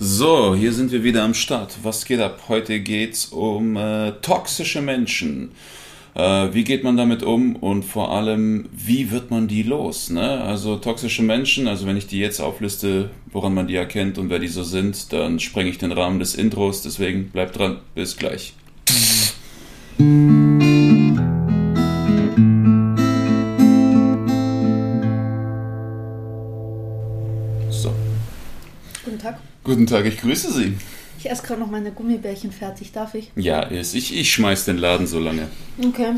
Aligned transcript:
So, 0.00 0.56
hier 0.56 0.72
sind 0.72 0.90
wir 0.90 1.04
wieder 1.04 1.22
am 1.22 1.34
Start. 1.34 1.76
Was 1.84 2.04
geht 2.04 2.18
ab? 2.18 2.42
Heute 2.48 2.80
geht's 2.80 3.26
um 3.26 3.76
äh, 3.76 4.10
toxische 4.22 4.82
Menschen. 4.82 5.52
Äh, 6.14 6.52
wie 6.52 6.64
geht 6.64 6.82
man 6.82 6.96
damit 6.96 7.22
um 7.22 7.54
und 7.54 7.84
vor 7.84 8.10
allem, 8.10 8.68
wie 8.72 9.12
wird 9.12 9.30
man 9.30 9.46
die 9.46 9.62
los? 9.62 10.10
Ne? 10.10 10.42
Also 10.42 10.76
toxische 10.76 11.22
Menschen, 11.22 11.68
also 11.68 11.86
wenn 11.86 11.96
ich 11.96 12.08
die 12.08 12.18
jetzt 12.18 12.40
aufliste, 12.40 13.10
woran 13.30 13.54
man 13.54 13.68
die 13.68 13.76
erkennt 13.76 14.18
und 14.18 14.30
wer 14.30 14.40
die 14.40 14.48
so 14.48 14.64
sind, 14.64 15.12
dann 15.12 15.38
sprenge 15.38 15.70
ich 15.70 15.78
den 15.78 15.92
Rahmen 15.92 16.18
des 16.18 16.34
Intros. 16.34 16.82
Deswegen 16.82 17.28
bleibt 17.30 17.56
dran. 17.56 17.78
Bis 17.94 18.16
gleich. 18.16 18.54
Guten 29.64 29.86
Tag. 29.86 30.04
Ich 30.06 30.18
grüße 30.20 30.52
Sie. 30.52 30.74
Ich 31.18 31.30
esse 31.30 31.42
gerade 31.42 31.60
noch 31.60 31.70
meine 31.70 31.90
Gummibärchen 31.90 32.52
fertig, 32.52 32.92
darf 32.92 33.14
ich? 33.14 33.30
Ja, 33.34 33.60
ist. 33.62 33.94
Ich, 33.94 34.14
ich 34.16 34.30
schmeiß 34.32 34.66
den 34.66 34.76
Laden 34.78 35.06
so 35.06 35.18
lange. 35.18 35.48
Okay. 35.82 36.12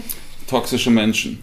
Toxische 0.49 0.91
Menschen. 0.91 1.43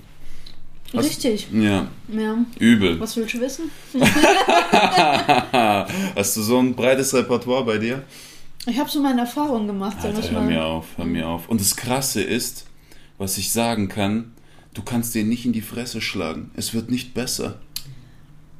Was- 0.92 1.06
Richtig. 1.06 1.48
Ja, 1.54 1.88
Ja. 2.10 2.38
übel. 2.60 3.00
Was 3.00 3.16
willst 3.16 3.34
du 3.36 3.40
wissen? 3.42 3.72
Hast 6.16 6.38
du 6.38 6.42
so 6.42 6.60
ein 6.60 6.76
breites 6.76 7.14
Repertoire 7.14 7.64
bei 7.66 7.78
dir? 7.78 8.04
Ich 8.66 8.78
habe 8.78 8.90
so 8.90 9.02
meine 9.02 9.22
Erfahrungen 9.22 9.68
gemacht. 9.68 9.98
Alter, 10.04 10.22
hör 10.32 10.42
mal. 10.42 10.48
mir 10.50 10.64
auf, 10.66 10.86
hör 10.98 11.06
mir 11.06 11.28
auf. 11.28 11.50
Und 11.50 11.60
das 11.62 11.76
Krasse 11.76 12.22
ist, 12.22 12.66
was 13.18 13.38
ich 13.38 13.52
sagen 13.52 13.88
kann, 13.90 14.34
du 14.74 14.82
kannst 14.84 15.16
den 15.16 15.30
nicht 15.30 15.46
in 15.46 15.54
die 15.54 15.62
Fresse 15.62 16.00
schlagen. 16.02 16.52
Es 16.56 16.74
wird 16.74 16.92
nicht 16.92 17.14
besser. 17.14 17.60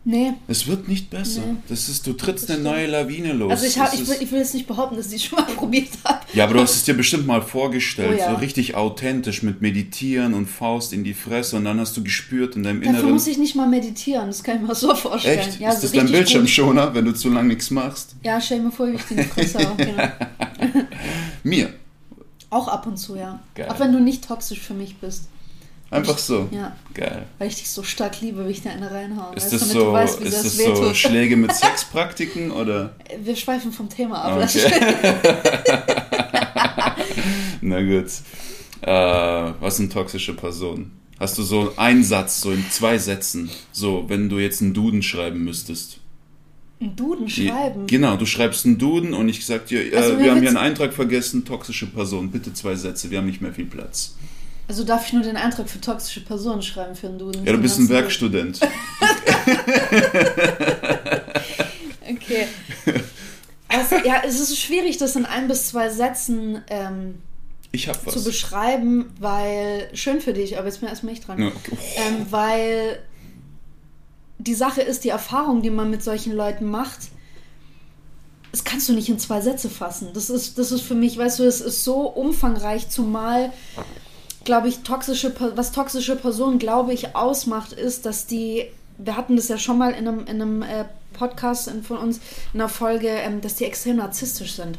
Nee. 0.06 0.34
Es 0.50 0.68
wird 0.68 0.90
nicht 0.90 1.10
besser. 1.10 1.42
Nee. 1.48 1.56
Das 1.70 1.88
ist, 1.88 2.06
du 2.06 2.12
trittst 2.12 2.50
Das 2.50 2.56
eine 2.58 2.64
neue 2.66 2.88
Lawine 2.88 3.32
los. 3.32 3.52
Also 3.52 3.66
ich, 3.66 3.80
hab, 3.80 3.94
ich, 3.94 4.06
will, 4.06 4.18
ich 4.20 4.30
will 4.34 4.40
jetzt 4.40 4.54
nicht 4.54 4.68
behaupten, 4.68 4.98
dass 4.98 5.08
ich 5.14 5.24
es 5.24 5.24
schon 5.24 5.40
mal 5.40 5.46
probiert 5.56 5.88
habe. 6.04 6.20
ja, 6.34 6.44
aber 6.44 6.56
du 6.56 6.60
hast 6.60 6.76
es 6.76 6.84
dir 6.84 6.94
bestimmt 6.94 7.26
mal 7.26 7.42
vorgestellt, 7.42 8.16
Oh 8.16 8.20
ja. 8.20 8.32
so 8.32 8.36
richtig 8.36 8.76
authentisch 8.76 9.44
mit 9.44 9.62
Meditieren 9.62 10.34
und 10.34 10.48
Faust 10.48 10.92
in 10.92 11.06
die 11.06 11.14
Fresse 11.14 11.56
und 11.56 11.64
dann 11.64 11.80
hast 11.80 11.96
du 11.96 12.04
gespürt 12.04 12.58
in 12.58 12.64
deinem 12.64 12.82
Dafür 12.82 12.98
Inneren. 13.00 13.14
muss 13.14 13.28
ich 13.28 13.38
nicht 13.38 13.56
mal 13.56 13.68
meditieren, 13.70 14.28
das 14.28 14.44
kann 14.44 14.58
ich 14.62 14.68
mir 14.68 14.76
so 14.76 14.94
vorstellen. 14.94 15.40
Echt? 15.40 15.60
Ja, 15.62 15.70
ist 15.70 15.78
so 15.82 15.88
das 15.88 15.92
dein 15.96 16.12
Bildschirmschoner, 16.12 16.94
wenn 16.94 17.06
du 17.06 17.14
zu 17.14 17.30
lange 17.30 17.48
nichts 17.48 17.72
machst? 17.72 18.12
Gut. 18.16 18.26
Ja, 18.26 18.42
stell 18.42 18.60
mir 18.60 18.72
vor, 18.72 18.88
wie 18.88 18.96
ich 18.96 19.02
Fresse 19.28 19.60
hau, 19.60 19.76
genau. 19.76 20.04
Mir. 21.44 21.74
Auch 22.50 22.68
ab 22.68 22.86
und 22.88 22.98
zu, 22.98 23.16
ja. 23.16 23.40
Geil. 23.56 23.68
Auch 23.70 23.80
wenn 23.80 23.92
du 23.94 24.00
nicht 24.00 24.28
toxisch 24.28 24.60
für 24.60 24.74
mich 24.74 24.98
bist. 24.98 25.30
Einfach 25.94 26.18
so. 26.18 26.48
Ja, 26.52 26.76
Geil. 26.94 27.26
weil 27.38 27.48
ich 27.48 27.56
dich 27.58 27.70
so 27.70 27.84
stark 27.84 28.20
liebe, 28.22 28.46
wie 28.48 28.52
ich 28.52 28.62
dir 28.62 28.72
eine 28.72 28.90
reinhaue. 28.90 29.36
Ist 29.36 29.52
weißt, 29.52 29.54
das 29.54 29.70
so, 29.70 29.94
weißt, 29.94 30.22
ist 30.22 30.34
das 30.34 30.58
das 30.58 30.78
so. 30.78 30.94
Schläge 30.94 31.38
mit 31.38 31.52
Sexpraktiken 31.54 32.52
oder? 32.52 32.96
Wir 33.24 33.36
schweifen 33.36 33.72
vom 33.72 33.90
Thema 33.90 34.24
ab. 34.24 34.42
Okay. 34.44 34.72
Na 37.62 37.82
gut. 37.82 38.08
Äh, 38.82 39.54
was 39.62 39.78
sind 39.78 39.94
toxische 39.94 40.34
Personen? 40.34 40.92
Hast 41.20 41.38
du 41.38 41.44
so 41.44 41.72
einen 41.78 42.04
Satz, 42.04 42.42
so 42.42 42.52
in 42.52 42.66
zwei 42.70 42.98
Sätzen, 42.98 43.50
so 43.72 44.06
wenn 44.10 44.30
du 44.30 44.40
jetzt 44.40 44.62
einen 44.62 44.74
Duden 44.74 45.04
schreiben 45.04 45.44
müsstest? 45.44 46.00
Einen 46.82 46.96
Duden 46.96 47.30
schreiben. 47.30 47.88
Genau, 47.88 48.18
du 48.18 48.26
schreibst 48.26 48.66
einen 48.66 48.78
Duden 48.78 49.14
und 49.14 49.30
ich 49.30 49.46
sag 49.46 49.68
dir, 49.68 49.94
äh, 49.94 49.96
Also 49.96 50.20
wir 50.20 50.32
haben 50.32 50.40
hier 50.40 50.50
einen 50.50 50.58
Eintrag 50.58 50.92
vergessen, 50.92 51.46
toxische 51.46 51.86
Person, 51.86 52.32
bitte 52.32 52.54
zwei 52.54 52.76
Sätze, 52.76 53.12
wir 53.12 53.20
haben 53.20 53.28
nicht 53.28 53.42
mehr 53.42 53.54
viel 53.54 53.68
Platz. 53.68 54.16
Also 54.68 54.84
darf 54.84 55.08
ich 55.08 55.14
nur 55.14 55.24
den 55.24 55.38
Eintrag 55.38 55.70
für 55.70 55.82
toxische 55.82 56.22
Personen 56.22 56.62
schreiben 56.62 56.96
für 56.96 57.08
einen 57.08 57.20
Duden? 57.20 57.46
Ja, 57.46 57.52
du 57.52 57.58
bist 57.58 57.80
ein 57.80 57.90
Werkstudent. 57.90 58.60
Okay. 62.24 62.48
Also, 63.68 63.96
ja, 64.06 64.22
es 64.26 64.40
ist 64.40 64.58
schwierig, 64.60 64.98
das 64.98 65.16
in 65.16 65.26
ein 65.26 65.48
bis 65.48 65.70
zwei 65.70 65.90
Sätzen 65.90 66.62
ähm, 66.68 67.22
zu 68.08 68.24
beschreiben, 68.24 69.12
weil, 69.20 69.90
schön 69.94 70.22
für 70.22 70.34
dich, 70.34 70.58
aber 70.58 70.68
jetzt 70.68 70.80
bin 70.80 70.90
erstmal 70.90 71.14
ich 71.14 71.22
dran. 71.22 71.42
Ja, 71.42 71.48
okay. 71.48 71.78
Ähm, 71.96 72.28
weil 72.30 73.00
die 74.38 74.54
Sache 74.54 74.82
ist, 74.82 75.04
die 75.04 75.10
Erfahrung, 75.10 75.62
die 75.62 75.70
man 75.70 75.90
mit 75.90 76.04
solchen 76.04 76.34
Leuten 76.34 76.66
macht, 76.70 77.00
das 78.52 78.64
kannst 78.64 78.88
du 78.88 78.94
nicht 78.94 79.10
in 79.10 79.18
zwei 79.18 79.42
Sätze 79.42 79.70
fassen. 79.70 80.10
Das 80.14 80.30
ist, 80.30 80.60
das 80.60 80.72
ist 80.72 80.82
für 80.82 80.94
mich, 80.94 81.18
weißt 81.18 81.40
du, 81.40 81.44
es 81.44 81.60
ist 81.60 81.84
so 81.84 82.02
umfangreich, 82.02 82.90
zumal, 82.90 83.52
glaube 84.44 84.68
ich, 84.68 84.80
toxische, 84.80 85.34
was 85.56 85.72
toxische 85.72 86.16
Personen, 86.16 86.60
glaube 86.60 86.94
ich, 86.94 87.16
ausmacht, 87.16 87.74
ist, 87.74 88.06
dass 88.06 88.26
die, 88.28 88.66
wir 88.98 89.16
hatten 89.18 89.36
das 89.36 89.48
ja 89.48 89.58
schon 89.58 89.78
mal 89.78 89.92
in 89.92 90.08
einem, 90.08 90.20
in 90.22 90.42
einem 90.42 90.62
äh, 90.62 90.86
Podcast 91.14 91.68
in- 91.68 91.84
von 91.84 91.98
uns, 91.98 92.20
in 92.54 92.60
einer 92.60 92.70
Folge, 92.70 93.08
ähm, 93.10 93.42
dass 93.42 93.56
die 93.56 93.66
extrem 93.66 93.98
narzisstisch 93.98 94.54
sind. 94.54 94.78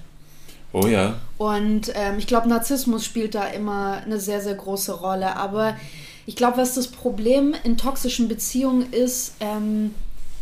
Oh 0.72 0.86
ja. 0.86 1.14
Und 1.38 1.92
ähm, 1.94 2.18
ich 2.18 2.26
glaube, 2.26 2.48
Narzissmus 2.48 3.04
spielt 3.04 3.34
da 3.36 3.44
immer 3.46 4.02
eine 4.04 4.18
sehr, 4.18 4.40
sehr 4.40 4.54
große 4.54 4.92
Rolle. 4.92 5.36
Aber 5.36 5.76
ich 6.26 6.34
glaube, 6.34 6.56
was 6.56 6.74
das 6.74 6.88
Problem 6.88 7.54
in 7.62 7.76
toxischen 7.76 8.26
Beziehungen 8.28 8.92
ist, 8.92 9.34
ähm, 9.38 9.94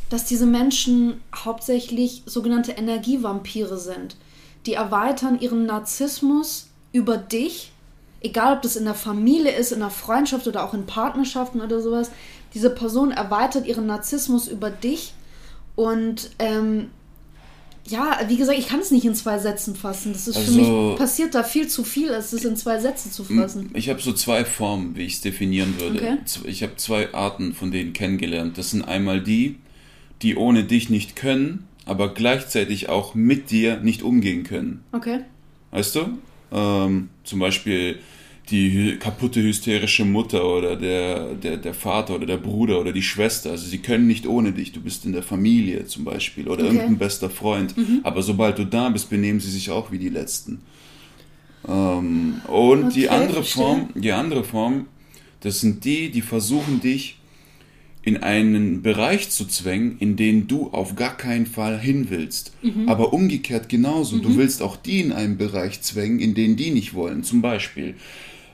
dass 0.08 0.24
diese 0.24 0.46
Menschen 0.46 1.20
hauptsächlich 1.34 2.22
sogenannte 2.26 2.72
Energievampire 2.72 3.76
sind. 3.78 4.16
Die 4.64 4.74
erweitern 4.74 5.38
ihren 5.40 5.66
Narzissmus 5.66 6.68
über 6.92 7.16
dich, 7.16 7.71
egal 8.22 8.56
ob 8.56 8.62
das 8.62 8.76
in 8.76 8.84
der 8.84 8.94
Familie 8.94 9.52
ist, 9.52 9.72
in 9.72 9.80
der 9.80 9.90
Freundschaft 9.90 10.46
oder 10.46 10.64
auch 10.64 10.74
in 10.74 10.86
Partnerschaften 10.86 11.60
oder 11.60 11.80
sowas. 11.80 12.10
Diese 12.54 12.70
Person 12.70 13.10
erweitert 13.12 13.66
ihren 13.66 13.86
Narzissmus 13.86 14.48
über 14.48 14.70
dich 14.70 15.14
und 15.74 16.30
ähm, 16.38 16.88
ja, 17.86 18.20
wie 18.28 18.36
gesagt, 18.36 18.58
ich 18.58 18.68
kann 18.68 18.78
es 18.80 18.90
nicht 18.92 19.04
in 19.04 19.14
zwei 19.14 19.38
Sätzen 19.38 19.74
fassen. 19.74 20.12
Das 20.12 20.28
ist 20.28 20.38
für 20.38 20.44
Also- 20.60 20.88
mich 20.90 20.98
passiert 20.98 21.34
da 21.34 21.42
viel 21.42 21.66
zu 21.66 21.82
viel, 21.82 22.12
als 22.14 22.32
es 22.32 22.44
in 22.44 22.56
zwei 22.56 22.78
Sätze 22.78 23.10
zu 23.10 23.24
fassen. 23.24 23.70
Ich 23.74 23.88
habe 23.88 24.00
so 24.00 24.12
zwei 24.12 24.44
Formen, 24.44 24.94
wie 24.94 25.02
ich 25.02 25.14
es 25.14 25.20
definieren 25.20 25.74
würde. 25.80 25.98
Okay. 25.98 26.18
Ich 26.48 26.62
habe 26.62 26.76
zwei 26.76 27.12
Arten 27.12 27.54
von 27.54 27.70
denen 27.72 27.92
kennengelernt. 27.92 28.56
Das 28.56 28.70
sind 28.70 28.82
einmal 28.82 29.20
die, 29.20 29.56
die 30.22 30.36
ohne 30.36 30.62
dich 30.64 30.90
nicht 30.90 31.16
können, 31.16 31.66
aber 31.84 32.14
gleichzeitig 32.14 32.88
auch 32.88 33.14
mit 33.16 33.50
dir 33.50 33.78
nicht 33.80 34.02
umgehen 34.02 34.44
können. 34.44 34.84
Okay. 34.92 35.20
Weißt 35.72 35.96
du? 35.96 36.18
Ähm, 36.52 37.08
zum 37.24 37.38
Beispiel 37.40 37.98
die 38.50 38.96
kaputte 38.98 39.40
hysterische 39.42 40.04
Mutter 40.04 40.44
oder 40.44 40.76
der, 40.76 41.34
der, 41.34 41.56
der 41.56 41.74
Vater 41.74 42.16
oder 42.16 42.26
der 42.26 42.36
Bruder 42.38 42.80
oder 42.80 42.92
die 42.92 43.02
Schwester. 43.02 43.50
Also 43.52 43.66
sie 43.66 43.78
können 43.78 44.06
nicht 44.06 44.26
ohne 44.26 44.52
dich. 44.52 44.72
Du 44.72 44.80
bist 44.80 45.04
in 45.06 45.12
der 45.12 45.22
Familie 45.22 45.86
zum 45.86 46.04
Beispiel 46.04 46.48
oder 46.48 46.64
Okay. 46.64 46.72
Mhm. 46.72 46.76
irgendein 46.80 46.98
bester 46.98 47.30
Freund. 47.30 47.74
Aber 48.02 48.22
sobald 48.22 48.58
du 48.58 48.64
da 48.66 48.88
bist, 48.90 49.10
benehmen 49.10 49.40
sie 49.40 49.50
sich 49.50 49.70
auch 49.70 49.92
wie 49.92 49.98
die 49.98 50.08
Letzten. 50.10 50.60
Ähm, 51.66 52.42
und 52.48 52.94
die 52.94 53.08
Okay, 53.08 53.08
andere 53.08 53.34
verstehe. 53.34 53.52
Form, 53.54 53.90
die 53.94 54.12
andere 54.12 54.44
Form, 54.44 54.86
das 55.40 55.60
sind 55.60 55.84
die, 55.84 56.10
die 56.10 56.22
versuchen 56.22 56.80
dich 56.80 57.21
in 58.02 58.16
einen 58.16 58.82
Bereich 58.82 59.30
zu 59.30 59.46
zwängen, 59.46 59.96
in 59.98 60.16
den 60.16 60.48
du 60.48 60.70
auf 60.70 60.96
gar 60.96 61.16
keinen 61.16 61.46
Fall 61.46 61.78
hin 61.78 62.06
willst. 62.10 62.52
Mhm. 62.62 62.88
Aber 62.88 63.12
umgekehrt 63.12 63.68
genauso. 63.68 64.18
Du 64.18 64.36
willst 64.36 64.60
auch 64.60 64.76
die 64.76 65.00
in 65.00 65.12
einen 65.12 65.38
Bereich 65.38 65.82
zwängen, 65.82 66.18
in 66.18 66.34
den 66.34 66.56
die 66.56 66.72
nicht 66.72 66.94
wollen. 66.94 67.22
Zum 67.22 67.42
Beispiel, 67.42 67.94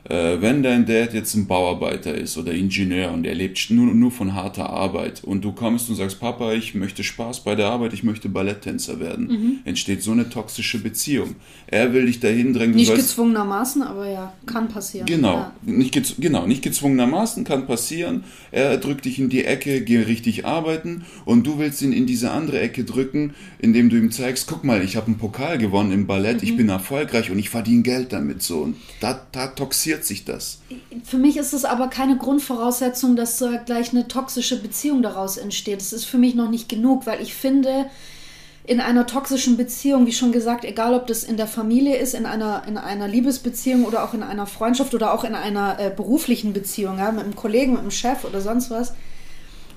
wenn 0.08 0.62
dein 0.62 0.86
Dad 0.86 1.12
jetzt 1.12 1.34
ein 1.34 1.46
Bauarbeiter 1.46 2.14
ist 2.14 2.38
oder 2.38 2.52
Ingenieur 2.52 3.12
und 3.12 3.26
er 3.26 3.34
lebt 3.34 3.70
nur, 3.70 3.92
nur 3.94 4.10
von 4.10 4.34
harter 4.34 4.70
Arbeit 4.70 5.22
und 5.24 5.44
du 5.44 5.52
kommst 5.52 5.90
und 5.90 5.96
sagst, 5.96 6.18
Papa, 6.20 6.52
ich 6.54 6.74
möchte 6.74 7.04
Spaß 7.04 7.44
bei 7.44 7.54
der 7.54 7.66
Arbeit, 7.68 7.92
ich 7.92 8.02
möchte 8.04 8.28
Balletttänzer 8.28 9.00
werden, 9.00 9.26
Mhm. 9.26 9.58
entsteht 9.64 10.02
so 10.02 10.12
eine 10.12 10.30
toxische 10.30 10.78
Beziehung. 10.78 11.36
Er 11.66 11.92
will 11.92 12.06
dich 12.06 12.20
dahin 12.20 12.54
drängen, 12.54 12.74
Nicht 12.76 12.94
gezwungenermaßen, 12.94 13.82
aber 13.82 14.08
ja, 14.10 14.32
kann 14.46 14.68
passieren. 14.68 15.06
Genau, 15.06 15.34
Ja. 15.34 15.52
nicht, 15.66 16.16
genau, 16.20 16.46
nicht 16.46 16.62
gezwungenermaßen, 16.62 17.44
kann 17.44 17.66
passieren. 17.66 18.24
Er 18.50 18.78
drückt 18.78 19.04
dich 19.04 19.18
in 19.18 19.28
die 19.28 19.44
Ecke, 19.44 19.82
geh 19.82 19.98
richtig 19.98 20.46
arbeiten 20.46 21.04
und 21.26 21.46
du 21.46 21.58
willst 21.58 21.82
ihn 21.82 21.92
in 21.92 22.06
diese 22.06 22.30
andere 22.30 22.60
Ecke 22.60 22.84
drücken, 22.84 23.34
indem 23.58 23.90
du 23.90 23.96
ihm 23.96 24.10
zeigst, 24.10 24.46
guck 24.48 24.64
mal, 24.64 24.82
ich 24.82 24.96
habe 24.96 25.06
einen 25.08 25.18
Pokal 25.18 25.58
gewonnen 25.58 25.92
im 25.92 26.06
Ballett, 26.06 26.36
Mhm. 26.42 26.48
ich 26.48 26.56
bin 26.56 26.68
erfolgreich 26.70 27.30
und 27.30 27.38
ich 27.38 27.50
verdiene 27.50 27.82
Geld 27.82 28.12
damit 28.12 28.42
so. 28.42 28.60
Und 28.60 28.76
da, 29.00 29.20
da 29.32 29.48
toxiert 29.48 29.97
sich 30.04 30.24
das. 30.24 30.58
Für 31.04 31.18
mich 31.18 31.36
ist 31.36 31.52
es 31.52 31.64
aber 31.64 31.88
keine 31.88 32.16
Grundvoraussetzung, 32.16 33.16
dass 33.16 33.38
da 33.38 33.56
gleich 33.56 33.90
eine 33.90 34.08
toxische 34.08 34.60
Beziehung 34.60 35.02
daraus 35.02 35.36
entsteht. 35.36 35.80
Das 35.80 35.92
ist 35.92 36.04
für 36.04 36.18
mich 36.18 36.34
noch 36.34 36.50
nicht 36.50 36.68
genug, 36.68 37.06
weil 37.06 37.20
ich 37.20 37.34
finde, 37.34 37.86
in 38.64 38.80
einer 38.80 39.06
toxischen 39.06 39.56
Beziehung, 39.56 40.06
wie 40.06 40.12
schon 40.12 40.30
gesagt, 40.30 40.64
egal 40.64 40.92
ob 40.92 41.06
das 41.06 41.24
in 41.24 41.38
der 41.38 41.46
Familie 41.46 41.96
ist, 41.96 42.14
in 42.14 42.26
einer, 42.26 42.64
in 42.68 42.76
einer 42.76 43.08
Liebesbeziehung 43.08 43.84
oder 43.84 44.04
auch 44.04 44.12
in 44.12 44.22
einer 44.22 44.46
Freundschaft 44.46 44.94
oder 44.94 45.14
auch 45.14 45.24
in 45.24 45.34
einer 45.34 45.80
äh, 45.80 45.90
beruflichen 45.90 46.52
Beziehung, 46.52 46.98
ja, 46.98 47.10
mit 47.10 47.24
einem 47.24 47.34
Kollegen, 47.34 47.72
mit 47.72 47.80
einem 47.80 47.90
Chef 47.90 48.24
oder 48.24 48.42
sonst 48.42 48.70
was, 48.70 48.92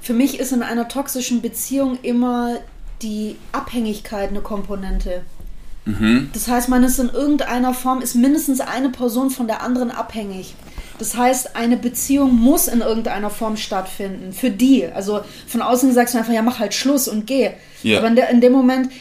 für 0.01 0.13
mich 0.13 0.39
ist 0.39 0.51
in 0.51 0.61
einer 0.61 0.89
toxischen 0.89 1.41
Beziehung 1.41 1.99
immer 2.01 2.57
die 3.01 3.37
Abhängigkeit 3.53 4.29
eine 4.29 4.41
Komponente. 4.41 5.23
Das 5.85 6.47
heißt, 6.47 6.69
man 6.69 6.83
ist 6.83 6.99
in 6.99 7.09
irgendeiner 7.09 7.73
Form, 7.73 8.01
ist 8.01 8.15
mindestens 8.15 8.59
eine 8.59 8.89
Person 8.89 9.31
von 9.31 9.47
der 9.47 9.63
anderen 9.63 9.89
abhängig. 9.89 10.53
Das 10.99 11.17
heißt, 11.17 11.55
eine 11.55 11.77
Beziehung 11.77 12.35
muss 12.35 12.67
in 12.67 12.81
irgendeiner 12.81 13.31
Form 13.31 13.57
stattfinden. 13.57 14.33
Für 14.33 14.51
die. 14.51 14.85
Also 14.85 15.21
von 15.47 15.63
außen 15.63 15.91
sagst 15.93 16.13
du 16.13 16.19
einfach, 16.19 16.31
ja, 16.31 16.43
mach 16.43 16.59
halt 16.59 16.75
Schluss 16.75 17.07
und 17.07 17.25
geh. 17.25 17.49
Ja. 17.81 17.97
Aber 17.97 18.07
in, 18.07 18.15
der, 18.15 18.29
in, 18.29 18.39
dem 18.39 18.51
Moment, 18.51 18.91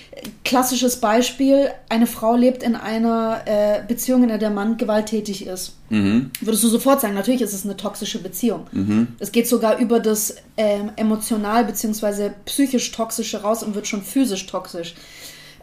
klassisches 0.43 0.97
Beispiel, 0.97 1.71
eine 1.91 2.07
Frau 2.07 2.37
lebt 2.37 2.63
in 2.63 2.75
einer 2.75 3.43
äh, 3.45 3.83
Beziehung, 3.87 4.23
in 4.23 4.31
der 4.31 4.39
der 4.39 4.49
Mann 4.49 4.79
gewalttätig 4.79 5.47
ist. 5.47 5.77
Mhm. 5.91 6.31
Würdest 6.41 6.65
du 6.65 6.69
sofort 6.69 7.03
sagen, 7.03 7.13
natürlich 7.13 7.43
ist 7.43 7.53
es 7.53 7.67
eine 7.67 7.77
toxische 7.77 8.23
Beziehung. 8.23 8.67
Mhm. 8.73 9.09
Es 9.19 9.31
geht 9.31 9.47
sogar 9.47 9.77
über 9.77 10.01
das 10.01 10.37
äh, 10.57 10.79
emotional 10.97 11.67
bzw. 11.67 12.31
psychisch 12.47 12.91
toxische 12.93 13.43
raus 13.43 13.63
und 13.63 13.75
wird 13.75 13.87
schon 13.87 14.03
physisch 14.03 14.47
toxisch. 14.47 14.95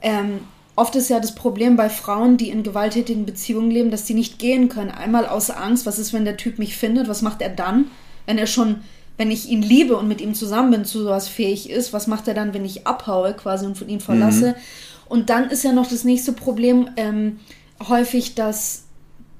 Ähm, 0.03 0.41
oft 0.77 0.95
ist 0.95 1.09
ja 1.09 1.19
das 1.19 1.35
Problem 1.35 1.75
bei 1.75 1.89
Frauen, 1.89 2.37
die 2.37 2.49
in 2.49 2.63
gewalttätigen 2.63 3.25
Beziehungen 3.25 3.69
leben, 3.69 3.91
dass 3.91 4.05
die 4.05 4.13
nicht 4.13 4.39
gehen 4.39 4.69
können. 4.69 4.91
Einmal 4.91 5.25
aus 5.25 5.49
Angst, 5.49 5.85
was 5.85 5.99
ist, 5.99 6.13
wenn 6.13 6.23
der 6.23 6.37
Typ 6.37 6.57
mich 6.57 6.77
findet? 6.77 7.09
Was 7.09 7.21
macht 7.21 7.41
er 7.41 7.49
dann? 7.49 7.91
Wenn 8.25 8.37
er 8.37 8.47
schon 8.47 8.77
wenn 9.17 9.31
ich 9.31 9.49
ihn 9.49 9.63
liebe 9.63 9.97
und 9.97 10.07
mit 10.07 10.21
ihm 10.21 10.35
zusammen 10.35 10.71
bin, 10.71 10.85
zu 10.85 11.01
sowas 11.01 11.27
fähig 11.27 11.69
ist, 11.69 11.91
was 11.91 12.07
macht 12.07 12.27
er 12.27 12.35
dann, 12.35 12.53
wenn 12.53 12.63
ich 12.63 12.85
abhaue 12.85 13.33
quasi 13.33 13.65
und 13.65 13.77
von 13.77 13.89
ihm 13.89 13.99
verlasse? 13.99 14.49
Mhm. 14.49 14.55
Und 15.09 15.29
dann 15.29 15.49
ist 15.49 15.63
ja 15.63 15.71
noch 15.71 15.89
das 15.89 16.03
nächste 16.03 16.33
Problem 16.33 16.89
ähm, 16.97 17.39
häufig, 17.87 18.35
dass 18.35 18.83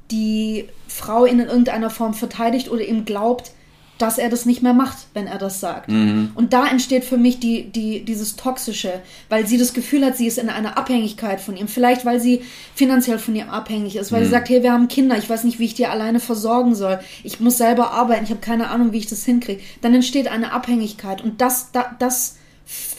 die 0.09 0.65
Frau 0.87 1.25
ihn 1.25 1.39
in 1.39 1.47
irgendeiner 1.47 1.89
Form 1.89 2.13
verteidigt 2.13 2.71
oder 2.71 2.81
ihm 2.81 3.05
glaubt, 3.05 3.51
dass 3.97 4.17
er 4.17 4.29
das 4.29 4.45
nicht 4.45 4.61
mehr 4.61 4.73
macht, 4.73 4.97
wenn 5.13 5.27
er 5.27 5.37
das 5.37 5.59
sagt. 5.59 5.89
Mhm. 5.89 6.31
Und 6.35 6.53
da 6.53 6.67
entsteht 6.67 7.03
für 7.03 7.17
mich 7.17 7.39
die, 7.39 7.69
die, 7.69 8.03
dieses 8.03 8.35
Toxische, 8.35 9.01
weil 9.29 9.47
sie 9.47 9.57
das 9.57 9.73
Gefühl 9.73 10.05
hat, 10.05 10.17
sie 10.17 10.27
ist 10.27 10.37
in 10.37 10.49
einer 10.49 10.77
Abhängigkeit 10.77 11.41
von 11.41 11.57
ihm. 11.57 11.67
Vielleicht, 11.67 12.05
weil 12.05 12.19
sie 12.19 12.41
finanziell 12.75 13.19
von 13.19 13.35
ihm 13.35 13.49
abhängig 13.49 13.95
ist, 13.95 14.11
weil 14.11 14.21
mhm. 14.21 14.25
sie 14.25 14.31
sagt, 14.31 14.49
hey, 14.49 14.63
wir 14.63 14.71
haben 14.71 14.87
Kinder, 14.87 15.17
ich 15.17 15.29
weiß 15.29 15.43
nicht, 15.43 15.59
wie 15.59 15.65
ich 15.65 15.73
die 15.73 15.87
alleine 15.87 16.19
versorgen 16.19 16.75
soll. 16.75 16.99
Ich 17.23 17.39
muss 17.39 17.57
selber 17.57 17.91
arbeiten, 17.91 18.23
ich 18.23 18.29
habe 18.29 18.41
keine 18.41 18.69
Ahnung, 18.69 18.91
wie 18.91 18.97
ich 18.97 19.07
das 19.07 19.25
hinkriege. 19.25 19.61
Dann 19.81 19.93
entsteht 19.93 20.27
eine 20.27 20.51
Abhängigkeit 20.51 21.23
und 21.23 21.41
das, 21.41 21.71
da, 21.71 21.95
das 21.99 22.37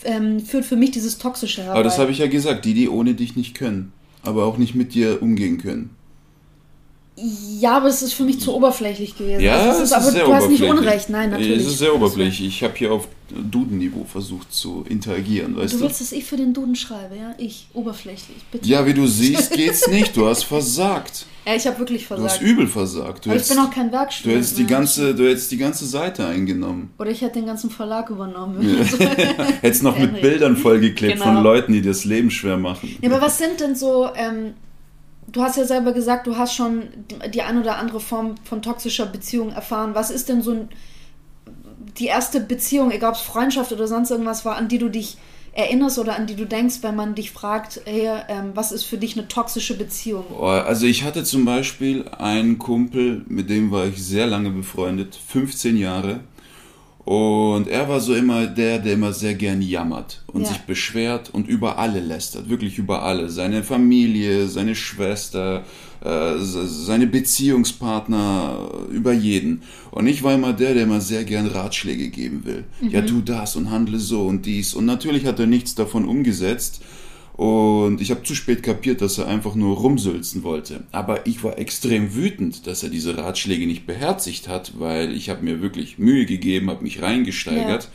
ähm, 0.03 0.39
führt 0.39 0.65
für 0.65 0.75
mich 0.75 0.91
dieses 0.91 1.17
Toxische 1.17 1.61
herbei. 1.63 1.75
Aber 1.75 1.83
das 1.83 1.99
habe 1.99 2.11
ich 2.11 2.19
ja 2.19 2.27
gesagt, 2.27 2.65
die, 2.65 2.73
die 2.73 2.89
ohne 2.89 3.13
dich 3.13 3.35
nicht 3.35 3.55
können, 3.55 3.93
aber 4.23 4.45
auch 4.45 4.57
nicht 4.57 4.75
mit 4.75 4.93
dir 4.93 5.21
umgehen 5.21 5.59
können. 5.59 5.95
Ja, 7.59 7.77
aber 7.77 7.87
es 7.87 8.01
ist 8.01 8.13
für 8.13 8.23
mich 8.23 8.39
zu 8.39 8.55
oberflächlich 8.55 9.17
gewesen. 9.17 9.41
Ja, 9.41 9.59
also 9.59 9.81
es 9.81 9.91
ist, 9.91 9.93
aber 9.93 10.11
du 10.11 10.33
hast 10.33 10.49
nicht 10.49 10.63
Unrecht, 10.63 11.09
nein, 11.09 11.31
natürlich. 11.31 11.63
Es 11.63 11.67
ist 11.67 11.79
sehr 11.79 11.93
oberflächlich. 11.93 12.47
Ich 12.47 12.63
habe 12.63 12.73
hier 12.75 12.91
auf 12.91 13.07
Duden-Niveau 13.29 14.05
versucht 14.05 14.53
zu 14.53 14.85
interagieren, 14.87 15.55
weißt 15.55 15.73
du? 15.73 15.77
Du 15.77 15.83
willst, 15.83 16.01
dass 16.01 16.11
ich 16.11 16.25
für 16.25 16.37
den 16.37 16.53
Duden 16.53 16.75
schreibe, 16.75 17.15
ja? 17.15 17.35
Ich, 17.37 17.67
oberflächlich, 17.73 18.37
bitte. 18.51 18.67
Ja, 18.67 18.85
wie 18.85 18.93
du 18.93 19.05
siehst, 19.05 19.51
geht's 19.51 19.87
nicht. 19.87 20.15
Du 20.15 20.27
hast 20.27 20.43
versagt. 20.43 21.25
Ja, 21.45 21.55
ich 21.55 21.67
habe 21.67 21.79
wirklich 21.79 22.05
versagt. 22.05 22.29
Du 22.29 22.33
hast 22.33 22.41
übel 22.41 22.67
versagt. 22.67 23.25
Du 23.25 23.29
aber 23.29 23.35
hättest, 23.35 23.51
ich 23.51 23.57
bin 23.57 23.65
auch 23.65 23.71
kein 23.71 23.91
Werkstudent. 23.91 24.33
Du 24.33 24.37
hättest, 24.37 24.57
die 24.57 24.65
ganze, 24.65 25.15
du 25.15 25.27
hättest 25.27 25.51
die 25.51 25.57
ganze 25.57 25.85
Seite 25.85 26.25
eingenommen. 26.25 26.91
Oder 26.97 27.11
ich 27.11 27.21
hätte 27.21 27.39
den 27.39 27.45
ganzen 27.45 27.69
Verlag 27.69 28.09
übernommen. 28.09 28.61
Ja. 28.61 29.07
hättest 29.61 29.83
noch 29.83 29.97
mit 29.97 30.21
Bildern 30.21 30.57
vollgeklebt 30.57 31.13
genau. 31.15 31.25
von 31.25 31.43
Leuten, 31.43 31.73
die 31.73 31.81
das 31.81 32.05
Leben 32.05 32.31
schwer 32.31 32.57
machen. 32.57 32.95
Ja, 33.01 33.09
aber 33.09 33.21
was 33.21 33.37
sind 33.37 33.59
denn 33.59 33.75
so... 33.75 34.09
Ähm, 34.15 34.53
du 35.31 35.41
hast 35.41 35.57
ja 35.57 35.65
selber 35.65 35.93
gesagt, 35.93 36.27
du 36.27 36.37
hast 36.37 36.53
schon 36.53 36.83
die 37.33 37.41
ein 37.41 37.59
oder 37.59 37.77
andere 37.77 37.99
Form 37.99 38.35
von 38.43 38.61
toxischer 38.61 39.05
Beziehung 39.05 39.51
erfahren. 39.51 39.95
Was 39.95 40.11
ist 40.11 40.29
denn 40.29 40.41
so 40.41 40.67
die 41.97 42.05
erste 42.05 42.39
Beziehung, 42.39 42.91
egal 42.91 43.11
ob 43.11 43.15
es 43.15 43.21
Freundschaft 43.21 43.71
oder 43.71 43.87
sonst 43.87 44.11
irgendwas 44.11 44.45
war, 44.45 44.55
an 44.55 44.67
die 44.67 44.77
du 44.77 44.89
dich 44.89 45.17
erinnerst 45.53 45.97
oder 45.99 46.15
an 46.15 46.27
die 46.27 46.35
du 46.35 46.45
denkst, 46.45 46.77
wenn 46.81 46.95
man 46.95 47.15
dich 47.15 47.31
fragt, 47.31 47.81
hey, 47.85 48.09
ähm, 48.29 48.51
was 48.53 48.71
ist 48.71 48.83
für 48.83 48.97
dich 48.97 49.17
eine 49.17 49.27
toxische 49.27 49.77
Beziehung? 49.77 50.25
Also 50.41 50.85
ich 50.85 51.03
hatte 51.03 51.23
zum 51.23 51.43
Beispiel 51.43 52.07
einen 52.17 52.59
Kumpel, 52.59 53.25
mit 53.27 53.49
dem 53.49 53.71
war 53.71 53.87
ich 53.87 54.03
sehr 54.03 54.27
lange 54.27 54.51
befreundet, 54.51 55.17
15 55.27 55.77
Jahre. 55.77 56.21
Und 57.09 57.67
er 57.67 57.89
war 57.89 58.01
so 58.01 58.13
immer 58.13 58.45
der, 58.45 58.77
der 58.77 58.93
immer 58.93 59.13
sehr 59.13 59.33
gern 59.33 59.63
jammert 59.63 60.21
und 60.27 60.43
ja. 60.43 60.49
sich 60.49 60.59
beschwert 60.59 61.31
und 61.33 61.47
über 61.47 61.79
alle 61.79 62.01
lästert, 62.01 62.51
wirklich 62.51 62.77
über 62.77 63.01
alle. 63.01 63.29
Seine 63.29 63.63
Familie, 63.63 64.47
seine 64.47 64.75
Schwester, 64.75 65.63
äh, 66.01 66.33
seine 66.37 67.07
Beziehungspartner, 67.07 68.69
über 68.91 69.11
jeden. 69.11 69.63
Und 69.89 70.05
ich 70.05 70.21
war 70.21 70.35
immer 70.35 70.53
der, 70.53 70.75
der 70.75 70.83
immer 70.83 71.01
sehr 71.01 71.23
gern 71.23 71.47
Ratschläge 71.47 72.09
geben 72.09 72.45
will. 72.45 72.65
Mhm. 72.79 72.89
Ja, 72.89 73.01
tu 73.01 73.21
das 73.21 73.55
und 73.55 73.71
handle 73.71 73.97
so 73.97 74.27
und 74.27 74.45
dies. 74.45 74.75
Und 74.75 74.85
natürlich 74.85 75.25
hat 75.25 75.39
er 75.39 75.47
nichts 75.47 75.73
davon 75.73 76.07
umgesetzt. 76.07 76.79
Und 77.39 78.01
ich 78.01 78.11
habe 78.11 78.23
zu 78.23 78.35
spät 78.35 78.63
kapiert, 78.63 78.99
dass 78.99 79.17
er 79.17 79.27
einfach 79.27 79.55
nur 79.55 79.77
rumsülzen 79.77 80.43
wollte. 80.43 80.83
Aber 80.91 81.25
ich 81.25 81.41
war 81.41 81.57
extrem 81.57 82.13
wütend, 82.13 82.67
dass 82.67 82.83
er 82.83 82.89
diese 82.89 83.17
Ratschläge 83.17 83.65
nicht 83.65 83.87
beherzigt 83.87 84.49
hat, 84.49 84.73
weil 84.77 85.13
ich 85.13 85.29
habe 85.29 85.45
mir 85.45 85.61
wirklich 85.61 85.97
Mühe 85.97 86.25
gegeben, 86.25 86.69
habe 86.69 86.83
mich 86.83 87.01
reingesteigert. 87.01 87.83
Ja. 87.83 87.89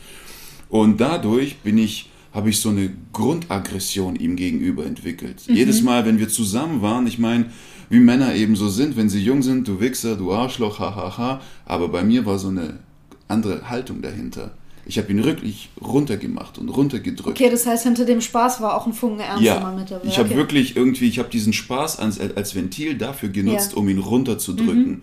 Und 0.69 0.99
dadurch 0.99 1.57
bin 1.57 1.77
ich, 1.77 2.09
habe 2.33 2.49
ich 2.49 2.59
so 2.59 2.69
eine 2.69 2.89
Grundaggression 3.13 4.15
ihm 4.15 4.35
gegenüber 4.35 4.83
entwickelt. 4.83 5.43
Mhm. 5.47 5.55
Jedes 5.55 5.83
Mal, 5.83 6.07
wenn 6.07 6.17
wir 6.17 6.27
zusammen 6.27 6.81
waren, 6.81 7.05
ich 7.05 7.19
meine, 7.19 7.51
wie 7.91 7.99
Männer 7.99 8.33
eben 8.33 8.55
so 8.55 8.67
sind, 8.67 8.97
wenn 8.97 9.09
sie 9.09 9.23
jung 9.23 9.43
sind, 9.43 9.67
du 9.67 9.79
Wichser, 9.79 10.15
du 10.15 10.33
Arschloch, 10.33 10.79
hahaha. 10.79 11.17
Ha, 11.17 11.17
ha. 11.19 11.41
Aber 11.65 11.89
bei 11.89 12.03
mir 12.03 12.25
war 12.25 12.39
so 12.39 12.47
eine 12.47 12.79
andere 13.27 13.69
Haltung 13.69 14.01
dahinter. 14.01 14.57
Ich 14.87 14.97
habe 14.97 15.11
ihn 15.11 15.23
wirklich 15.23 15.69
runtergemacht 15.81 16.59
und 16.59 16.69
runtergedrückt. 16.69 17.39
Okay, 17.39 17.49
das 17.49 17.65
heißt, 17.65 17.83
hinter 17.83 18.05
dem 18.05 18.21
Spaß 18.21 18.61
war 18.61 18.75
auch 18.75 18.85
ein 18.85 18.93
Funken 18.93 19.19
Ernst 19.19 19.43
ja, 19.43 19.57
immer 19.57 19.71
mit 19.71 19.89
dabei. 19.89 20.07
Ich 20.07 20.17
habe 20.17 20.29
okay. 20.29 20.37
wirklich 20.37 20.75
irgendwie, 20.75 21.07
ich 21.07 21.17
habe 21.17 21.29
diesen 21.29 21.53
Spaß 21.53 21.99
als, 21.99 22.19
als 22.19 22.53
Ventil 22.53 22.95
dafür 22.95 23.29
genutzt, 23.29 23.71
ja. 23.71 23.77
um 23.77 23.89
ihn 23.89 23.97
runterzudrücken. 23.97 24.87
Mhm. 24.87 25.01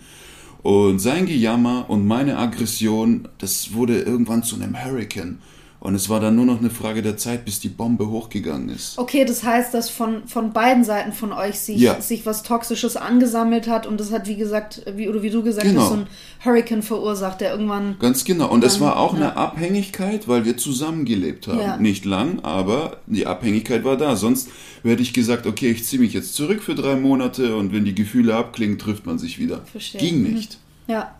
Und 0.62 1.00
sein 1.00 1.26
Gejammer 1.26 1.86
und 1.88 2.06
meine 2.06 2.38
Aggression, 2.38 3.28
das 3.38 3.74
wurde 3.74 4.00
irgendwann 4.00 4.44
zu 4.44 4.54
einem 4.54 4.80
Hurricane. 4.80 5.38
Und 5.82 5.96
es 5.96 6.08
war 6.08 6.20
dann 6.20 6.36
nur 6.36 6.46
noch 6.46 6.60
eine 6.60 6.70
Frage 6.70 7.02
der 7.02 7.16
Zeit, 7.16 7.44
bis 7.44 7.58
die 7.58 7.68
Bombe 7.68 8.08
hochgegangen 8.08 8.68
ist. 8.68 8.96
Okay, 9.00 9.24
das 9.24 9.42
heißt, 9.42 9.74
dass 9.74 9.90
von, 9.90 10.28
von 10.28 10.52
beiden 10.52 10.84
Seiten 10.84 11.12
von 11.12 11.32
euch 11.32 11.58
sich, 11.58 11.80
ja. 11.80 12.00
sich 12.00 12.24
was 12.24 12.44
Toxisches 12.44 12.96
angesammelt 12.96 13.66
hat 13.66 13.88
und 13.88 13.98
das 13.98 14.12
hat, 14.12 14.28
wie 14.28 14.36
gesagt, 14.36 14.82
wie, 14.94 15.08
oder 15.08 15.24
wie 15.24 15.30
du 15.30 15.42
gesagt 15.42 15.66
genau. 15.66 15.80
hast, 15.80 15.88
so 15.88 15.94
ein 15.96 16.06
Hurricane 16.44 16.82
verursacht, 16.82 17.40
der 17.40 17.50
irgendwann. 17.50 17.96
Ganz 17.98 18.24
genau. 18.24 18.48
Und 18.48 18.62
es 18.62 18.80
war 18.80 18.96
auch 18.96 19.14
ja. 19.14 19.16
eine 19.16 19.36
Abhängigkeit, 19.36 20.28
weil 20.28 20.44
wir 20.44 20.56
zusammengelebt 20.56 21.48
haben. 21.48 21.58
Ja. 21.58 21.76
Nicht 21.78 22.04
lang, 22.04 22.38
aber 22.44 22.98
die 23.08 23.26
Abhängigkeit 23.26 23.82
war 23.82 23.96
da. 23.96 24.14
Sonst 24.14 24.50
hätte 24.84 25.02
ich 25.02 25.12
gesagt, 25.12 25.48
okay, 25.48 25.72
ich 25.72 25.84
ziehe 25.84 26.00
mich 26.00 26.12
jetzt 26.12 26.36
zurück 26.36 26.62
für 26.62 26.76
drei 26.76 26.94
Monate 26.94 27.56
und 27.56 27.72
wenn 27.72 27.84
die 27.84 27.96
Gefühle 27.96 28.36
abklingen, 28.36 28.78
trifft 28.78 29.04
man 29.04 29.18
sich 29.18 29.40
wieder. 29.40 29.62
Verstehe. 29.72 30.00
Ging 30.00 30.22
nicht. 30.22 30.60
Mhm. 30.86 30.92
Ja. 30.92 31.14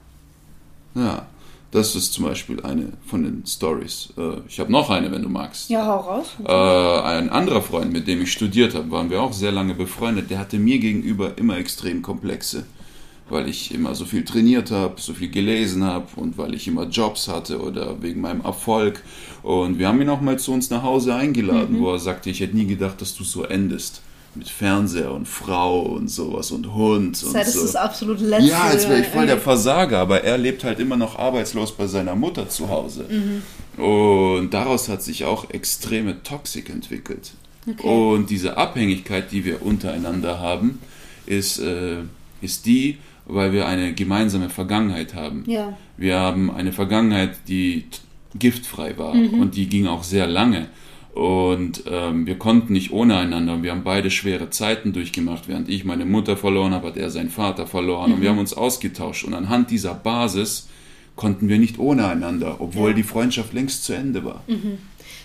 Ja. 0.95 1.27
Das 1.73 1.97
ist 1.97 2.13
zum 2.13 2.27
Beispiel 2.27 2.61
eine 2.61 2.93
von 3.07 3.25
den 3.25 3.45
Stories. 3.47 4.13
Äh, 4.19 4.47
ich 4.47 4.61
habe 4.61 4.71
noch 4.71 4.91
eine, 4.91 5.11
wenn 5.11 5.23
du 5.23 5.31
magst. 5.31 5.71
Ja, 5.71 5.87
hau 5.87 5.97
raus. 6.01 6.27
Äh, 6.45 7.07
ein 7.09 7.31
anderer 7.31 7.63
Freund, 7.63 7.91
mit 7.91 8.07
dem 8.07 8.21
ich 8.21 8.31
studiert 8.31 8.75
habe, 8.75 8.91
waren 8.91 9.09
wir 9.09 9.23
auch 9.23 9.33
sehr 9.33 9.53
lange 9.53 9.75
befreundet. 9.75 10.31
Der 10.31 10.39
hatte 10.39 10.59
mir 10.59 10.79
gegenüber 10.79 11.33
immer 11.39 11.57
extrem 11.57 12.03
Komplexe, 12.03 12.67
weil 13.31 13.49
ich 13.49 13.75
immer 13.75 13.95
so 13.95 14.05
viel 14.05 14.23
trainiert 14.23 14.71
habe, 14.71 15.01
so 15.01 15.15
viel 15.15 15.31
gelesen 15.31 15.83
habe 15.83 16.09
und 16.17 16.37
weil 16.37 16.53
ich 16.53 16.69
immer 16.69 16.85
Jobs 16.85 17.27
hatte 17.29 17.59
oder 17.59 18.03
wegen 18.03 18.21
meinem 18.21 18.43
Erfolg. 18.43 19.03
Und 19.43 19.79
wir 19.79 19.89
haben 19.89 20.03
ihn 20.03 20.11
auch 20.11 20.21
mal 20.21 20.39
zu 20.39 20.53
uns 20.53 20.69
nach 20.69 20.83
Hause 20.83 21.15
eingeladen, 21.15 21.79
mhm. 21.79 21.81
wo 21.81 21.93
er 21.93 21.99
sagte, 21.99 22.29
ich 22.29 22.41
hätte 22.41 22.55
nie 22.55 22.67
gedacht, 22.67 23.01
dass 23.01 23.15
du 23.15 23.25
so 23.25 23.45
endest 23.45 24.03
mit 24.35 24.49
Fernseher 24.49 25.13
und 25.13 25.29
Frau 25.29 25.81
und 25.81 26.09
sowas 26.09 26.51
und 26.51 26.73
Hund. 26.73 27.23
Das 27.23 27.35
heißt, 27.35 27.49
und 27.49 27.61
so. 27.61 27.67
ist 27.67 27.75
das 27.75 27.77
absolut 27.77 28.21
letzte. 28.21 28.49
Ja, 28.49 28.63
als 28.63 28.89
wäre 28.89 29.01
ich 29.01 29.09
voll 29.09 29.27
der 29.27 29.39
Versager, 29.39 29.99
aber 29.99 30.23
er 30.25 30.39
lebt 30.39 30.65
halt 30.65 30.81
immer 30.81 30.97
noch 30.97 31.19
arbeitslos 31.19 31.73
bei 31.73 31.87
seiner 31.87 32.15
Mutter 32.15 32.49
zu 32.49 32.69
Hause. 32.69 33.05
Mhm. 33.09 33.83
Und 33.83 34.55
daraus 34.55 34.89
hat 34.89 35.03
sich 35.03 35.25
auch 35.25 35.51
extreme 35.51 36.23
Toxik 36.23 36.71
entwickelt. 36.71 37.33
Okay. 37.69 37.87
Und 37.87 38.31
diese 38.31 38.57
Abhängigkeit, 38.57 39.31
die 39.31 39.45
wir 39.45 39.63
untereinander 39.63 40.41
haben, 40.41 40.81
ist, 41.27 41.59
äh, 41.59 41.99
ist 42.41 42.67
die, 42.67 42.99
weil 43.27 43.53
wir 43.53 43.67
eine 43.67 43.95
gemeinsame 43.95 44.51
Vergangenheit 44.51 45.15
haben. 45.15 45.45
Ja. 45.47 45.77
Wir 45.97 46.19
haben 46.19 46.51
eine 46.51 46.73
Vergangenheit, 46.73 47.37
die 47.49 47.85
giftfrei 48.35 48.97
war 48.99 49.15
mhm. 49.15 49.41
und 49.41 49.57
die 49.57 49.69
ging 49.69 49.87
auch 49.87 50.03
sehr 50.03 50.27
lange. 50.27 50.69
Und 51.15 51.85
ähm, 51.87 52.27
wir 52.27 52.39
konnten 52.39 52.73
nicht 52.73 52.91
ohne 52.91 53.17
einander. 53.19 53.63
Wir 53.63 53.73
haben 53.73 53.85
beide 53.85 54.11
schwere 54.11 54.49
Zeiten 54.49 54.95
durchgemacht. 54.95 55.47
Während 55.47 55.69
ich 55.69 55.85
meine 55.85 56.07
Mutter 56.07 56.39
verloren 56.39 56.73
habe, 56.73 56.89
hat 56.89 56.97
er 56.97 57.11
seinen 57.11 57.29
Vater 57.29 57.67
verloren. 57.67 58.11
Mhm. 58.11 58.15
Und 58.15 58.21
wir 58.23 58.31
mhm. 58.31 58.35
haben 58.35 58.41
uns 58.41 58.55
ausgetauscht. 58.55 59.25
Und 59.25 59.35
anhand 59.35 59.71
dieser 59.71 59.95
Basis 59.95 60.69
konnten 61.15 61.49
wir 61.49 61.59
nicht 61.59 61.79
ohne 61.79 62.07
einander, 62.07 62.57
obwohl 62.61 62.91
ja. 62.91 62.97
die 62.97 63.03
Freundschaft 63.03 63.53
längst 63.53 63.85
zu 63.85 63.93
Ende 63.93 64.25
war. 64.25 64.43
Mhm. 64.47 64.79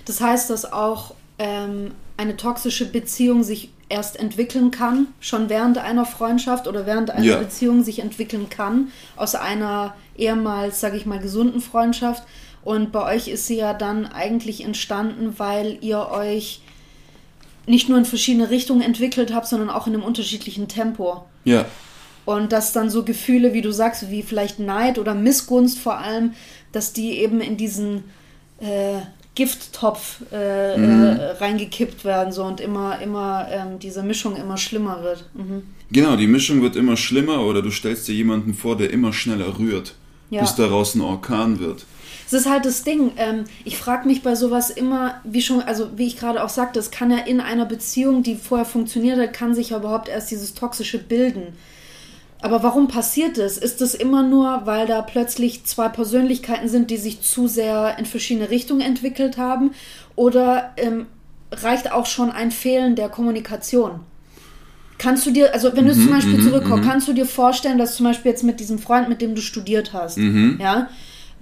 Das 0.04 0.20
heißt, 0.20 0.50
dass 0.50 0.72
auch 0.72 1.14
ähm, 1.40 1.92
eine 2.18 2.36
toxische 2.36 2.86
Beziehung 2.92 3.44
sich 3.44 3.70
erst 3.90 4.20
entwickeln 4.20 4.72
kann, 4.72 5.08
schon 5.22 5.50
während 5.50 5.78
einer 5.78 6.06
Freundschaft 6.06 6.68
oder 6.68 6.86
während 6.86 7.10
einer 7.10 7.24
ja. 7.24 7.38
Beziehung 7.38 7.84
sich 7.84 8.00
entwickeln 8.00 8.50
kann, 8.50 8.92
aus 9.16 9.36
einer 9.36 9.96
ehemals, 10.18 10.82
sage 10.82 10.98
ich 10.98 11.06
mal, 11.06 11.20
gesunden 11.20 11.62
Freundschaft 11.62 12.24
und 12.68 12.92
bei 12.92 13.16
euch 13.16 13.30
ist 13.30 13.48
sie 13.48 13.56
ja 13.56 13.74
dann 13.74 14.06
eigentlich 14.06 14.62
entstanden, 14.62 15.36
weil 15.38 15.78
ihr 15.80 16.10
euch 16.12 16.60
nicht 17.66 17.88
nur 17.88 17.98
in 17.98 18.04
verschiedene 18.04 18.50
Richtungen 18.50 18.82
entwickelt 18.82 19.34
habt, 19.34 19.48
sondern 19.48 19.70
auch 19.70 19.88
in 19.88 19.94
einem 19.94 20.04
unterschiedlichen 20.04 20.68
Tempo. 20.68 21.24
Ja. 21.46 21.64
Und 22.26 22.52
dass 22.52 22.74
dann 22.74 22.90
so 22.90 23.06
Gefühle, 23.06 23.54
wie 23.54 23.62
du 23.62 23.72
sagst, 23.72 24.12
wie 24.12 24.22
vielleicht 24.22 24.60
Neid 24.60 25.00
oder 25.00 25.16
Missgunst 25.16 25.80
vor 25.80 25.98
allem, 26.00 26.34
dass 26.74 26.92
die 26.92 27.20
eben 27.20 27.40
in 27.40 27.56
diesen 27.56 28.04
äh, 28.60 29.00
Gifttopf 29.36 30.24
äh, 30.34 30.78
mhm. 30.78 31.04
äh, 31.04 31.24
reingekippt 31.40 32.04
werden 32.04 32.34
so 32.34 32.44
und 32.44 32.60
immer, 32.60 33.00
immer 33.02 33.48
ähm, 33.50 33.80
diese 33.80 34.04
Mischung 34.04 34.36
immer 34.36 34.58
schlimmer 34.58 35.04
wird. 35.04 35.24
Mhm. 35.36 35.64
Genau, 35.90 36.18
die 36.18 36.28
Mischung 36.28 36.62
wird 36.62 36.76
immer 36.76 36.98
schlimmer 36.98 37.46
oder 37.46 37.62
du 37.62 37.72
stellst 37.72 38.10
dir 38.10 38.16
jemanden 38.16 38.54
vor, 38.54 38.76
der 38.76 38.92
immer 38.92 39.14
schneller 39.14 39.58
rührt, 39.58 39.96
ja. 40.30 40.42
bis 40.42 40.56
daraus 40.56 40.96
ein 40.96 41.02
Orkan 41.02 41.62
wird. 41.62 41.86
Es 42.28 42.34
ist 42.34 42.50
halt 42.50 42.66
das 42.66 42.84
Ding. 42.84 43.14
Ähm, 43.16 43.46
ich 43.64 43.78
frage 43.78 44.06
mich 44.06 44.22
bei 44.22 44.36
sowas 44.36 44.70
immer, 44.70 45.22
wie 45.24 45.42
schon, 45.42 45.62
also 45.62 45.98
wie 45.98 46.06
ich 46.08 46.18
gerade 46.18 46.44
auch 46.44 46.50
sagte, 46.50 46.78
es 46.78 46.92
kann 46.92 47.10
ja 47.10 47.20
in 47.20 47.40
einer 47.40 47.66
Beziehung, 47.66 48.22
die 48.22 48.36
vorher 48.36 48.66
funktioniert 48.66 49.18
hat, 49.18 49.32
kann 49.32 49.56
sich 49.56 49.70
ja 49.70 49.78
überhaupt 49.78 50.10
erst 50.10 50.30
dieses 50.30 50.54
Toxische 50.54 51.00
bilden. 51.00 51.54
Aber 52.42 52.62
warum 52.64 52.90
passiert 52.90 53.38
es? 53.38 53.58
Ist 53.58 53.82
es 53.82 53.96
immer 53.96 54.24
nur, 54.24 54.66
weil 54.66 54.86
da 54.86 55.02
plötzlich 55.02 55.64
zwei 55.64 55.88
Persönlichkeiten 55.88 56.68
sind, 56.68 56.92
die 56.92 56.98
sich 56.98 57.22
zu 57.22 57.48
sehr 57.48 57.98
in 57.98 58.06
verschiedene 58.06 58.50
Richtungen 58.50 58.82
entwickelt 58.82 59.38
haben? 59.38 59.72
Oder 60.16 60.74
ähm, 60.76 61.08
reicht 61.52 61.92
auch 61.92 62.06
schon 62.06 62.30
ein 62.30 62.52
Fehlen 62.52 62.96
der 62.96 63.10
Kommunikation? 63.10 64.02
Kannst 64.98 65.26
du 65.26 65.32
dir, 65.32 65.54
also 65.54 65.76
wenn 65.76 65.88
du 65.88 65.96
mhm, 65.96 66.02
zum 66.02 66.10
Beispiel 66.12 66.38
mhm, 66.38 66.44
zurückkommst, 66.44 66.84
mhm. 66.84 66.90
kannst 66.90 67.08
du 67.08 67.14
dir 67.14 67.26
vorstellen, 67.26 67.78
dass 67.78 67.96
zum 67.96 68.06
Beispiel 68.06 68.32
jetzt 68.32 68.44
mit 68.44 68.60
diesem 68.60 68.80
Freund, 68.80 69.08
mit 69.08 69.22
dem 69.22 69.34
du 69.34 69.42
studiert 69.42 69.94
hast, 69.94 70.18
ja, 70.60 70.90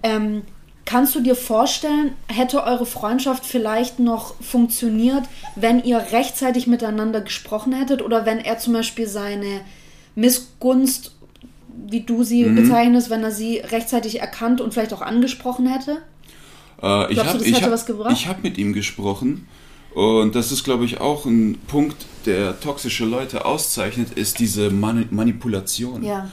ähm, 0.04 0.44
kannst 0.86 1.16
du 1.16 1.22
dir 1.22 1.36
vorstellen, 1.36 2.14
hätte 2.28 2.64
eure 2.64 2.86
Freundschaft 2.86 3.46
vielleicht 3.46 4.00
noch 4.00 4.36
funktioniert, 4.42 5.24
wenn 5.56 5.84
ihr 5.84 5.98
rechtzeitig 6.12 6.68
miteinander 6.68 7.22
gesprochen 7.22 7.74
hättet 7.74 8.02
oder 8.02 8.26
wenn 8.26 8.40
er 8.40 8.60
zum 8.60 8.74
Beispiel 8.74 9.08
seine 9.08 9.62
Missgunst, 10.16 11.16
wie 11.88 12.02
du 12.02 12.24
sie 12.24 12.46
mhm. 12.46 12.56
bezeichnest, 12.56 13.10
wenn 13.10 13.24
er 13.24 13.32
sie 13.32 13.58
rechtzeitig 13.58 14.22
erkannt 14.22 14.62
und 14.62 14.74
vielleicht 14.74 14.94
auch 14.94 15.02
angesprochen 15.02 15.68
hätte? 15.68 15.98
Äh, 16.82 17.12
ich 17.12 17.20
habe 17.20 17.40
hab, 17.40 18.28
hab 18.28 18.44
mit 18.44 18.58
ihm 18.58 18.74
gesprochen 18.74 19.48
und 19.96 20.36
das 20.36 20.52
ist, 20.52 20.66
glaube 20.66 20.84
ich, 20.84 21.00
auch 21.00 21.26
ein 21.26 21.58
Punkt, 21.68 22.06
der 22.26 22.60
toxische 22.60 23.06
Leute 23.06 23.46
auszeichnet, 23.46 24.12
ist 24.12 24.40
diese 24.40 24.70
Mani 24.70 25.08
Manipulation. 25.10 26.04
Ja. 26.04 26.30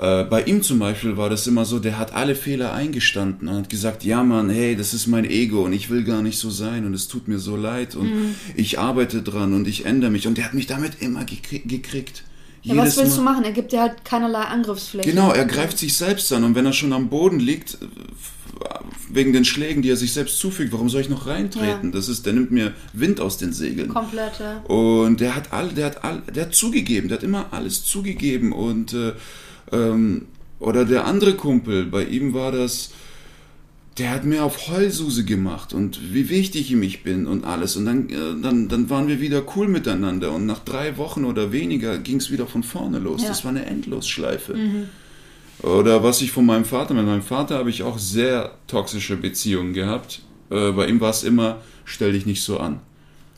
Äh, 0.00 0.24
bei 0.24 0.44
ihm 0.44 0.62
zum 0.62 0.78
Beispiel 0.78 1.18
war 1.18 1.28
das 1.28 1.46
immer 1.46 1.66
so, 1.66 1.78
der 1.78 1.98
hat 1.98 2.14
alle 2.14 2.34
Fehler 2.34 2.72
eingestanden 2.72 3.48
und 3.48 3.56
hat 3.56 3.68
gesagt, 3.68 4.02
ja 4.02 4.22
Mann, 4.22 4.48
hey, 4.48 4.74
das 4.74 4.94
ist 4.94 5.06
mein 5.06 5.26
Ego 5.26 5.66
und 5.66 5.74
ich 5.74 5.90
will 5.90 6.04
gar 6.04 6.22
nicht 6.22 6.38
so 6.38 6.48
sein 6.48 6.86
und 6.86 6.94
es 6.94 7.06
tut 7.06 7.28
mir 7.28 7.38
so 7.38 7.54
leid 7.54 7.96
und 7.96 8.06
mhm. 8.06 8.34
ich 8.56 8.78
arbeite 8.78 9.22
dran 9.22 9.52
und 9.52 9.68
ich 9.68 9.84
ändere 9.84 10.10
mich 10.10 10.26
und 10.26 10.38
der 10.38 10.46
hat 10.46 10.54
mich 10.54 10.66
damit 10.66 11.02
immer 11.02 11.26
gekriegt. 11.26 12.24
Ja, 12.62 12.76
was 12.76 12.96
willst 12.96 13.12
Mal. 13.12 13.16
du 13.18 13.22
machen? 13.22 13.44
Er 13.44 13.52
gibt 13.52 13.72
dir 13.72 13.80
halt 13.80 14.04
keinerlei 14.04 14.40
Angriffsfläche. 14.40 15.08
Genau, 15.08 15.32
er 15.32 15.44
greift 15.44 15.76
sich 15.76 15.94
selbst 15.94 16.32
an 16.32 16.44
und 16.44 16.54
wenn 16.54 16.64
er 16.64 16.72
schon 16.72 16.94
am 16.94 17.10
Boden 17.10 17.38
liegt, 17.38 17.76
wegen 19.10 19.34
den 19.34 19.44
Schlägen, 19.44 19.82
die 19.82 19.90
er 19.90 19.96
sich 19.96 20.14
selbst 20.14 20.38
zufügt, 20.38 20.72
warum 20.72 20.88
soll 20.88 21.02
ich 21.02 21.08
noch 21.10 21.26
reintreten? 21.26 21.90
Ja. 21.90 21.90
Das 21.92 22.08
ist, 22.08 22.24
der 22.24 22.32
nimmt 22.32 22.50
mir 22.50 22.72
Wind 22.94 23.20
aus 23.20 23.36
den 23.36 23.52
Segeln. 23.52 23.88
Komplett, 23.88 24.40
ja. 24.40 24.58
Und 24.64 25.20
der 25.20 25.36
hat 25.36 25.52
all, 25.52 25.68
der 25.68 25.86
hat 25.86 26.04
all, 26.04 26.22
der 26.34 26.46
hat 26.46 26.54
zugegeben, 26.54 27.08
der 27.08 27.18
hat 27.18 27.24
immer 27.24 27.48
alles 27.50 27.84
zugegeben 27.84 28.52
und 28.52 28.94
äh, 28.94 29.12
ähm, 29.72 30.26
oder 30.58 30.84
der 30.84 31.06
andere 31.06 31.34
Kumpel, 31.34 31.86
bei 31.86 32.04
ihm 32.04 32.34
war 32.34 32.52
das, 32.52 32.92
der 33.98 34.10
hat 34.10 34.24
mir 34.24 34.44
auf 34.44 34.68
Heulsuse 34.68 35.24
gemacht 35.24 35.72
und 35.72 36.14
wie 36.14 36.28
wichtig 36.28 36.72
ich 36.72 37.02
bin 37.02 37.26
und 37.26 37.44
alles. 37.44 37.76
Und 37.76 37.86
dann, 37.86 38.08
äh, 38.08 38.40
dann, 38.40 38.68
dann 38.68 38.88
waren 38.88 39.08
wir 39.08 39.20
wieder 39.20 39.42
cool 39.56 39.68
miteinander. 39.68 40.32
Und 40.32 40.46
nach 40.46 40.60
drei 40.60 40.96
Wochen 40.96 41.24
oder 41.24 41.52
weniger 41.52 41.98
ging 41.98 42.16
es 42.16 42.30
wieder 42.30 42.46
von 42.46 42.62
vorne 42.62 42.98
los. 42.98 43.22
Ja. 43.22 43.28
Das 43.28 43.44
war 43.44 43.50
eine 43.50 43.66
Endlosschleife. 43.66 44.54
Mhm. 44.54 44.86
Oder 45.62 46.02
was 46.02 46.22
ich 46.22 46.32
von 46.32 46.46
meinem 46.46 46.64
Vater, 46.64 46.94
mit 46.94 47.04
meinem 47.04 47.22
Vater 47.22 47.58
habe 47.58 47.68
ich 47.68 47.82
auch 47.82 47.98
sehr 47.98 48.52
toxische 48.66 49.16
Beziehungen 49.16 49.74
gehabt. 49.74 50.22
Äh, 50.50 50.72
bei 50.72 50.86
ihm 50.86 51.00
war 51.00 51.10
es 51.10 51.22
immer, 51.22 51.60
stell 51.84 52.12
dich 52.12 52.24
nicht 52.24 52.42
so 52.42 52.58
an. 52.58 52.80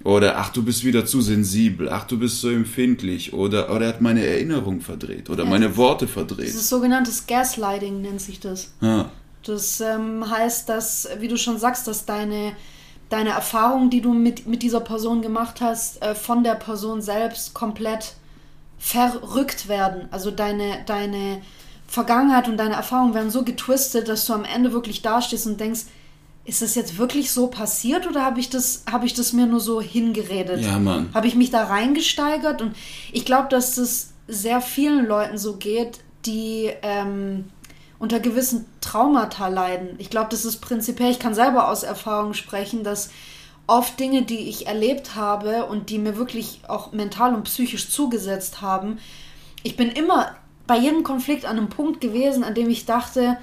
Oder 0.05 0.39
ach, 0.39 0.51
du 0.51 0.65
bist 0.65 0.85
wieder 0.85 1.07
zu 1.07 1.21
sensibel, 1.21 1.89
ach, 1.89 2.05
du 2.05 2.19
bist 2.19 2.41
so 2.41 2.51
empfindlich. 2.51 3.33
Oder, 3.33 3.71
oder 3.71 3.87
er 3.87 3.89
hat 3.95 4.01
meine 4.01 4.25
Erinnerung 4.27 4.81
verdreht 4.81 5.31
oder 5.31 5.45
ja, 5.45 5.51
meine 5.51 5.77
Worte 5.77 6.09
verdreht. 6.09 6.49
Das 6.49 6.55
ist 6.57 6.69
sogenanntes 6.69 7.27
Gaslighting, 7.27 8.03
nennt 8.03 8.21
sich 8.21 8.41
das. 8.41 8.73
Ja. 8.81 9.11
Das 9.45 9.81
ähm, 9.81 10.29
heißt, 10.29 10.69
dass, 10.69 11.09
wie 11.19 11.29
du 11.29 11.37
schon 11.37 11.59
sagst, 11.59 11.87
dass 11.87 12.05
deine, 12.05 12.53
deine 13.09 13.31
Erfahrungen, 13.31 13.91
die 13.91 14.01
du 14.01 14.13
mit, 14.13 14.47
mit 14.47 14.63
dieser 14.63 14.81
Person 14.81 15.23
gemacht 15.23 15.61
hast, 15.61 16.03
äh, 16.03 16.15
von 16.15 16.43
der 16.43 16.55
Person 16.55 17.01
selbst 17.01 17.55
komplett 17.55 18.15
verrückt 18.79 19.69
werden. 19.69 20.09
Also 20.11 20.33
deine, 20.33 20.79
deine 20.87 21.43
Vergangenheit 21.87 22.49
und 22.49 22.57
deine 22.57 22.75
Erfahrungen 22.75 23.15
werden 23.15 23.31
so 23.31 23.45
getwistet, 23.45 24.09
dass 24.09 24.27
du 24.27 24.33
am 24.33 24.45
Ende 24.45 24.73
wirklich 24.73 25.03
dastehst 25.03 25.47
und 25.47 25.61
denkst, 25.61 25.83
ist 26.45 26.63
das 26.63 26.75
jetzt 26.75 26.99
wirklich 26.99 27.31
so 27.31 27.47
passiert 27.47 28.09
oder 28.09 28.25
habe 28.25 28.41
ich 28.41 28.51
das 28.51 28.85
habe 28.91 29.07
ich 29.07 29.15
das 29.15 29.33
mir 29.33 29.47
nur 29.47 29.61
so 29.61 29.81
hingeredet? 29.81 30.65
Ja, 30.65 30.79
Mann. 30.79 31.11
Habe 31.15 31.29
ich 31.29 31.37
mich 31.37 31.51
da 31.51 31.65
reingesteigert 31.65 32.61
und 32.63 32.75
ich 33.13 33.25
glaube, 33.25 33.49
dass 33.49 33.77
das 33.77 34.11
sehr 34.27 34.61
vielen 34.61 35.07
Leuten 35.07 35.39
so 35.39 35.57
geht, 35.57 36.01
die 36.27 36.71
ähm, 36.83 37.45
unter 37.99 38.19
gewissen 38.19 38.67
Traumata 38.81 39.47
leiden. 39.49 39.95
Ich 39.99 40.11
glaube, 40.11 40.29
das 40.31 40.45
ist 40.45 40.61
prinzipiell, 40.61 41.11
ich 41.11 41.21
kann 41.21 41.35
selber 41.35 41.69
aus 41.69 41.85
Erfahrung 41.85 42.35
sprechen, 42.35 42.83
dass 42.83 43.11
oft 43.69 43.99
Dinge, 44.01 44.23
die 44.23 44.49
ich 44.49 44.67
erlebt 44.67 45.15
habe 45.15 45.67
und 45.67 45.91
die 45.91 45.99
mir 45.99 46.17
wirklich 46.17 46.61
auch 46.67 46.93
mental 46.93 47.35
und 47.35 47.45
psychisch 47.45 47.89
zugesetzt 47.91 48.61
haben, 48.61 48.99
ich 49.63 49.77
bin 49.77 49.89
immer 49.89 50.35
bei 50.67 50.77
jedem 50.77 51.05
Konflikt 51.05 51.45
an 51.45 51.59
einem 51.59 51.69
Punkt 51.69 52.01
gewesen, 52.01 52.43
an 52.43 52.55
dem 52.55 52.69
ich 52.71 52.87
dachte, 52.87 53.39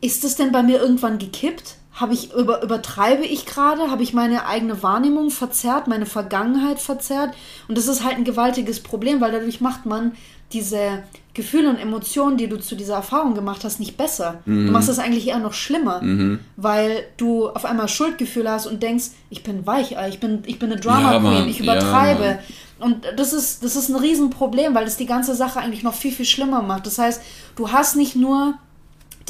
ist 0.00 0.24
es 0.24 0.36
denn 0.36 0.52
bei 0.52 0.62
mir 0.62 0.80
irgendwann 0.80 1.18
gekippt? 1.18 1.76
Habe 1.92 2.14
ich 2.14 2.32
über, 2.32 2.62
übertreibe 2.62 3.24
ich 3.24 3.46
gerade? 3.46 3.90
Habe 3.90 4.02
ich 4.02 4.14
meine 4.14 4.46
eigene 4.46 4.82
Wahrnehmung 4.82 5.30
verzerrt, 5.30 5.88
meine 5.88 6.06
Vergangenheit 6.06 6.80
verzerrt? 6.80 7.34
Und 7.68 7.76
das 7.76 7.88
ist 7.88 8.04
halt 8.04 8.16
ein 8.16 8.24
gewaltiges 8.24 8.80
Problem, 8.80 9.20
weil 9.20 9.32
dadurch 9.32 9.60
macht 9.60 9.86
man 9.86 10.12
diese 10.52 11.02
Gefühle 11.34 11.70
und 11.70 11.76
Emotionen, 11.76 12.36
die 12.36 12.48
du 12.48 12.58
zu 12.58 12.74
dieser 12.74 12.94
Erfahrung 12.94 13.34
gemacht 13.34 13.62
hast, 13.62 13.78
nicht 13.78 13.96
besser. 13.96 14.40
Mhm. 14.46 14.66
Du 14.66 14.72
machst 14.72 14.88
es 14.88 14.98
eigentlich 14.98 15.28
eher 15.28 15.38
noch 15.38 15.52
schlimmer, 15.52 16.02
mhm. 16.02 16.40
weil 16.56 17.04
du 17.16 17.48
auf 17.48 17.64
einmal 17.64 17.88
Schuldgefühle 17.88 18.50
hast 18.50 18.66
und 18.66 18.82
denkst, 18.82 19.10
ich 19.28 19.42
bin 19.42 19.66
weich, 19.66 19.96
ich 20.08 20.18
bin, 20.18 20.42
ich 20.46 20.58
bin 20.58 20.72
eine 20.72 20.80
Drama 20.80 21.12
ja, 21.12 21.20
Queen, 21.20 21.48
ich 21.48 21.60
übertreibe. 21.60 22.24
Ja, 22.24 22.38
und 22.80 23.04
das 23.16 23.32
ist, 23.32 23.62
das 23.62 23.76
ist 23.76 23.90
ein 23.90 23.96
Riesenproblem, 23.96 24.74
weil 24.74 24.86
das 24.86 24.96
die 24.96 25.06
ganze 25.06 25.34
Sache 25.34 25.60
eigentlich 25.60 25.82
noch 25.82 25.94
viel, 25.94 26.12
viel 26.12 26.24
schlimmer 26.24 26.62
macht. 26.62 26.86
Das 26.86 26.98
heißt, 26.98 27.22
du 27.54 27.70
hast 27.70 27.94
nicht 27.94 28.16
nur 28.16 28.54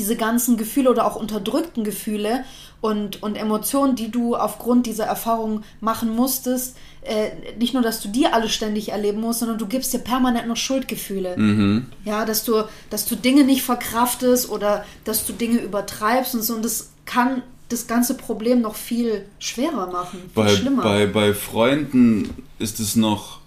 diese 0.00 0.16
ganzen 0.16 0.56
Gefühle 0.56 0.90
oder 0.90 1.06
auch 1.06 1.14
unterdrückten 1.14 1.84
Gefühle 1.84 2.44
und, 2.80 3.22
und 3.22 3.36
Emotionen, 3.36 3.96
die 3.96 4.10
du 4.10 4.34
aufgrund 4.34 4.86
dieser 4.86 5.04
Erfahrung 5.04 5.62
machen 5.82 6.16
musstest, 6.16 6.78
äh, 7.02 7.32
nicht 7.58 7.74
nur, 7.74 7.82
dass 7.82 8.00
du 8.00 8.08
die 8.08 8.26
alle 8.26 8.48
ständig 8.48 8.92
erleben 8.92 9.20
musst, 9.20 9.40
sondern 9.40 9.58
du 9.58 9.66
gibst 9.66 9.92
dir 9.92 9.98
permanent 9.98 10.48
noch 10.48 10.56
Schuldgefühle. 10.56 11.36
Mhm. 11.36 11.86
Ja, 12.06 12.24
dass 12.24 12.44
du, 12.44 12.62
dass 12.88 13.04
du 13.04 13.14
Dinge 13.14 13.44
nicht 13.44 13.62
verkraftest 13.62 14.48
oder 14.48 14.86
dass 15.04 15.26
du 15.26 15.34
Dinge 15.34 15.58
übertreibst 15.58 16.34
und 16.34 16.42
so. 16.42 16.54
Und 16.54 16.64
das 16.64 16.92
kann 17.04 17.42
das 17.68 17.86
ganze 17.86 18.14
Problem 18.14 18.62
noch 18.62 18.76
viel 18.76 19.26
schwerer 19.38 19.88
machen, 19.88 20.20
viel 20.20 20.30
bei, 20.44 20.48
schlimmer. 20.48 20.82
Bei, 20.82 21.06
bei 21.06 21.34
Freunden 21.34 22.30
ist 22.58 22.80
es 22.80 22.96
noch 22.96 23.39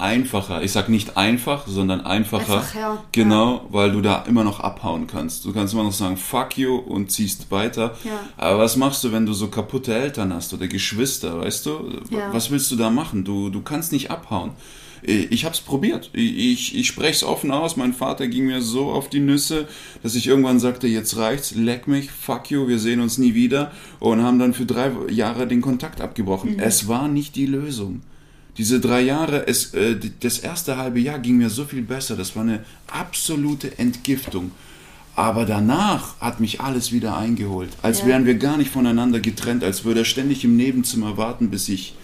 einfacher. 0.00 0.62
Ich 0.62 0.72
sag 0.72 0.88
nicht 0.88 1.16
einfach, 1.16 1.66
sondern 1.66 2.00
einfacher. 2.00 2.58
Einfach, 2.58 2.74
ja. 2.74 3.04
Genau, 3.12 3.54
ja. 3.54 3.64
weil 3.70 3.92
du 3.92 4.00
da 4.00 4.24
immer 4.26 4.44
noch 4.44 4.60
abhauen 4.60 5.06
kannst. 5.06 5.44
Du 5.44 5.52
kannst 5.52 5.74
immer 5.74 5.84
noch 5.84 5.92
sagen, 5.92 6.16
fuck 6.16 6.56
you 6.58 6.76
und 6.76 7.10
ziehst 7.10 7.50
weiter. 7.50 7.96
Ja. 8.04 8.20
Aber 8.36 8.58
was 8.58 8.76
machst 8.76 9.04
du, 9.04 9.12
wenn 9.12 9.26
du 9.26 9.32
so 9.32 9.48
kaputte 9.48 9.94
Eltern 9.94 10.32
hast 10.32 10.52
oder 10.54 10.66
Geschwister, 10.66 11.40
weißt 11.40 11.66
du? 11.66 12.00
Was 12.32 12.50
willst 12.50 12.70
du 12.70 12.76
da 12.76 12.90
machen? 12.90 13.24
Du, 13.24 13.50
du 13.50 13.60
kannst 13.60 13.92
nicht 13.92 14.10
abhauen. 14.10 14.52
Ich 15.02 15.44
habe 15.44 15.54
es 15.54 15.60
probiert. 15.60 16.10
Ich, 16.12 16.76
ich 16.76 16.86
spreche 16.86 17.12
es 17.12 17.24
offen 17.24 17.50
aus. 17.50 17.76
Mein 17.76 17.94
Vater 17.94 18.28
ging 18.28 18.46
mir 18.46 18.60
so 18.60 18.90
auf 18.90 19.08
die 19.08 19.20
Nüsse, 19.20 19.66
dass 20.02 20.14
ich 20.14 20.26
irgendwann 20.26 20.60
sagte, 20.60 20.86
jetzt 20.86 21.16
reicht's, 21.16 21.54
leck 21.54 21.88
mich, 21.88 22.10
fuck 22.10 22.50
you, 22.50 22.68
wir 22.68 22.78
sehen 22.78 23.00
uns 23.00 23.16
nie 23.16 23.34
wieder. 23.34 23.72
Und 23.98 24.22
haben 24.22 24.38
dann 24.38 24.52
für 24.52 24.66
drei 24.66 24.92
Jahre 25.10 25.46
den 25.46 25.62
Kontakt 25.62 26.00
abgebrochen. 26.00 26.54
Mhm. 26.54 26.60
Es 26.60 26.86
war 26.86 27.08
nicht 27.08 27.34
die 27.36 27.46
Lösung. 27.46 28.02
Diese 28.60 28.78
drei 28.78 29.00
Jahre, 29.00 29.46
es, 29.46 29.72
äh, 29.72 29.96
das 30.20 30.40
erste 30.40 30.76
halbe 30.76 31.00
Jahr 31.00 31.18
ging 31.18 31.38
mir 31.38 31.48
so 31.48 31.64
viel 31.64 31.80
besser. 31.80 32.14
Das 32.14 32.36
war 32.36 32.42
eine 32.42 32.62
absolute 32.88 33.78
Entgiftung. 33.78 34.50
Aber 35.16 35.46
danach 35.46 36.20
hat 36.20 36.40
mich 36.40 36.60
alles 36.60 36.92
wieder 36.92 37.16
eingeholt. 37.16 37.70
Als 37.80 38.00
ja. 38.00 38.08
wären 38.08 38.26
wir 38.26 38.34
gar 38.34 38.58
nicht 38.58 38.70
voneinander 38.70 39.18
getrennt, 39.18 39.64
als 39.64 39.86
würde 39.86 40.00
er 40.00 40.04
ständig 40.04 40.44
im 40.44 40.58
Nebenzimmer 40.58 41.16
warten, 41.16 41.48
bis 41.48 41.70
ich 41.70 41.94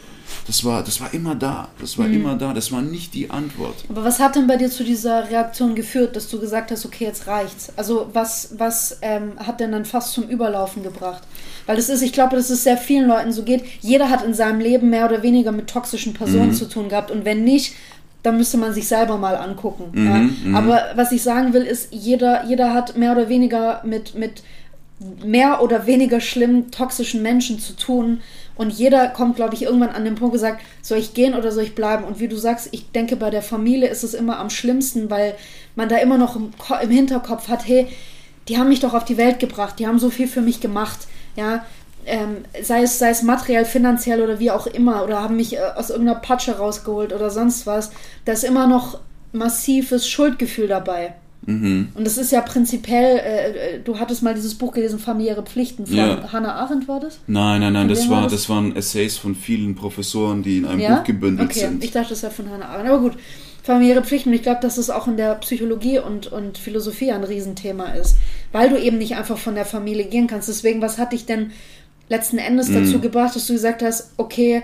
das 0.47 0.65
war, 0.65 0.83
das 0.83 1.01
war 1.01 1.13
immer 1.13 1.35
da. 1.35 1.69
Das 1.81 1.99
war 1.99 2.07
mhm. 2.07 2.15
immer 2.15 2.35
da. 2.37 2.53
Das 2.53 2.71
war 2.71 2.83
nicht 2.83 3.15
die 3.15 3.31
Antwort. 3.31 3.75
Aber 3.89 4.05
was 4.05 4.21
hat 4.21 4.37
denn 4.37 4.47
bei 4.47 4.57
dir 4.57 4.71
zu 4.71 4.85
dieser 4.85 5.29
Reaktion 5.29 5.75
geführt, 5.75 6.15
dass 6.15 6.29
du 6.29 6.39
gesagt 6.39 6.71
hast, 6.71 6.87
okay, 6.87 7.05
jetzt 7.05 7.27
reicht's? 7.27 7.73
Also 7.77 8.09
was, 8.13 8.55
was 8.57 8.99
ähm, 9.03 9.33
hat 9.39 9.61
denn 9.61 9.73
dann 9.73 9.85
fast 9.85 10.13
zum 10.13 10.29
Überlaufen 10.29 10.83
gebracht? 10.83 11.23
Weil 11.67 11.77
das 11.77 11.89
ist, 11.89 12.03
ich 12.03 12.13
glaube, 12.13 12.37
dass 12.37 12.51
es 12.51 12.63
sehr 12.63 12.77
vielen 12.77 13.09
Leuten 13.09 13.33
so 13.33 13.43
geht. 13.43 13.65
Jeder 13.81 14.09
hat 14.09 14.25
in 14.25 14.35
seinem 14.35 14.61
Leben 14.61 14.89
mehr 14.91 15.07
oder 15.07 15.23
weniger 15.23 15.51
mit 15.51 15.69
toxischen 15.69 16.15
Personen 16.15 16.49
mhm. 16.49 16.55
zu 16.55 16.69
tun 16.69 16.89
gehabt. 16.89 17.11
Und 17.11 17.25
wenn 17.25 17.43
nicht, 17.43 17.75
dann 18.23 18.37
müsste 18.37 18.57
man 18.57 18.73
sich 18.73 18.89
selber 18.89 19.19
mal 19.19 19.37
angucken. 19.37 19.91
Mhm, 19.93 20.07
ja. 20.07 20.15
mhm. 20.15 20.55
Aber 20.55 20.83
was 20.95 21.13
ich 21.13 21.23
sagen 21.23 21.53
will, 21.53 21.63
ist, 21.63 21.93
jeder, 21.93 22.45
jeder 22.45 22.73
hat 22.73 22.97
mehr 22.97 23.13
oder 23.13 23.29
weniger 23.29 23.83
mit, 23.85 24.15
mit 24.15 24.43
mehr 25.25 25.63
oder 25.63 25.87
weniger 25.87 26.21
schlimmen, 26.21 26.71
toxischen 26.71 27.23
Menschen 27.23 27.59
zu 27.59 27.75
tun. 27.75 28.21
Und 28.57 28.71
jeder 28.71 29.09
kommt, 29.09 29.37
glaube 29.37 29.55
ich, 29.55 29.63
irgendwann 29.63 29.91
an 29.91 30.05
den 30.05 30.15
Punkt 30.15 30.33
gesagt, 30.33 30.63
soll 30.83 30.99
ich 30.99 31.15
gehen 31.15 31.35
oder 31.35 31.53
soll 31.53 31.65
ich 31.65 31.75
bleiben? 31.75 32.05
Und 32.05 32.21
wie 32.21 32.29
du 32.29 32.37
sagst, 32.37 32.69
ich 32.73 32.91
denke, 32.91 33.17
bei 33.17 33.31
der 33.31 33.43
Familie 33.43 33.89
ist 33.89 34.03
es 34.03 34.15
immer 34.15 34.39
am 34.39 34.51
schlimmsten, 34.51 35.11
weil 35.11 35.35
man 35.75 35.89
da 35.89 35.97
immer 35.99 36.17
noch 36.17 36.37
im, 36.37 36.53
im 36.83 36.91
Hinterkopf 36.91 37.49
hat, 37.49 37.67
hey, 37.67 37.87
die 38.49 38.59
haben 38.59 38.69
mich 38.69 38.81
doch 38.81 38.95
auf 38.95 39.05
die 39.05 39.19
Welt 39.19 39.39
gebracht, 39.41 39.79
die 39.79 39.87
haben 39.87 39.99
so 39.99 40.11
viel 40.11 40.29
für 40.29 40.41
mich 40.41 40.61
gemacht, 40.61 41.01
ja, 41.37 41.65
ähm, 42.07 42.45
sei, 42.63 42.83
es, 42.83 42.99
sei 42.99 43.11
es 43.11 43.23
materiell, 43.23 43.65
finanziell 43.65 44.23
oder 44.23 44.39
wie 44.39 44.53
auch 44.53 44.67
immer, 44.69 45.03
oder 45.03 45.21
haben 45.21 45.37
mich 45.37 45.57
äh, 45.57 45.61
aus 45.75 45.91
irgendeiner 45.91 46.21
Patsche 46.21 46.57
rausgeholt 46.57 47.13
oder 47.13 47.31
sonst 47.31 47.67
was, 47.67 47.91
da 48.25 48.33
ist 48.33 48.45
immer 48.45 48.69
noch 48.69 49.01
massives 49.33 50.09
Schuldgefühl 50.09 50.69
dabei. 50.69 51.15
Mhm. 51.47 51.89
Und 51.95 52.05
das 52.07 52.19
ist 52.19 52.33
ja 52.33 52.41
prinzipiell, 52.41 53.19
äh, 53.19 53.77
äh, 53.77 53.81
du 53.83 53.99
hattest 53.99 54.23
mal 54.23 54.35
dieses 54.35 54.55
Buch 54.57 54.73
gelesen, 54.73 54.99
Familiäre 54.99 55.43
Pflichten 55.43 55.87
von 55.87 55.97
Ja. 55.97 56.33
Hannah 56.33 56.55
Arendt, 56.55 56.89
war 56.89 57.01
das? 57.01 57.19
Nein, 57.27 57.61
nein, 57.61 57.73
nein, 57.73 57.89
das, 57.89 58.09
war, 58.11 58.25
das? 58.25 58.33
das 58.33 58.49
waren 58.49 58.75
Essays 58.75 59.17
von 59.17 59.35
vielen 59.35 59.75
Professoren, 59.77 60.43
die 60.43 60.59
in 60.59 60.67
einem 60.67 60.81
ja? 60.81 60.97
Buch 60.97 61.05
gebündelt 61.05 61.51
okay. 61.51 61.61
sind. 61.61 61.85
Ich 61.85 61.93
dachte, 61.93 62.11
das 62.11 62.23
wäre 62.23 62.33
von 62.33 62.51
Hannah 62.51 62.67
Arendt. 62.67 62.91
Aber 62.91 63.01
gut, 63.01 63.13
familiäre 63.63 64.03
Pflichten. 64.03 64.31
Und 64.31 64.35
ich 64.35 64.43
glaube, 64.43 64.61
dass 64.61 64.77
es 64.77 64.91
auch 64.91 65.07
in 65.07 65.17
der 65.17 65.37
Psychologie 65.37 65.99
und, 66.01 66.27
und 66.27 66.59
Philosophie 66.59 67.13
ein 67.13 67.25
Riesenthema 67.25 67.93
ist. 67.93 68.17
Weil 68.53 68.69
du 68.71 68.79
eben 68.79 68.99
nicht 68.99 69.17
einfach 69.17 69.39
von 69.39 69.55
der 69.55 69.65
Familie 69.67 70.07
gehen 70.07 70.27
kannst. 70.27 70.49
Deswegen, 70.49 70.83
was 70.83 70.99
hat 70.99 71.13
dich 71.13 71.27
denn 71.27 71.53
letzten 72.09 72.39
Endes 72.39 72.69
Mhm. 72.69 72.85
dazu 72.85 73.01
gebracht, 73.01 73.35
dass 73.37 73.47
du 73.47 73.53
gesagt 73.53 73.83
hast, 73.83 74.11
okay, 74.17 74.63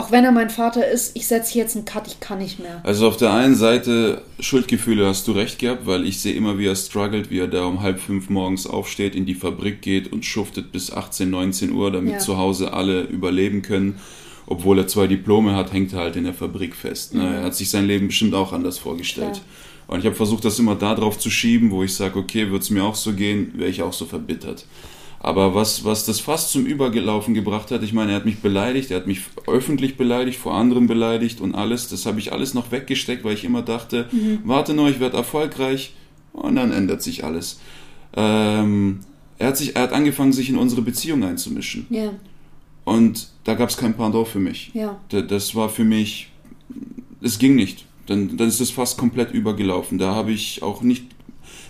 auch 0.00 0.10
wenn 0.10 0.24
er 0.24 0.32
mein 0.32 0.48
Vater 0.50 0.86
ist, 0.88 1.14
ich 1.14 1.26
setze 1.26 1.52
hier 1.52 1.62
jetzt 1.62 1.76
einen 1.76 1.84
Cut, 1.84 2.06
ich 2.06 2.20
kann 2.20 2.38
nicht 2.38 2.58
mehr. 2.58 2.80
Also 2.84 3.06
auf 3.06 3.18
der 3.18 3.32
einen 3.34 3.54
Seite 3.54 4.22
Schuldgefühle 4.38 5.06
hast 5.06 5.28
du 5.28 5.32
recht 5.32 5.58
gehabt, 5.58 5.86
weil 5.86 6.06
ich 6.06 6.20
sehe 6.20 6.32
immer, 6.34 6.58
wie 6.58 6.66
er 6.66 6.74
struggelt, 6.74 7.30
wie 7.30 7.38
er 7.38 7.48
da 7.48 7.66
um 7.66 7.82
halb 7.82 8.00
fünf 8.00 8.30
morgens 8.30 8.66
aufsteht, 8.66 9.14
in 9.14 9.26
die 9.26 9.34
Fabrik 9.34 9.82
geht 9.82 10.10
und 10.10 10.24
schuftet 10.24 10.72
bis 10.72 10.90
18, 10.90 11.28
19 11.28 11.72
Uhr, 11.72 11.90
damit 11.90 12.14
Ja. 12.14 12.18
zu 12.18 12.38
Hause 12.38 12.72
alle 12.72 13.02
überleben 13.02 13.60
können. 13.62 14.00
Obwohl 14.46 14.78
er 14.78 14.88
zwei 14.88 15.06
Diplome 15.06 15.54
hat, 15.54 15.72
hängt 15.72 15.92
er 15.92 16.00
halt 16.00 16.16
in 16.16 16.24
der 16.24 16.34
Fabrik 16.34 16.74
fest. 16.74 17.14
Ne? 17.14 17.36
Er 17.36 17.42
hat 17.44 17.54
sich 17.54 17.70
sein 17.70 17.86
Leben 17.86 18.08
bestimmt 18.08 18.34
auch 18.34 18.52
anders 18.52 18.78
vorgestellt. 18.78 19.34
Klar. 19.34 19.44
Und 19.86 20.00
ich 20.00 20.06
habe 20.06 20.16
versucht, 20.16 20.44
das 20.44 20.58
immer 20.58 20.76
da 20.76 20.94
drauf 20.94 21.18
zu 21.18 21.30
schieben, 21.30 21.70
wo 21.70 21.82
ich 21.82 21.94
sage, 21.94 22.18
okay, 22.18 22.50
wird 22.50 22.62
es 22.62 22.70
mir 22.70 22.82
auch 22.84 22.94
so 22.94 23.12
gehen, 23.12 23.52
wäre 23.56 23.68
ich 23.70 23.82
auch 23.82 23.92
so 23.92 24.06
verbittert. 24.06 24.64
Aber 25.22 25.54
was, 25.54 25.84
was 25.84 26.06
das 26.06 26.18
fast 26.18 26.50
zum 26.50 26.64
Übergelaufen 26.64 27.34
gebracht 27.34 27.70
hat, 27.70 27.82
ich 27.82 27.92
meine, 27.92 28.12
er 28.12 28.16
hat 28.16 28.24
mich 28.24 28.38
beleidigt, 28.38 28.90
er 28.90 28.96
hat 28.96 29.06
mich 29.06 29.20
öffentlich 29.46 29.98
beleidigt, 29.98 30.38
vor 30.38 30.54
anderen 30.54 30.86
beleidigt 30.86 31.42
und 31.42 31.54
alles, 31.54 31.88
das 31.88 32.06
habe 32.06 32.18
ich 32.18 32.32
alles 32.32 32.54
noch 32.54 32.70
weggesteckt, 32.72 33.22
weil 33.22 33.34
ich 33.34 33.44
immer 33.44 33.60
dachte, 33.60 34.08
warte 34.44 34.72
nur, 34.72 34.88
ich 34.88 34.98
werde 34.98 35.18
erfolgreich 35.18 35.92
und 36.32 36.56
dann 36.56 36.72
ändert 36.72 37.02
sich 37.02 37.22
alles. 37.22 37.60
Ähm, 38.16 39.00
er, 39.38 39.48
hat 39.48 39.56
sich, 39.58 39.76
er 39.76 39.82
hat 39.82 39.92
angefangen, 39.92 40.32
sich 40.32 40.48
in 40.48 40.56
unsere 40.56 40.82
Beziehung 40.82 41.22
einzumischen. 41.22 41.86
Ja, 41.90 42.12
Und 42.84 43.28
da 43.44 43.54
gab 43.54 43.68
es 43.68 43.76
kein 43.76 43.94
Pardon 43.94 44.24
für 44.26 44.38
mich. 44.40 44.70
Da- 45.10 45.20
Das 45.22 45.54
war 45.54 45.68
für 45.68 45.84
mich, 45.84 46.30
es 47.20 47.38
ging 47.38 47.54
nicht. 47.56 47.84
Dann, 48.06 48.36
dann 48.38 48.48
ist 48.48 48.60
es 48.60 48.70
fast 48.70 48.96
komplett 48.98 49.32
übergelaufen. 49.32 49.98
Da 49.98 50.14
habe 50.14 50.32
ich 50.32 50.62
auch 50.62 50.82
nicht, 50.82 51.04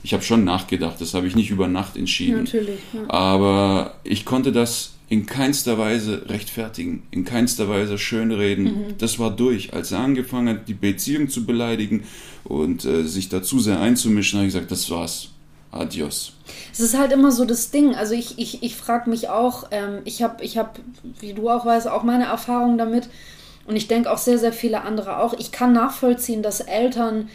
ich 0.02 0.12
habe 0.14 0.22
schon 0.22 0.44
nachgedacht, 0.44 1.00
das 1.00 1.14
habe 1.14 1.26
ich 1.26 1.36
nicht 1.36 1.50
über 1.50 1.68
Nacht 1.68 1.96
entschieden. 1.96 2.44
Natürlich. 2.44 2.80
Ja. 2.92 3.10
Aber 3.10 3.94
ich 4.04 4.24
konnte 4.24 4.52
das 4.52 4.94
in 5.08 5.26
keinster 5.26 5.76
Weise 5.76 6.28
rechtfertigen, 6.28 7.02
in 7.10 7.24
keinster 7.24 7.68
Weise 7.68 7.98
schönreden. 7.98 8.64
Mhm. 8.64 8.98
Das 8.98 9.18
war 9.18 9.30
durch. 9.30 9.74
Als 9.74 9.92
er 9.92 9.98
angefangen 9.98 10.48
hat, 10.48 10.68
die 10.68 10.74
Beziehung 10.74 11.28
zu 11.28 11.44
beleidigen 11.44 12.04
und 12.44 12.84
äh, 12.84 13.04
sich 13.04 13.28
da 13.28 13.42
zu 13.42 13.58
sehr 13.58 13.80
einzumischen, 13.80 14.38
habe 14.38 14.46
ich 14.46 14.54
gesagt, 14.54 14.70
das 14.70 14.88
war's. 14.90 15.30
Adios. 15.72 16.32
Es 16.72 16.80
ist 16.80 16.98
halt 16.98 17.12
immer 17.12 17.30
so 17.30 17.44
das 17.44 17.70
Ding. 17.70 17.94
Also 17.94 18.14
ich, 18.14 18.38
ich, 18.38 18.62
ich 18.62 18.74
frage 18.74 19.08
mich 19.08 19.28
auch, 19.28 19.68
ähm, 19.70 19.98
ich 20.04 20.22
habe, 20.22 20.42
ich 20.44 20.58
hab, 20.58 20.80
wie 21.20 21.32
du 21.32 21.48
auch 21.48 21.64
weißt, 21.64 21.88
auch 21.88 22.02
meine 22.02 22.24
Erfahrungen 22.24 22.78
damit. 22.78 23.08
Und 23.66 23.76
ich 23.76 23.86
denke 23.86 24.10
auch 24.10 24.18
sehr, 24.18 24.38
sehr 24.38 24.52
viele 24.52 24.82
andere 24.82 25.18
auch. 25.18 25.34
Ich 25.38 25.52
kann 25.52 25.72
nachvollziehen, 25.72 26.42
dass 26.42 26.60
Eltern 26.60 27.28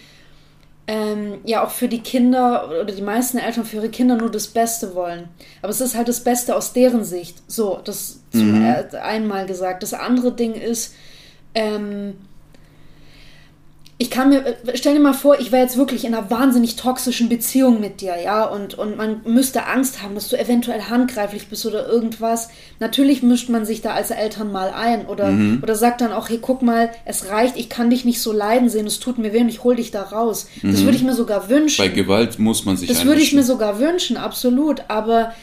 ähm, 0.87 1.39
ja 1.45 1.65
auch 1.65 1.71
für 1.71 1.87
die 1.87 2.01
Kinder 2.01 2.69
oder 2.69 2.93
die 2.93 3.01
meisten 3.01 3.37
Eltern 3.37 3.65
für 3.65 3.77
ihre 3.77 3.89
Kinder 3.89 4.15
nur 4.15 4.29
das 4.29 4.47
Beste 4.47 4.93
wollen. 4.93 5.29
Aber 5.61 5.71
es 5.71 5.81
ist 5.81 5.95
halt 5.95 6.07
das 6.07 6.23
Beste 6.23 6.55
aus 6.55 6.73
deren 6.73 7.03
Sicht. 7.03 7.41
So, 7.47 7.79
das 7.83 8.19
zum 8.31 8.63
äh, 8.63 8.85
einmal 8.97 9.47
gesagt. 9.47 9.81
Das 9.83 9.93
andere 9.93 10.31
Ding 10.31 10.53
ist, 10.53 10.93
ähm, 11.55 12.15
ich 13.97 14.09
kann 14.09 14.27
mir, 14.27 14.45
äh, 14.45 14.55
stell 14.75 14.93
dir 14.93 14.99
mal 14.99 15.13
vor, 15.13 15.39
ich 15.39 15.53
wäre 15.53 15.63
jetzt 15.63 15.77
wirklich 15.77 16.03
in 16.03 16.13
einer 16.13 16.29
wahnsinnig 16.29 16.75
toxischen 16.75 17.29
Beziehung 17.29 17.79
mit 17.79 18.01
dir, 18.01 18.15
ja, 18.21 18.43
und, 18.43 18.73
und 18.77 18.97
man 18.97 19.21
müsste 19.25 19.67
Angst 19.67 20.01
haben, 20.01 20.15
dass 20.15 20.27
du 20.27 20.37
eventuell 20.37 20.81
handgreiflich 20.83 21.47
bist 21.47 21.65
oder 21.65 21.87
irgendwas. 21.87 22.49
Natürlich 22.81 23.23
mischt 23.23 23.47
man 23.47 23.65
sich 23.65 23.81
da 23.81 23.93
als 23.93 24.11
Eltern 24.11 24.51
mal 24.51 24.71
ein 24.71 25.05
oder, 25.05 25.33
oder 25.61 25.75
sagt 25.75 26.01
dann 26.01 26.11
auch, 26.11 26.27
hey, 26.27 26.39
guck 26.41 26.61
mal, 26.61 26.91
es 27.05 27.29
reicht, 27.29 27.55
ich 27.55 27.69
kann 27.69 27.89
dich 27.89 28.03
nicht 28.03 28.21
so 28.21 28.33
leiden 28.33 28.67
sehen, 28.67 28.85
es 28.85 28.99
tut 28.99 29.17
mir 29.17 29.31
weh 29.31 29.39
und 29.39 29.49
ich 29.49 29.63
hol 29.63 29.77
dich 29.77 29.91
da 29.91 30.03
raus. 30.03 30.47
Das 30.61 30.83
würde 30.83 30.97
ich 30.97 31.03
mir 31.03 31.13
sogar 31.13 31.49
wünschen. 31.49 31.81
Bei 31.81 31.87
Gewalt 31.87 32.37
muss 32.37 32.65
man 32.65 32.75
sich 32.75 32.89
Das 32.89 33.05
würde 33.05 33.21
ich 33.21 33.31
mir 33.31 33.43
sogar 33.43 33.79
wünschen, 33.79 34.17
absolut. 34.17 34.83
Aber 34.89 35.33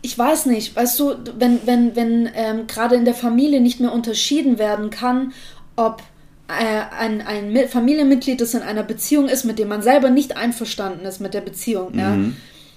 ich 0.00 0.18
weiß 0.18 0.46
nicht, 0.46 0.74
weißt 0.74 0.98
du, 0.98 1.14
wenn, 1.38 1.60
wenn, 1.66 1.94
wenn 1.94 2.28
ähm, 2.34 2.66
gerade 2.66 2.96
in 2.96 3.04
der 3.04 3.14
Familie 3.14 3.60
nicht 3.60 3.78
mehr 3.78 3.92
unterschieden 3.92 4.58
werden 4.58 4.90
kann, 4.90 5.32
ob 5.76 6.02
ein, 6.52 7.20
ein 7.22 7.52
Mi- 7.52 7.66
Familienmitglied, 7.66 8.40
das 8.40 8.54
in 8.54 8.62
einer 8.62 8.82
Beziehung 8.82 9.28
ist, 9.28 9.44
mit 9.44 9.58
dem 9.58 9.68
man 9.68 9.82
selber 9.82 10.10
nicht 10.10 10.36
einverstanden 10.36 11.06
ist 11.06 11.20
mit 11.20 11.34
der 11.34 11.40
Beziehung, 11.40 11.98
ja. 11.98 12.16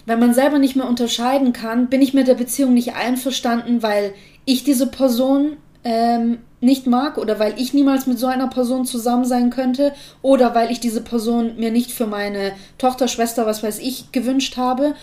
Wenn 0.08 0.20
man 0.20 0.36
selber 0.36 0.60
nicht 0.60 0.76
mehr 0.76 0.88
unterscheiden 0.88 1.52
kann, 1.52 1.88
bin 1.88 2.02
ich 2.02 2.14
mit 2.14 2.28
der 2.28 2.36
Beziehung 2.36 2.76
nicht 2.76 2.94
einverstanden, 2.94 3.82
weil 3.82 4.14
ich 4.46 4.64
diese 4.64 4.86
Person 4.86 5.58
ähm, 5.84 6.38
nicht 6.62 6.86
mag 6.86 7.18
oder 7.18 7.40
weil 7.40 7.56
ich 7.58 7.74
niemals 7.74 8.06
mit 8.06 8.20
so 8.20 8.28
einer 8.28 8.48
Person 8.48 8.86
zusammen 8.86 9.26
sein 9.26 9.50
könnte 9.50 9.94
oder 10.22 10.54
weil 10.54 10.72
ich 10.72 10.80
diese 10.80 11.02
Person 11.02 11.58
mir 11.58 11.72
nicht 11.72 11.92
für 11.92 12.06
meine 12.06 12.52
Tochter, 12.78 13.08
Schwester, 13.08 13.48
was 13.48 13.64
weiß 13.64 13.80
ich, 13.80 14.12
gewünscht 14.12 14.58
habe. 14.58 14.94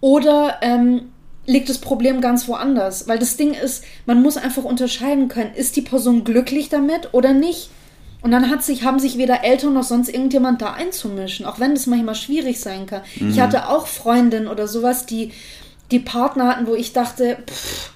Oder 0.00 0.56
ähm, 0.62 1.12
liegt 1.46 1.68
das 1.68 1.78
Problem 1.78 2.20
ganz 2.20 2.48
woanders? 2.48 3.06
Weil 3.06 3.20
das 3.20 3.36
Ding 3.36 3.54
ist, 3.54 3.84
man 4.06 4.20
muss 4.20 4.36
einfach 4.36 4.64
unterscheiden 4.64 5.28
können, 5.28 5.54
ist 5.54 5.76
die 5.76 5.82
Person 5.82 6.24
glücklich 6.24 6.68
damit 6.68 7.10
oder 7.12 7.32
nicht? 7.32 7.70
Und 8.22 8.30
dann 8.32 8.50
hat 8.50 8.62
sich, 8.62 8.84
haben 8.84 8.98
sich 8.98 9.16
weder 9.18 9.44
Eltern 9.44 9.74
noch 9.74 9.82
sonst 9.82 10.08
irgendjemand 10.08 10.60
da 10.60 10.72
einzumischen, 10.72 11.46
auch 11.46 11.58
wenn 11.58 11.74
das 11.74 11.86
manchmal 11.86 12.14
schwierig 12.14 12.60
sein 12.60 12.86
kann. 12.86 13.02
Ich 13.30 13.40
hatte 13.40 13.68
auch 13.68 13.86
Freundinnen 13.86 14.48
oder 14.48 14.68
sowas, 14.68 15.06
die, 15.06 15.32
die 15.90 16.00
Partner 16.00 16.48
hatten, 16.48 16.66
wo 16.66 16.74
ich 16.74 16.92
dachte, 16.92 17.38
pff, 17.48 17.92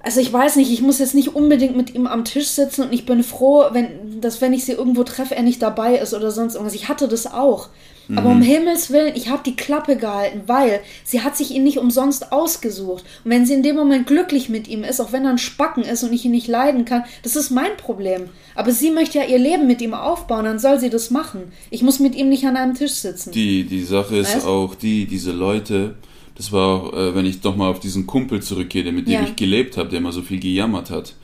also 0.00 0.20
ich 0.20 0.32
weiß 0.32 0.56
nicht, 0.56 0.70
ich 0.70 0.80
muss 0.80 0.98
jetzt 0.98 1.14
nicht 1.14 1.34
unbedingt 1.34 1.76
mit 1.76 1.94
ihm 1.94 2.06
am 2.06 2.24
Tisch 2.24 2.48
sitzen 2.48 2.82
und 2.82 2.92
ich 2.92 3.04
bin 3.04 3.22
froh, 3.22 3.64
wenn, 3.72 4.20
dass 4.20 4.40
wenn 4.40 4.52
ich 4.52 4.64
sie 4.64 4.72
irgendwo 4.72 5.02
treffe, 5.02 5.34
er 5.34 5.42
nicht 5.42 5.60
dabei 5.60 5.96
ist 5.96 6.14
oder 6.14 6.30
sonst 6.30 6.54
irgendwas. 6.54 6.74
Ich 6.74 6.88
hatte 6.88 7.08
das 7.08 7.26
auch. 7.26 7.68
Aber 8.16 8.30
um 8.30 8.40
Himmels 8.40 8.90
Willen, 8.90 9.14
ich 9.14 9.28
habe 9.28 9.42
die 9.44 9.54
Klappe 9.54 9.96
gehalten, 9.96 10.42
weil 10.46 10.80
sie 11.04 11.20
hat 11.20 11.36
sich 11.36 11.50
ihn 11.50 11.62
nicht 11.62 11.78
umsonst 11.78 12.32
ausgesucht. 12.32 13.04
Und 13.24 13.30
wenn 13.30 13.44
sie 13.44 13.52
in 13.52 13.62
dem 13.62 13.76
Moment 13.76 14.06
glücklich 14.06 14.48
mit 14.48 14.66
ihm 14.66 14.82
ist, 14.82 15.00
auch 15.00 15.12
wenn 15.12 15.24
er 15.24 15.32
ein 15.32 15.38
Spacken 15.38 15.82
ist 15.82 16.04
und 16.04 16.12
ich 16.14 16.24
ihn 16.24 16.30
nicht 16.30 16.48
leiden 16.48 16.86
kann, 16.86 17.04
das 17.22 17.36
ist 17.36 17.50
mein 17.50 17.76
Problem. 17.76 18.30
Aber 18.54 18.72
sie 18.72 18.90
möchte 18.90 19.18
ja 19.18 19.24
ihr 19.24 19.38
Leben 19.38 19.66
mit 19.66 19.82
ihm 19.82 19.92
aufbauen, 19.92 20.46
dann 20.46 20.58
soll 20.58 20.80
sie 20.80 20.88
das 20.88 21.10
machen. 21.10 21.52
Ich 21.70 21.82
muss 21.82 22.00
mit 22.00 22.14
ihm 22.14 22.30
nicht 22.30 22.46
an 22.46 22.56
einem 22.56 22.72
Tisch 22.74 22.92
sitzen. 22.92 23.30
Die, 23.32 23.64
die 23.64 23.84
Sache 23.84 24.16
ist 24.16 24.36
Weißt? 24.36 24.46
auch 24.46 24.74
die, 24.74 25.04
diese 25.04 25.32
Leute, 25.32 25.96
das 26.38 26.50
war 26.52 26.66
auch, 26.68 26.92
äh, 26.94 27.14
wenn 27.14 27.26
ich 27.26 27.40
doch 27.42 27.56
mal 27.56 27.68
auf 27.68 27.80
diesen 27.80 28.06
Kumpel 28.06 28.40
zurückgehe, 28.42 28.90
mit 28.92 29.06
dem 29.06 29.12
Ja. 29.12 29.22
ich 29.24 29.36
gelebt 29.36 29.76
habe, 29.76 29.90
der 29.90 29.98
immer 29.98 30.12
so 30.12 30.22
viel 30.22 30.40
gejammert 30.40 30.90
hat. 30.90 31.14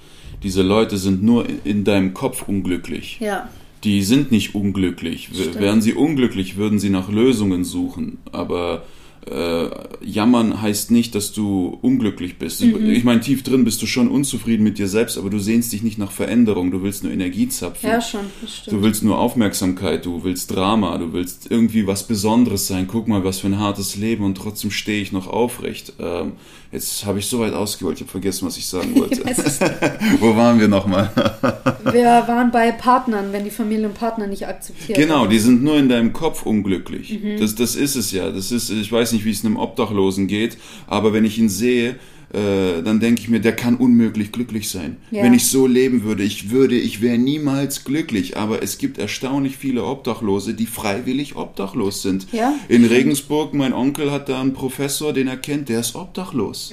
Diese 0.42 0.62
Leute 0.62 0.98
sind 0.98 1.22
nur 1.22 1.48
in, 1.48 1.60
in 1.64 1.84
deinem 1.84 2.12
Kopf 2.12 2.46
unglücklich. 2.46 3.18
ja. 3.20 3.48
Die 3.84 4.02
sind 4.02 4.32
nicht 4.32 4.54
unglücklich. 4.54 5.28
Stimmt. 5.30 5.60
Wären 5.60 5.82
sie 5.82 5.92
unglücklich, 5.92 6.56
würden 6.56 6.78
sie 6.78 6.88
nach 6.88 7.10
Lösungen 7.10 7.64
suchen. 7.64 8.16
Aber 8.32 8.82
äh, 9.30 9.70
jammern 10.02 10.60
heißt 10.60 10.90
nicht, 10.90 11.14
dass 11.14 11.32
du 11.32 11.78
unglücklich 11.80 12.38
bist. 12.38 12.62
Mhm. 12.62 12.90
Ich 12.90 13.04
meine, 13.04 13.20
tief 13.20 13.42
drin 13.42 13.64
bist 13.64 13.80
du 13.80 13.86
schon 13.86 14.08
unzufrieden 14.08 14.64
mit 14.64 14.78
dir 14.78 14.88
selbst, 14.88 15.16
aber 15.16 15.30
du 15.30 15.38
sehnst 15.38 15.72
dich 15.72 15.82
nicht 15.82 15.98
nach 15.98 16.10
Veränderung. 16.10 16.70
Du 16.70 16.82
willst 16.82 17.04
nur 17.04 17.12
Energie 17.12 17.48
zapfen. 17.48 17.88
Ja, 17.88 18.00
schon, 18.00 18.20
das 18.42 18.56
stimmt. 18.56 18.76
Du 18.76 18.82
willst 18.82 19.02
nur 19.02 19.18
Aufmerksamkeit, 19.18 20.04
du 20.04 20.24
willst 20.24 20.54
Drama, 20.54 20.96
du 20.98 21.12
willst 21.12 21.50
irgendwie 21.50 21.86
was 21.86 22.06
Besonderes 22.06 22.66
sein. 22.66 22.86
Guck 22.86 23.08
mal, 23.08 23.24
was 23.24 23.40
für 23.40 23.46
ein 23.46 23.58
hartes 23.58 23.96
Leben 23.96 24.24
und 24.24 24.36
trotzdem 24.36 24.70
stehe 24.70 25.00
ich 25.00 25.12
noch 25.12 25.26
aufrecht. 25.26 25.94
Ähm, 25.98 26.32
jetzt 26.70 27.06
habe 27.06 27.18
ich 27.18 27.26
so 27.26 27.40
weit 27.40 27.54
ausgeholt, 27.54 27.96
ich 27.96 28.02
habe 28.02 28.10
vergessen, 28.10 28.46
was 28.46 28.58
ich 28.58 28.66
sagen 28.66 28.94
wollte. 28.98 29.22
Wo 30.20 30.36
waren 30.36 30.60
wir 30.60 30.68
nochmal? 30.68 31.10
Wir 31.92 32.04
waren 32.26 32.50
bei 32.50 32.72
Partnern, 32.72 33.32
wenn 33.32 33.44
die 33.44 33.50
Familie 33.50 33.86
und 33.86 33.94
Partner 33.94 34.26
nicht 34.26 34.48
akzeptiert. 34.48 34.98
genau, 34.98 35.26
die 35.26 35.38
sind 35.38 35.62
nur 35.62 35.76
in 35.76 35.88
deinem 35.88 36.14
Kopf 36.14 36.44
unglücklich. 36.44 37.18
Das, 37.38 37.54
das 37.54 37.76
ist 37.76 37.94
es 37.94 38.10
ja. 38.10 38.30
Das 38.30 38.50
ist, 38.50 38.70
ich 38.70 38.90
weiß 38.90 39.12
nicht, 39.12 39.13
wie 39.22 39.30
es 39.30 39.44
einem 39.44 39.56
Obdachlosen 39.56 40.26
geht, 40.26 40.56
aber 40.86 41.12
wenn 41.12 41.24
ich 41.24 41.38
ihn 41.38 41.48
sehe, 41.48 41.96
äh, 42.34 42.82
dann 42.82 42.98
denke 42.98 43.20
ich 43.20 43.28
mir, 43.28 43.38
der 43.38 43.54
kann 43.54 43.76
unmöglich 43.76 44.32
glücklich 44.32 44.68
sein. 44.68 44.96
Ja. 45.12 45.22
Wenn 45.22 45.34
ich 45.34 45.46
so 45.46 45.68
leben 45.68 46.02
würde, 46.02 46.24
ich 46.24 46.50
würde, 46.50 46.74
ich 46.74 47.00
wäre 47.00 47.16
niemals 47.16 47.84
glücklich. 47.84 48.36
Aber 48.36 48.60
es 48.60 48.78
gibt 48.78 48.98
erstaunlich 48.98 49.56
viele 49.56 49.84
Obdachlose, 49.84 50.54
die 50.54 50.66
freiwillig 50.66 51.36
obdachlos 51.36 52.02
sind. 52.02 52.26
Ja. 52.32 52.54
In 52.68 52.86
Regensburg, 52.86 53.54
mein 53.54 53.72
Onkel 53.72 54.10
hat 54.10 54.28
da 54.28 54.40
einen 54.40 54.52
Professor, 54.52 55.12
den 55.12 55.28
er 55.28 55.36
kennt, 55.36 55.68
der 55.68 55.80
ist 55.80 55.94
obdachlos. 55.94 56.72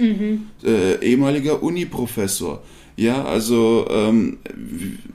Äh, 0.65 1.06
ehemaliger 1.06 1.62
Uni-Professor. 1.62 2.63
Ja, 2.97 3.23
also 3.23 3.88
ähm, 3.91 4.39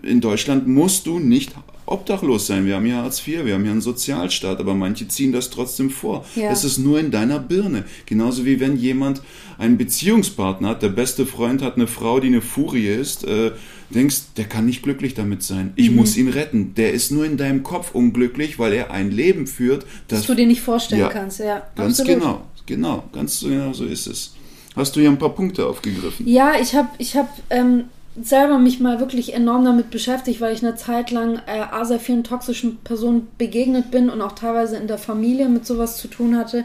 in 0.03 0.21
Deutschland 0.21 0.69
musst 0.69 1.07
du 1.07 1.19
nicht 1.19 1.55
obdachlos 1.87 2.47
sein. 2.47 2.67
Wir 2.67 2.75
haben 2.77 2.87
ja 2.87 3.03
Hartz 3.03 3.27
IV, 3.27 3.45
wir 3.45 3.55
haben 3.55 3.65
ja 3.65 3.71
einen 3.71 3.81
Sozialstaat, 3.81 4.59
aber 4.61 4.75
manche 4.75 5.09
ziehen 5.09 5.33
das 5.33 5.51
trotzdem 5.51 5.91
vor. 5.91 6.25
Ja. 6.35 6.51
Es 6.51 6.65
ist 6.65 6.79
nur 6.79 6.99
in 7.01 7.11
deiner 7.11 7.39
Birne. 7.39 7.85
Genauso 8.07 8.45
wie 8.45 8.61
wenn 8.61 8.77
jemand 8.77 9.23
einen 9.59 9.79
Beziehungspartner 9.79 10.69
hat, 10.71 10.83
der 10.83 10.89
beste 10.91 11.27
Freund 11.27 11.63
hat 11.63 11.77
eine 11.77 11.87
Frau, 11.87 12.21
die 12.21 12.27
eine 12.29 12.43
Furie 12.43 12.89
ist, 12.89 13.25
äh, 13.25 13.53
denkst, 13.91 14.17
der 14.37 14.45
kann 14.47 14.67
nicht 14.67 14.83
glücklich 14.83 15.15
damit 15.15 15.43
sein. 15.45 15.73
Ich 15.77 15.91
Mhm. 15.91 15.97
muss 15.97 16.17
ihn 16.17 16.29
retten. 16.29 16.75
Der 16.75 16.93
ist 16.93 17.13
nur 17.13 17.25
in 17.25 17.37
deinem 17.37 17.63
Kopf 17.63 17.95
unglücklich, 17.95 18.59
weil 18.59 18.73
er 18.73 18.91
ein 18.91 19.11
Leben 19.13 19.47
führt, 19.47 19.87
das 20.09 20.21
Dass 20.21 20.27
du 20.27 20.35
dir 20.35 20.47
nicht 20.47 20.61
vorstellen 20.61 21.01
Ja, 21.03 21.09
kannst, 21.09 21.39
ja. 21.39 21.63
Ganz 21.77 22.01
absolut. 22.01 22.21
genau, 22.21 22.41
genau, 22.67 23.05
ganz 23.13 23.41
genau 23.41 23.73
so 23.73 23.85
ist 23.85 24.07
es. 24.09 24.35
Hast 24.75 24.95
du 24.97 25.01
hier 25.01 25.09
ein 25.09 25.19
paar 25.19 25.35
Punkte 25.35 25.65
aufgegriffen? 25.67 26.27
Ja, 26.29 26.55
ich 26.61 26.75
habe 26.75 26.89
ich 26.99 27.17
hab, 27.17 27.29
ähm, 27.49 27.85
selber 28.21 28.59
mich 28.59 28.81
mal 28.81 29.01
wirklich 29.01 29.35
enorm 29.35 29.65
damit 29.65 29.91
beschäftigt, 29.91 30.41
weil 30.41 30.55
ich 30.55 30.63
eine 30.63 30.77
Zeit 30.77 31.11
lang 31.11 31.41
äh, 31.47 31.61
A, 31.71 31.85
sehr 31.85 32.01
vielen 32.01 32.25
toxischen 32.25 32.79
Personen 32.79 33.29
begegnet 33.39 33.91
bin 33.91 34.11
und 34.11 34.21
auch 34.23 34.33
teilweise 34.33 34.77
in 34.77 34.87
der 34.87 34.99
Familie 34.99 35.49
mit 35.49 35.67
sowas 35.67 35.99
zu 35.99 36.09
tun 36.09 36.37
hatte. 36.37 36.65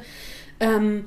Ähm, 0.60 1.06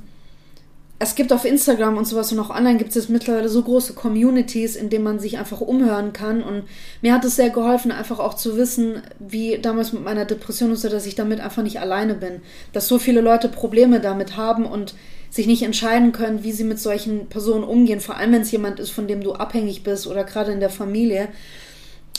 es 1.01 1.17
gibt 1.17 1.33
auf 1.33 1.45
Instagram 1.45 1.99
und 1.99 2.07
sowas 2.07 2.31
und 2.33 2.39
auch 2.39 2.51
online 2.51 2.79
gibt 2.79 2.91
es 2.91 2.95
jetzt 2.95 3.11
mittlerweile 3.11 3.49
so 3.49 3.63
große 3.63 3.95
Communities, 3.95 4.77
in 4.77 4.91
denen 4.91 5.05
man 5.05 5.19
sich 5.19 5.39
einfach 5.39 5.61
umhören 5.61 6.13
kann. 6.13 6.43
Und 6.43 6.65
mir 7.03 7.13
hat 7.13 7.25
es 7.25 7.37
sehr 7.37 7.51
geholfen, 7.51 7.91
einfach 7.91 8.21
auch 8.21 8.35
zu 8.35 8.57
wissen, 8.57 9.03
wie 9.19 9.59
damals 9.59 9.93
mit 9.93 10.05
meiner 10.05 10.25
Depression 10.25 10.71
und 10.71 10.77
so, 10.77 10.89
dass 10.89 11.07
ich 11.07 11.17
damit 11.17 11.41
einfach 11.41 11.65
nicht 11.65 11.81
alleine 11.81 12.15
bin. 12.15 12.43
Dass 12.73 12.87
so 12.87 12.99
viele 12.99 13.21
Leute 13.21 13.49
Probleme 13.49 14.01
damit 14.01 14.37
haben 14.37 14.67
und 14.67 14.95
sich 15.31 15.49
nicht 15.49 15.65
entscheiden 15.65 16.13
können, 16.13 16.45
wie 16.45 16.53
sie 16.53 16.63
mit 16.63 16.79
solchen 16.79 17.27
Personen 17.27 17.65
umgehen. 17.65 18.01
Vor 18.01 18.17
allem, 18.17 18.33
wenn 18.33 18.43
es 18.43 18.53
jemand 18.53 18.79
ist, 18.79 18.91
von 18.91 19.09
dem 19.09 19.21
du 19.21 19.33
abhängig 19.33 19.83
bist 19.83 20.07
oder 20.07 20.23
gerade 20.23 20.53
in 20.53 20.61
der 20.61 20.71
Familie. 20.71 21.29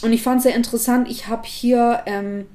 Und 0.01 0.11
ich 0.11 0.21
fand 0.21 0.37
es 0.37 0.43
sehr 0.43 0.55
interessant. 0.55 1.09
Ich 1.09 1.27
habe 1.27 1.47
hier 1.47 2.01
ähm, 2.07 2.45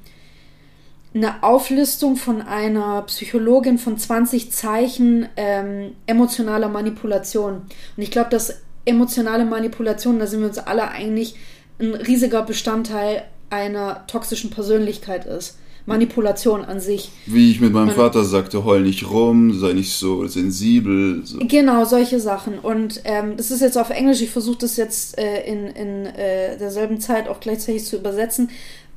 eine 1.12 1.42
Auflistung 1.42 2.16
von 2.16 2.40
einer 2.40 3.02
Psychologin 3.02 3.78
von 3.78 3.98
20 3.98 4.52
Zeichen 4.52 5.28
ähm, 5.36 5.92
emotionaler 6.06 6.68
Manipulation. 6.68 7.62
Und 7.96 8.02
ich 8.02 8.10
glaube, 8.10 8.30
dass 8.30 8.62
emotionale 8.84 9.44
Manipulation, 9.44 10.18
da 10.18 10.26
sind 10.26 10.40
wir 10.40 10.48
uns 10.48 10.58
alle 10.58 10.88
eigentlich, 10.90 11.34
ein 11.80 11.94
riesiger 11.94 12.42
Bestandteil 12.42 13.24
einer 13.48 14.06
toxischen 14.06 14.50
Persönlichkeit 14.50 15.26
ist. 15.26 15.56
Manipulation 15.86 16.64
an 16.64 16.78
sich. 16.78 17.10
Wie 17.26 17.50
ich 17.50 17.60
mit 17.60 17.72
meinem 17.72 17.86
Man- 17.86 17.96
Vater 17.96 18.22
sagte, 18.24 18.64
heul 18.64 18.82
nicht 18.82 19.10
rum, 19.10 19.58
sei 19.58 19.72
nicht 19.72 19.94
so 19.94 20.26
sensibel. 20.26 21.22
So. 21.24 21.38
Genau, 21.40 21.84
solche 21.84 22.20
Sachen. 22.20 22.58
Und 22.58 23.00
ähm, 23.04 23.36
das 23.36 23.50
ist 23.50 23.60
jetzt 23.60 23.78
auf 23.78 23.90
Englisch, 23.90 24.20
ich 24.20 24.30
versuche 24.30 24.58
das 24.58 24.76
jetzt 24.76 25.18
äh, 25.18 25.42
in, 25.44 25.66
in 25.68 26.06
äh, 26.06 26.58
derselben 26.58 27.00
Zeit 27.00 27.28
auch 27.28 27.40
gleichzeitig 27.40 27.84
zu 27.86 27.96
übersetzen. 27.96 28.50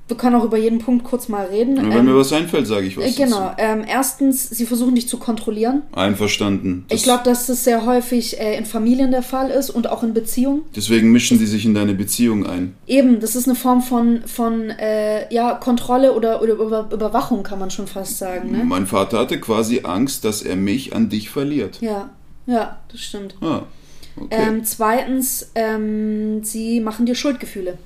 Wir 0.10 0.18
können 0.18 0.36
auch 0.36 0.44
über 0.44 0.58
jeden 0.58 0.80
Punkt 0.80 1.06
kurz 1.06 1.30
mal 1.30 1.46
reden. 1.46 1.78
Und 1.80 1.90
wenn 1.90 2.00
Ähm, 2.00 2.06
mir 2.06 2.16
was 2.18 2.34
einfällt, 2.34 2.68
sage 2.68 2.86
ich 2.88 2.98
was. 2.98 3.06
äh, 3.06 3.12
genau. 3.24 3.54
Ähm, 3.58 3.86
erstens, 3.88 4.50
sie 4.50 4.66
versuchen 4.66 4.96
dich 4.96 5.08
zu 5.08 5.18
kontrollieren. 5.18 5.84
Einverstanden. 5.94 6.84
Das, 6.90 6.98
Ich 7.00 7.04
glaube, 7.04 7.24
dass 7.24 7.48
das 7.48 7.64
sehr 7.64 7.86
häufig 7.86 8.38
äh, 8.38 8.58
in 8.58 8.66
Familien 8.66 9.12
der 9.12 9.24
Fall 9.24 9.50
ist 9.50 9.70
und 9.70 9.88
auch 9.90 10.04
in 10.04 10.14
Beziehungen. 10.14 10.64
deswegen 10.76 11.12
mischen 11.14 11.40
die 11.40 11.46
sich 11.46 11.66
in 11.66 11.74
deine 11.74 11.94
Beziehung 11.94 12.46
ein. 12.46 12.76
Eben, 12.86 13.22
das 13.22 13.36
ist 13.38 13.48
eine 13.48 13.56
Form 13.56 13.82
von, 13.82 14.24
von 14.26 14.70
äh, 14.72 15.34
ja, 15.34 15.54
Kontrolle 15.56 16.14
oder, 16.14 16.42
oder 16.42 16.54
Über 16.56 16.90
Überwachung, 16.92 17.44
kann 17.44 17.60
man 17.60 17.72
schon 17.72 17.88
fast 17.88 18.18
sagen. 18.18 18.52
Ne? 18.52 18.64
Mein 18.66 18.88
Vater 18.88 19.20
hatte 19.20 19.40
quasi 19.40 19.82
Angst, 19.84 20.26
dass 20.26 20.42
er 20.42 20.58
mich 20.58 20.94
an 20.94 21.08
dich 21.10 21.30
verliert. 21.30 21.80
Ja, 21.82 22.10
ja, 22.46 22.78
das 22.92 23.00
stimmt. 23.00 23.36
Ah, 23.40 23.62
okay. 24.18 24.28
Ähm, 24.50 24.66
zweitens, 24.66 25.50
ähm, 25.56 26.44
sie 26.44 26.82
machen 26.82 27.06
dir 27.06 27.16
Schuldgefühle. 27.16 27.78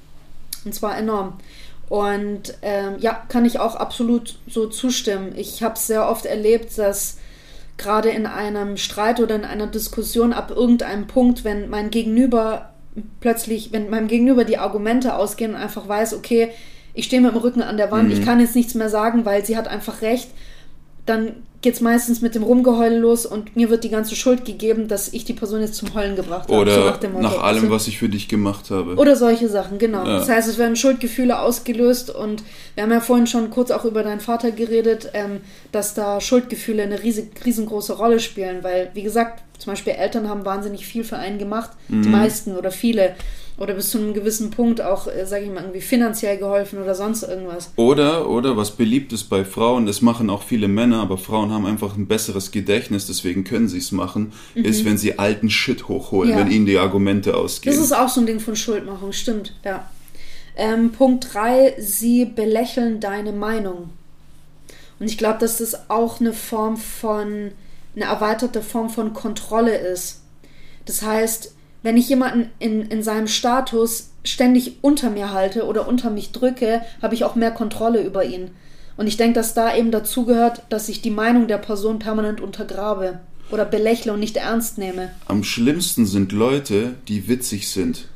Und 0.65 0.73
zwar 0.73 0.97
enorm. 0.97 1.34
Und 1.89 2.56
ähm, 2.62 2.95
ja, 3.00 3.23
kann 3.30 3.45
ich 3.45 3.60
auch 3.60 3.76
absolut 3.76 4.39
so 4.47 4.67
zustimmen. 4.67 5.34
Ich 5.36 5.63
habe 5.63 5.76
es 5.76 5.88
sehr 5.88 6.10
oft 6.10 6.26
erlebt, 6.26 6.78
dass 6.78 7.17
gerade 7.78 8.10
in 8.10 8.26
einem 8.26 8.78
Streit 8.78 9.19
oder 9.19 9.36
in 9.36 9.45
einer 9.45 9.67
Diskussion 9.67 10.34
ab 10.34 10.52
irgendeinem 10.52 11.08
Punkt, 11.08 11.43
wenn 11.43 11.69
mein 11.69 11.89
Gegenüber 11.89 12.73
plötzlich, 13.19 13.71
wenn 13.71 13.89
meinem 13.89 14.08
Gegenüber 14.08 14.43
die 14.43 14.58
Argumente 14.58 15.15
ausgehen 15.15 15.52
und 15.52 15.62
einfach 15.62 15.88
weiß, 15.88 16.15
okay, 16.15 16.50
ich 16.93 17.06
stehe 17.06 17.21
mit 17.21 17.32
dem 17.32 17.38
Rücken 17.38 17.62
an 17.62 17.78
der 17.78 17.91
Wand, 17.91 18.12
ich 18.12 18.26
kann 18.26 18.39
jetzt 18.39 18.56
nichts 18.56 18.73
mehr 18.73 18.89
sagen, 18.89 19.23
weil 19.23 19.45
sie 19.45 19.56
hat 19.56 19.67
einfach 19.67 20.02
recht, 20.02 20.30
dann 21.08 21.32
geht's 21.63 21.82
meistens 21.82 22.22
mit 22.22 22.36
dem 22.36 22.43
Rumgeheule 22.43 23.00
los 23.00 23.26
und 23.26 23.56
mir 23.56 23.72
wird 23.72 23.84
die 23.84 23.89
ganze 23.89 24.15
Schuld 24.15 24.46
gegeben, 24.46 24.88
dass 24.88 25.12
ich 25.12 25.26
die 25.26 25.34
Person 25.34 25.60
jetzt 25.62 25.74
zum 25.74 25.91
Heulen 25.96 26.15
gebracht 26.15 26.43
habe. 26.43 26.54
so 26.54 26.60
Oder 26.62 26.86
nach, 26.86 26.98
dem 26.98 27.13
Motto. 27.13 27.24
nach 27.24 27.39
allem, 27.41 27.63
Also- 27.63 27.70
was 27.72 27.88
ich 27.88 27.98
für 27.98 28.08
dich 28.10 28.28
gemacht 28.28 28.70
habe. 28.70 28.96
oder 28.96 29.15
solche 29.15 29.50
Sachen, 29.50 29.80
genau. 29.80 30.06
Ja. 30.06 30.20
Das 30.20 30.30
heißt, 30.30 30.48
es 30.48 30.60
werden 30.60 30.76
Schuldgefühle 30.76 31.39
ausgelöst 31.39 32.12
und 32.13 32.43
wir 32.76 32.84
haben 32.84 32.91
ja 32.91 33.00
vorhin 33.02 33.26
schon 33.26 33.50
kurz 33.50 33.72
auch 33.72 33.86
über 33.86 34.04
deinen 34.04 34.20
Vater 34.20 34.52
geredet, 34.52 35.10
ähm, 35.15 35.41
dass 35.72 35.96
da 35.96 36.22
Schuldgefühle 36.22 36.84
eine 36.84 37.02
riesig, 37.02 37.32
riesengroße 37.43 37.93
Rolle 37.93 38.20
spielen, 38.20 38.63
weil, 38.63 38.91
wie 38.93 39.02
gesagt, 39.02 39.41
zum 39.58 39.72
Beispiel 39.74 39.93
Eltern 39.93 40.30
haben 40.30 40.46
wahnsinnig 40.46 40.86
viel 40.86 41.04
für 41.04 41.17
einen 41.17 41.39
gemacht, 41.39 41.72
Mhm. 41.88 42.04
die 42.04 42.10
meisten 42.10 42.56
oder 42.56 42.70
viele, 42.70 43.15
oder 43.58 43.74
bis 43.74 43.89
zu 43.89 43.98
einem 43.98 44.13
gewissen 44.13 44.52
Punkt 44.52 44.82
auch, 44.82 45.08
äh, 45.08 45.26
sage 45.26 45.46
ich 45.46 45.52
mal, 45.52 45.62
irgendwie 45.62 45.82
finanziell 45.82 46.38
geholfen 46.38 46.80
oder 46.82 46.93
sonst 46.93 47.24
irgendwas. 47.24 47.72
Oder, 47.76 48.30
oder 48.30 48.56
was 48.56 48.72
beliebt 48.72 49.12
ist 49.13 49.26
bei 49.26 49.43
Frauen, 49.43 49.86
das 49.88 50.02
machen 50.02 50.30
auch 50.30 50.43
viele 50.43 50.67
Männer, 50.67 51.02
aber 51.02 51.17
Frauen 51.17 51.52
haben 51.52 51.65
einfach 51.65 51.96
ein 51.98 52.08
besseres 52.08 52.52
Gedächtnis, 52.52 53.08
deswegen 53.08 53.43
können 53.43 53.67
sie 53.67 53.80
es 53.80 53.91
machen, 53.91 54.32
ist, 54.54 54.86
wenn 54.86 54.98
sie 54.98 55.17
alten 55.17 55.50
Shit 55.50 55.88
hochholen, 55.88 56.32
Mhm. 56.32 56.38
Ja. 56.38 56.46
wenn 56.46 56.52
ihnen 56.52 56.65
die 56.67 56.78
Argumente 56.78 57.36
ausgehen. 57.36 57.76
Das 57.76 57.84
ist 57.84 57.91
auch 57.93 58.10
so 58.10 58.22
ein 58.22 58.28
Ding 58.28 58.39
von 58.39 58.56
Schuldmachung, 58.56 59.12
stimmt, 59.12 59.54
ja. 59.65 59.89
Ähm, 60.56 60.91
Punkt 60.91 61.34
3, 61.34 61.76
sie 61.80 62.26
belächeln 62.26 63.00
deine 63.00 63.32
Meinung. 63.32 63.89
Und 65.00 65.06
ich 65.08 65.17
glaube, 65.17 65.38
dass 65.39 65.58
das 65.58 65.89
auch 65.89 66.20
eine 66.20 66.34
Form 66.34 66.78
von, 66.78 67.52
eine 67.96 68.06
erweiterte 68.06 68.62
Form 68.63 68.89
von 68.89 69.13
Kontrolle 69.13 69.78
ist. 69.78 70.22
Das 70.86 71.04
heißt, 71.04 71.54
wenn 71.88 71.95
ich 71.95 72.10
jemanden 72.10 72.50
in, 72.60 72.82
in 72.82 73.02
seinem 73.02 73.28
Status 73.28 74.10
ständig 74.26 74.80
unter 74.82 75.10
mir 75.10 75.32
halte 75.32 75.65
oder 75.65 75.88
unter 75.88 76.10
mich 76.10 76.34
drücke, 76.34 76.82
habe 77.02 77.15
ich 77.15 77.23
auch 77.23 77.36
mehr 77.36 77.52
Kontrolle 77.52 78.04
über 78.06 78.26
ihn. 78.26 78.50
Und 78.97 79.08
ich 79.08 79.15
denke, 79.15 79.36
dass 79.36 79.54
da 79.54 79.73
eben 79.73 79.89
dazu 79.89 80.26
gehört, 80.26 80.63
dass 80.67 80.89
ich 80.89 81.02
die 81.02 81.12
Meinung 81.12 81.47
der 81.47 81.60
Person 81.60 81.97
permanent 81.97 82.41
untergrabe 82.41 83.19
oder 83.52 83.63
belächle 83.63 84.12
und 84.12 84.19
nicht 84.19 84.36
ernst 84.36 84.78
nehme. 84.78 85.12
Am 85.28 85.45
schlimmsten 85.45 86.06
sind 86.06 86.34
Leute, 86.34 86.95
die 87.08 87.30
witzig 87.30 87.69
sind. 87.69 88.10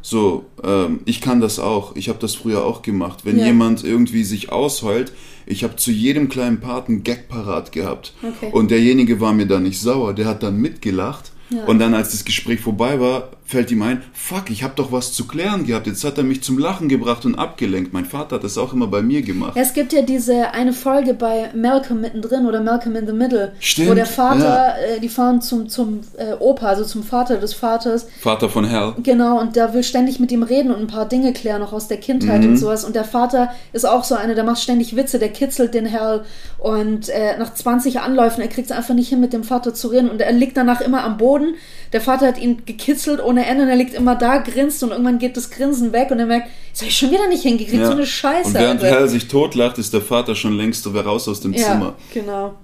So, 0.00 0.46
ähm, 0.64 1.02
ich 1.04 1.20
kann 1.20 1.40
das 1.40 1.60
auch. 1.60 1.94
Ich 1.94 2.08
habe 2.08 2.18
das 2.18 2.34
früher 2.34 2.64
auch 2.64 2.82
gemacht. 2.82 3.20
Wenn 3.24 3.38
Ja. 3.38 3.46
jemand 3.46 3.84
irgendwie 3.84 4.24
sich 4.24 4.50
ausheult, 4.50 5.12
ich 5.46 5.62
habe 5.62 5.76
zu 5.76 5.92
jedem 5.92 6.28
kleinen 6.28 6.58
Part 6.58 6.88
einen 6.88 7.04
Gag 7.04 7.28
parat 7.28 7.70
gehabt. 7.70 8.14
Okay. 8.20 8.50
Und 8.50 8.72
derjenige 8.72 9.20
war 9.20 9.32
mir 9.32 9.46
dann 9.46 9.62
nicht 9.62 9.80
sauer, 9.80 10.12
der 10.12 10.26
hat 10.26 10.42
dann 10.42 10.56
mitgelacht. 10.56 11.30
Und 11.66 11.78
dann, 11.78 11.94
als 11.94 12.10
das 12.10 12.24
Gespräch 12.24 12.60
vorbei 12.60 12.98
war, 13.00 13.30
fällt 13.52 13.70
ihm 13.70 13.82
ein, 13.82 14.02
fuck, 14.12 14.50
ich 14.50 14.62
habe 14.64 14.72
doch 14.76 14.90
was 14.92 15.12
zu 15.12 15.26
klären 15.26 15.64
gehabt. 15.66 15.86
Jetzt 15.86 16.02
hat 16.04 16.18
er 16.18 16.24
mich 16.24 16.42
zum 16.42 16.58
Lachen 16.58 16.88
gebracht 16.88 17.24
und 17.24 17.34
abgelenkt. 17.36 17.92
Mein 17.92 18.06
Vater 18.06 18.36
hat 18.36 18.44
das 18.44 18.58
auch 18.58 18.72
immer 18.72 18.86
bei 18.86 19.02
mir 19.02 19.22
gemacht. 19.22 19.54
Ja, 19.56 19.62
es 19.62 19.74
gibt 19.74 19.92
ja 19.92 20.02
diese 20.02 20.50
eine 20.52 20.72
Folge 20.72 21.14
bei 21.14 21.50
Malcolm 21.54 22.00
mittendrin 22.00 22.46
oder 22.46 22.60
Malcolm 22.62 22.96
in 22.96 23.06
the 23.06 23.12
Middle, 23.12 23.52
Stimmt, 23.60 23.90
wo 23.90 23.94
der 23.94 24.06
Vater, 24.06 24.74
ja. 24.78 24.94
äh, 24.96 25.00
die 25.00 25.08
fahren 25.08 25.40
zum, 25.42 25.68
zum 25.68 26.00
äh, 26.16 26.32
Opa, 26.40 26.66
also 26.66 26.84
zum 26.84 27.02
Vater 27.02 27.36
des 27.36 27.52
Vaters, 27.54 28.06
Vater 28.20 28.48
von 28.48 28.64
Hell. 28.64 28.94
genau, 29.02 29.38
und 29.38 29.54
der 29.54 29.74
will 29.74 29.82
ständig 29.84 30.18
mit 30.18 30.32
ihm 30.32 30.42
reden 30.42 30.72
und 30.72 30.80
ein 30.80 30.86
paar 30.86 31.06
Dinge 31.06 31.32
klären, 31.32 31.62
auch 31.62 31.72
aus 31.74 31.88
der 31.88 31.98
Kindheit 31.98 32.40
Mhm. 32.42 32.48
und 32.48 32.56
sowas. 32.56 32.84
Und 32.84 32.96
der 32.96 33.04
Vater 33.04 33.50
ist 33.74 33.84
auch 33.86 34.02
so 34.04 34.14
einer, 34.14 34.34
der 34.34 34.44
macht 34.44 34.62
ständig 34.62 34.96
Witze, 34.96 35.18
der 35.18 35.28
kitzelt 35.28 35.74
den 35.74 35.84
Hell 35.86 36.22
und 36.58 37.08
äh, 37.10 37.36
nach 37.38 37.52
20 37.54 38.00
Anläufen, 38.00 38.40
er 38.40 38.48
kriegt 38.48 38.70
es 38.70 38.76
einfach 38.76 38.94
nicht 38.94 39.08
hin, 39.10 39.20
mit 39.20 39.32
dem 39.34 39.44
Vater 39.44 39.74
zu 39.74 39.88
reden 39.88 40.08
und 40.08 40.20
er 40.22 40.32
liegt 40.32 40.56
danach 40.56 40.80
immer 40.80 41.04
am 41.04 41.18
Boden. 41.18 41.54
Der 41.92 42.00
Vater 42.00 42.26
hat 42.28 42.38
ihn 42.38 42.64
gekitzelt 42.64 43.22
ohne 43.22 43.44
Ende 43.46 43.64
und 43.64 43.68
er 43.68 43.76
liegt 43.76 43.92
immer 43.94 44.16
da, 44.16 44.38
grinst 44.38 44.82
und 44.82 44.90
irgendwann 44.92 45.18
geht 45.18 45.36
das 45.36 45.50
Grinsen 45.50 45.92
weg 45.92 46.10
und 46.10 46.18
er 46.18 46.26
merkt, 46.26 46.48
das 46.72 46.80
habe 46.80 46.88
ich 46.90 46.96
schon 46.96 47.10
wieder 47.10 47.28
nicht 47.28 47.42
hingekriegt, 47.42 47.84
so 47.84 47.92
eine 47.92 48.06
Scheiße. 48.06 48.48
Und 48.48 48.54
während 48.54 48.82
Alter. 48.82 48.96
Hell 49.00 49.08
sich 49.08 49.28
totlacht, 49.28 49.76
ist 49.78 49.92
der 49.92 50.00
Vater 50.00 50.34
schon 50.34 50.56
längst 50.56 50.86
raus 50.86 51.28
aus 51.28 51.40
dem 51.40 51.52
Ja, 51.52 51.64
Zimmer. 51.66 51.94
genau. 52.14 52.54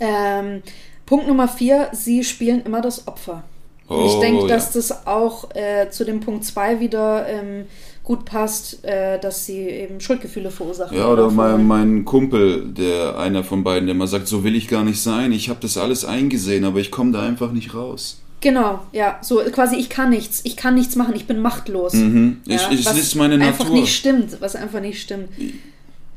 Ähm, 0.00 0.62
Punkt 1.06 1.26
Nummer 1.28 1.48
vier, 1.48 1.88
sie 1.92 2.24
spielen 2.24 2.62
immer 2.64 2.80
das 2.80 3.06
Opfer. 3.06 3.44
Und 3.88 4.06
ich 4.06 4.12
Oh, 4.12 4.20
denke, 4.20 4.42
ja. 4.42 4.46
dass 4.48 4.72
das 4.72 5.06
auch 5.06 5.50
äh, 5.54 5.90
zu 5.90 6.04
dem 6.04 6.20
Punkt 6.20 6.44
zwei 6.44 6.80
wieder 6.80 7.26
ähm, 7.28 7.66
gut 8.12 8.26
passt, 8.26 8.84
äh, 8.84 9.18
dass 9.18 9.46
sie 9.46 9.60
eben 9.60 9.98
Schuldgefühle 9.98 10.50
verursachen. 10.50 10.94
Ja, 10.94 11.06
oder 11.06 11.30
mein, 11.30 11.66
mein 11.66 12.04
Kumpel, 12.04 12.66
der 12.66 13.16
einer 13.18 13.42
von 13.42 13.64
beiden, 13.64 13.86
der 13.86 13.94
immer 13.94 14.06
sagt, 14.06 14.28
so 14.28 14.44
will 14.44 14.54
ich 14.54 14.68
gar 14.68 14.84
nicht 14.84 15.00
sein, 15.00 15.32
ich 15.32 15.48
habe 15.48 15.60
das 15.62 15.78
alles 15.78 16.04
eingesehen, 16.04 16.64
aber 16.66 16.78
ich 16.78 16.90
komme 16.90 17.12
da 17.12 17.22
einfach 17.22 17.52
nicht 17.52 17.74
raus. 17.74 18.20
Genau, 18.42 18.80
ja, 18.92 19.18
so 19.22 19.36
quasi 19.50 19.76
ich 19.76 19.88
kann 19.88 20.10
nichts, 20.10 20.42
ich 20.44 20.56
kann 20.58 20.74
nichts 20.74 20.94
machen, 20.94 21.14
ich 21.16 21.26
bin 21.26 21.40
machtlos. 21.40 21.94
Mhm. 21.94 22.42
Ja, 22.44 22.56
Ich, 22.70 22.80
ich, 22.80 22.86
was 22.86 22.98
ist 22.98 23.14
meine 23.14 23.42
einfach 23.42 23.64
Natur. 23.64 23.80
nicht 23.80 23.94
stimmt, 23.96 24.40
was 24.40 24.56
einfach 24.56 24.80
nicht 24.80 25.00
stimmt. 25.00 25.28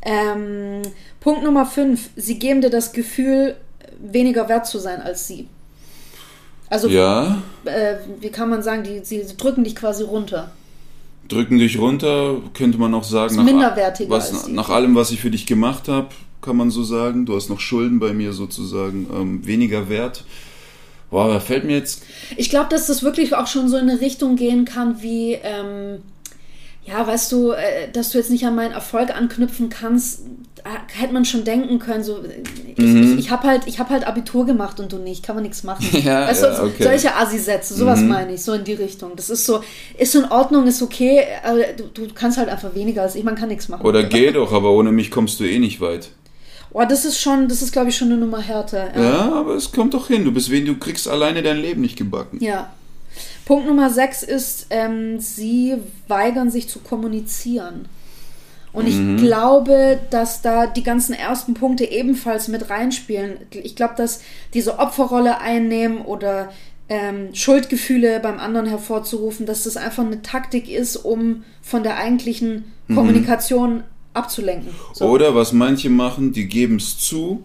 Ähm, 0.01 0.81
Punkt 1.21 1.43
Nummer 1.43 1.65
5, 1.65 2.09
sie 2.17 2.39
geben 2.39 2.59
dir 2.59 2.69
das 2.69 2.91
Gefühl, 2.91 3.55
weniger 3.99 4.49
wert 4.49 4.67
zu 4.67 4.79
sein 4.79 5.01
als 5.01 5.27
sie. 5.27 5.47
Also, 6.69 6.89
Ja, 6.89 7.41
äh, 7.63 7.95
wie 8.19 8.29
kann 8.29 8.49
man 8.49 8.63
sagen, 8.63 8.83
die, 8.83 8.99
sie 9.05 9.23
drücken 9.37 9.63
dich 9.63 9.77
quasi 9.77 10.03
runter. 10.03 10.51
Drücken 11.27 11.57
dich 11.57 11.79
runter, 11.79 12.37
könnte 12.53 12.77
man 12.77 12.93
auch 12.93 13.03
sagen. 13.03 13.31
Ist 13.31 13.37
nach- 13.53 13.61
was, 14.09 14.31
nach 14.55 14.69
allem, 14.69 14.95
was 14.95 15.11
ich 15.11 15.19
für 15.21 15.31
dich 15.31 15.45
gemacht 15.45 15.87
habe, 15.87 16.07
kann 16.41 16.57
man 16.57 16.69
so 16.71 16.83
sagen. 16.83 17.25
Du 17.25 17.35
hast 17.35 17.49
noch 17.49 17.59
Schulden 17.59 17.99
bei 17.99 18.13
mir 18.13 18.33
sozusagen, 18.33 19.07
ähm, 19.13 19.45
weniger 19.47 19.89
wert. 19.89 20.23
Boah, 21.11 21.27
da 21.31 21.39
fällt 21.39 21.63
mir 21.65 21.73
jetzt. 21.77 22.03
Ich 22.35 22.49
glaube, 22.49 22.67
dass 22.69 22.87
das 22.87 23.03
wirklich 23.03 23.35
auch 23.35 23.47
schon 23.47 23.69
so 23.69 23.77
in 23.77 23.89
eine 23.89 24.01
Richtung 24.01 24.35
gehen 24.35 24.65
kann, 24.65 25.01
wie, 25.01 25.33
ähm, 25.33 25.99
ja, 26.85 27.05
weißt 27.05 27.31
du, 27.31 27.51
äh, 27.51 27.91
dass 27.91 28.11
du 28.11 28.17
jetzt 28.19 28.29
nicht 28.29 28.45
an 28.45 28.55
meinen 28.55 28.71
Erfolg 28.73 29.09
anknüpfen 29.15 29.69
kannst, 29.69 30.21
da 30.63 30.69
hätte 30.99 31.13
man 31.13 31.25
schon 31.25 31.43
denken 31.43 31.79
können, 31.79 32.03
so, 32.03 32.17
äh, 32.19 32.41
ich, 32.75 32.83
ich, 32.85 33.19
ich 33.19 33.29
habe 33.31 33.47
halt, 33.47 33.63
ich 33.65 33.79
hab 33.79 33.89
halt 33.89 34.05
Abitur 34.07 34.45
gemacht 34.45 34.79
und 34.79 34.91
du 34.91 34.97
nicht, 34.97 35.23
kann 35.23 35.35
man 35.35 35.43
nichts 35.43 35.63
machen. 35.63 35.85
Mhm. 35.91 35.99
Ja, 36.05 36.27
weißt 36.27 36.43
ja, 36.43 36.55
du, 36.57 36.63
okay. 36.63 36.83
solche 36.83 37.15
Assi-Sätze, 37.15 37.73
sowas 37.73 37.99
Mhm. 38.01 38.07
meine 38.09 38.33
ich, 38.33 38.43
so 38.43 38.53
in 38.53 38.63
die 38.63 38.73
Richtung. 38.73 39.11
Das 39.15 39.29
ist 39.29 39.45
so, 39.45 39.61
ist 39.97 40.13
in 40.15 40.25
Ordnung, 40.25 40.67
ist 40.67 40.81
okay, 40.81 41.23
aber 41.43 41.63
du, 41.75 41.85
du 42.07 42.13
kannst 42.13 42.37
halt 42.37 42.49
einfach 42.49 42.75
weniger 42.75 43.01
als 43.01 43.15
ich, 43.15 43.23
man 43.23 43.35
kann 43.35 43.49
nichts 43.49 43.67
machen. 43.67 43.85
Oder 43.85 44.03
geh 44.03 44.31
doch, 44.31 44.53
aber 44.53 44.71
ohne 44.71 44.91
mich 44.91 45.09
kommst 45.11 45.39
du 45.39 45.43
eh 45.43 45.57
nicht 45.59 45.81
weit. 45.81 46.09
Oh, 46.71 46.83
das 46.87 47.05
ist 47.05 47.19
schon, 47.21 47.47
das 47.47 47.61
ist, 47.61 47.71
glaube 47.71 47.89
ich, 47.89 47.95
schon 47.95 48.09
eine 48.09 48.17
Nummer 48.17 48.41
härter. 48.41 48.91
Ja, 48.99 49.31
aber 49.33 49.55
es 49.55 49.71
kommt 49.71 49.93
doch 49.93 50.07
hin. 50.07 50.25
Du 50.25 50.31
bist 50.33 50.51
wen, 50.51 50.65
du 50.65 50.75
kriegst 50.77 51.07
alleine 51.07 51.41
dein 51.41 51.57
Leben 51.57 51.79
nicht 51.81 51.95
gebacken. 51.97 52.37
Ja. 52.43 52.69
Punkt 53.45 53.67
Nummer 53.67 53.89
6 53.89 54.23
ist, 54.23 54.67
ähm, 54.69 55.19
sie 55.19 55.75
weigern 56.07 56.49
sich 56.49 56.67
zu 56.67 56.79
kommunizieren. 56.79 57.87
Und 58.73 58.87
ich 58.87 58.95
Mhm. 58.95 59.17
glaube, 59.17 59.99
dass 60.09 60.41
da 60.41 60.67
die 60.67 60.83
ganzen 60.83 61.13
ersten 61.13 61.53
Punkte 61.53 61.85
ebenfalls 61.85 62.49
mit 62.49 62.69
reinspielen. 62.69 63.37
Ich 63.51 63.75
glaube, 63.75 63.93
dass 63.95 64.19
diese 64.53 64.79
Opferrolle 64.79 65.39
einnehmen 65.39 65.99
oder 66.01 66.51
ähm, 66.89 67.33
Schuldgefühle 67.33 68.19
beim 68.19 68.37
anderen 68.37 68.67
hervorzurufen, 68.67 69.45
dass 69.45 69.63
das 69.63 69.75
einfach 69.77 70.05
eine 70.05 70.21
Taktik 70.21 70.69
ist, 70.69 70.97
um 70.97 71.43
von 71.61 71.81
der 71.83 71.97
eigentlichen 71.97 72.65
Kommunikation 72.93 73.83
abzulenken. 74.13 74.69
So. 74.93 75.05
Mhm. 75.05 75.11
Oder 75.11 75.35
was 75.35 75.51
manche 75.53 75.89
machen, 75.89 76.31
die 76.33 76.47
geben 76.47 76.75
es 76.75 76.97
zu 76.99 77.43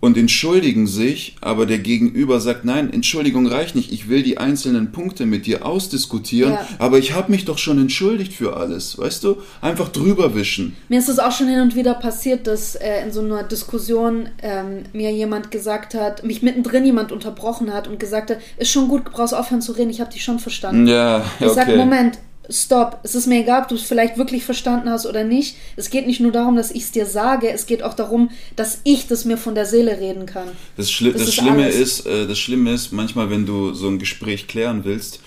und 0.00 0.16
entschuldigen 0.16 0.86
sich, 0.86 1.36
aber 1.40 1.66
der 1.66 1.78
Gegenüber 1.78 2.40
sagt, 2.40 2.64
nein, 2.64 2.92
Entschuldigung 2.92 3.46
reicht 3.46 3.74
nicht, 3.74 3.92
ich 3.92 4.08
will 4.08 4.22
die 4.22 4.38
einzelnen 4.38 4.92
Punkte 4.92 5.26
mit 5.26 5.46
dir 5.46 5.66
ausdiskutieren, 5.66 6.52
Ja. 6.52 6.66
aber 6.78 6.98
ich 6.98 7.14
habe 7.14 7.32
mich 7.32 7.44
doch 7.44 7.58
schon 7.58 7.78
entschuldigt 7.78 8.32
für 8.32 8.56
alles, 8.56 8.96
weißt 8.98 9.24
du? 9.24 9.38
Einfach 9.60 9.88
drüber 9.88 10.34
wischen. 10.36 10.76
Mir 10.88 11.00
ist 11.00 11.08
es 11.08 11.18
auch 11.18 11.32
schon 11.32 11.48
hin 11.48 11.60
und 11.60 11.74
wieder 11.74 11.94
passiert, 11.94 12.46
dass 12.46 12.76
äh, 12.76 13.02
in 13.04 13.12
so 13.12 13.20
einer 13.20 13.42
Diskussion 13.42 14.28
ähm, 14.42 14.84
mir 14.92 15.10
jemand 15.10 15.50
gesagt 15.50 15.94
hat, 15.94 16.24
mich 16.24 16.42
mittendrin 16.42 16.84
jemand 16.84 17.10
unterbrochen 17.10 17.72
hat 17.72 17.88
und 17.88 17.98
gesagt 17.98 18.30
hat, 18.30 18.38
ist 18.56 18.70
schon 18.70 18.88
gut, 18.88 19.06
du 19.06 19.10
brauchst 19.10 19.34
aufhören 19.34 19.62
zu 19.62 19.72
reden, 19.72 19.90
ich 19.90 20.00
habe 20.00 20.12
dich 20.12 20.22
schon 20.22 20.38
verstanden. 20.38 20.86
Ja, 20.86 21.24
Ich 21.40 21.48
sag, 21.48 21.68
okay. 21.68 21.76
Moment, 21.76 22.18
stopp, 22.50 23.00
es 23.02 23.14
ist 23.14 23.26
mir 23.26 23.40
egal, 23.40 23.62
ob 23.62 23.68
du 23.68 23.74
es 23.74 23.82
vielleicht 23.82 24.16
wirklich 24.18 24.44
verstanden 24.44 24.90
hast 24.90 25.06
oder 25.06 25.24
nicht. 25.24 25.56
Es 25.76 25.90
geht 25.90 26.06
nicht 26.06 26.20
nur 26.20 26.32
darum, 26.32 26.56
dass 26.56 26.70
ich 26.70 26.82
es 26.84 26.90
dir 26.92 27.06
sage, 27.06 27.50
es 27.50 27.66
geht 27.66 27.82
auch 27.82 27.94
darum, 27.94 28.30
dass 28.56 28.80
ich 28.84 29.06
das 29.06 29.24
mir 29.24 29.36
von 29.36 29.54
der 29.54 29.66
Seele 29.66 29.98
reden 30.00 30.26
kann. 30.26 30.48
Das, 30.76 30.90
Schli 30.90 31.12
Das 31.12 31.20
das, 31.20 31.28
ist 31.28 31.34
Schlimme 31.36 31.64
alles. 31.64 31.76
ist, 31.76 32.06
äh, 32.06 32.26
das 32.26 32.38
Schlimme 32.38 32.72
ist, 32.72 32.92
manchmal, 32.92 33.30
wenn 33.30 33.46
du 33.46 33.74
so 33.74 33.88
ein 33.88 33.98
Gespräch 33.98 34.46
klären 34.46 34.84
willst, 34.84 35.20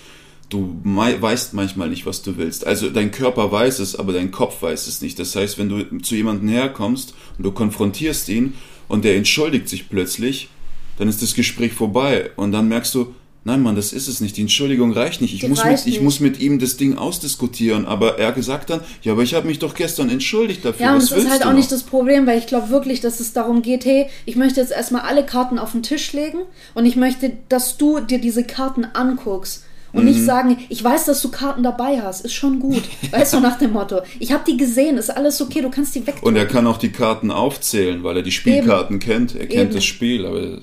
du 0.48 0.76
weißt 0.84 1.54
manchmal 1.54 1.88
nicht, 1.88 2.04
was 2.04 2.22
du 2.22 2.36
willst. 2.36 2.66
Also 2.66 2.90
dein 2.90 3.10
Körper 3.10 3.50
weiß 3.50 3.78
es, 3.78 3.96
aber 3.96 4.12
dein 4.12 4.30
Kopf 4.30 4.60
weiß 4.62 4.86
es 4.86 5.00
nicht. 5.00 5.18
Das 5.18 5.34
heißt, 5.34 5.58
wenn 5.58 5.68
du 5.68 5.98
zu 6.00 6.14
jemandem 6.14 6.48
herkommst 6.48 7.14
und 7.38 7.44
du 7.44 7.52
konfrontierst 7.52 8.28
ihn 8.28 8.54
und 8.88 9.04
der 9.04 9.16
entschuldigt 9.16 9.68
sich 9.68 9.88
plötzlich, 9.88 10.48
dann 10.98 11.08
ist 11.08 11.22
das 11.22 11.34
Gespräch 11.34 11.72
vorbei 11.72 12.30
und 12.36 12.52
dann 12.52 12.68
merkst 12.68 12.94
du, 12.94 13.14
nein 13.44 13.60
Mann, 13.62 13.74
das 13.76 13.92
ist 13.92 14.08
es 14.08 14.20
nicht. 14.20 14.36
Die 14.36 14.42
Entschuldigung 14.42 14.92
reicht 14.92 15.20
nicht. 15.20 15.34
Ich, 15.34 15.40
Die 15.40 15.48
muss 15.48 15.64
mit, 15.64 15.78
ich 15.80 15.86
nicht. 15.86 16.02
muss 16.02 16.20
mit 16.20 16.40
ihm 16.40 16.58
das 16.58 16.76
Ding 16.76 16.96
ausdiskutieren. 16.98 17.86
Aber 17.86 18.18
er 18.18 18.32
gesagt 18.32 18.70
dann, 18.70 18.80
ja, 19.02 19.12
aber 19.12 19.22
ich 19.22 19.34
habe 19.34 19.46
mich 19.46 19.58
doch 19.58 19.74
gestern 19.74 20.10
entschuldigt 20.10 20.64
dafür. 20.64 20.86
Ja, 20.86 20.92
und 20.94 21.02
was 21.02 21.10
es 21.12 21.24
ist 21.24 21.30
halt 21.30 21.42
auch 21.42 21.46
noch? 21.50 21.54
nicht 21.56 21.72
das 21.72 21.82
Problem, 21.82 22.26
weil 22.26 22.38
ich 22.38 22.46
glaube 22.46 22.70
wirklich, 22.70 23.00
dass 23.00 23.20
es 23.20 23.32
darum 23.32 23.62
geht, 23.62 23.84
hey, 23.84 24.06
ich 24.26 24.36
möchte 24.36 24.60
jetzt 24.60 24.72
erstmal 24.72 25.02
alle 25.02 25.24
Karten 25.26 25.58
auf 25.58 25.72
den 25.72 25.82
Tisch 25.82 26.12
legen 26.12 26.38
und 26.74 26.86
ich 26.86 26.96
möchte, 26.96 27.32
dass 27.48 27.76
du 27.76 28.00
dir 28.00 28.18
diese 28.18 28.44
Karten 28.44 28.84
anguckst. 28.84 29.64
Und 29.94 30.04
Mhm. 30.04 30.10
nicht 30.12 30.24
sagen, 30.24 30.56
ich 30.70 30.82
weiß, 30.82 31.04
dass 31.04 31.20
du 31.20 31.30
Karten 31.30 31.62
dabei 31.62 32.00
hast, 32.00 32.24
ist 32.24 32.32
schon 32.32 32.60
gut. 32.60 32.82
Weißt 33.10 33.34
du, 33.34 33.40
nach 33.40 33.58
dem 33.58 33.74
Motto. 33.74 34.00
Ich 34.20 34.32
habe 34.32 34.42
die 34.50 34.56
gesehen, 34.56 34.96
ist 34.96 35.10
alles 35.10 35.38
okay, 35.42 35.60
du 35.60 35.68
kannst 35.68 35.94
die 35.94 36.06
weg. 36.06 36.14
Und 36.22 36.34
er 36.34 36.46
kann 36.46 36.66
auch 36.66 36.78
die 36.78 36.88
Karten 36.92 37.30
aufzählen, 37.30 38.02
weil 38.02 38.16
er 38.16 38.22
die 38.22 38.32
Spielkarten 38.32 39.00
kennt. 39.00 39.34
Er 39.34 39.46
kennt 39.46 39.64
Eben. 39.64 39.74
das 39.74 39.84
Spiel, 39.84 40.24
aber 40.24 40.60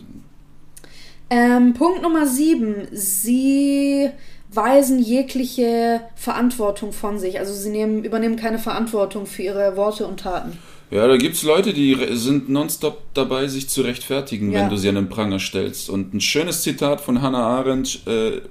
Ähm, 1.30 1.74
Punkt 1.74 2.02
Nummer 2.02 2.26
sieben. 2.26 2.88
Sie 2.92 4.10
weisen 4.52 5.00
jegliche 5.00 6.02
Verantwortung 6.16 6.92
von 6.92 7.20
sich. 7.20 7.40
Also 7.40 7.54
sie 7.54 7.70
nehmen, 7.70 8.04
übernehmen 8.04 8.36
keine 8.36 8.58
Verantwortung 8.60 9.26
für 9.26 9.44
ihre 9.44 9.78
Worte 9.78 10.08
und 10.08 10.22
Taten. 10.22 10.58
Ja, 10.92 11.08
da 11.08 11.18
gibt's 11.18 11.44
Leute, 11.44 11.72
die 11.72 11.96
sind 12.14 12.50
nonstop 12.50 13.04
dabei, 13.14 13.48
sich 13.48 13.70
zu 13.70 13.82
rechtfertigen, 13.82 14.52
Ja. 14.52 14.62
wenn 14.62 14.70
du 14.70 14.78
sie 14.78 14.90
an 14.90 14.96
den 14.96 15.10
Pranger 15.10 15.40
stellst. 15.40 15.90
Und 15.90 16.16
ein 16.16 16.22
schönes 16.22 16.64
Zitat 16.64 17.00
von 17.00 17.22
Hannah 17.22 17.46
Arendt, 17.46 18.02
äh, 18.08 18.42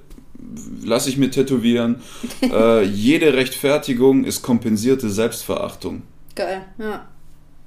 lasse 0.85 1.09
ich 1.09 1.17
mir 1.17 1.31
tätowieren. 1.31 2.01
äh, 2.41 2.85
jede 2.85 3.33
Rechtfertigung 3.33 4.23
ist 4.23 4.41
kompensierte 4.41 5.09
Selbstverachtung. 5.09 6.03
Geil, 6.35 6.61
ja. 6.77 7.05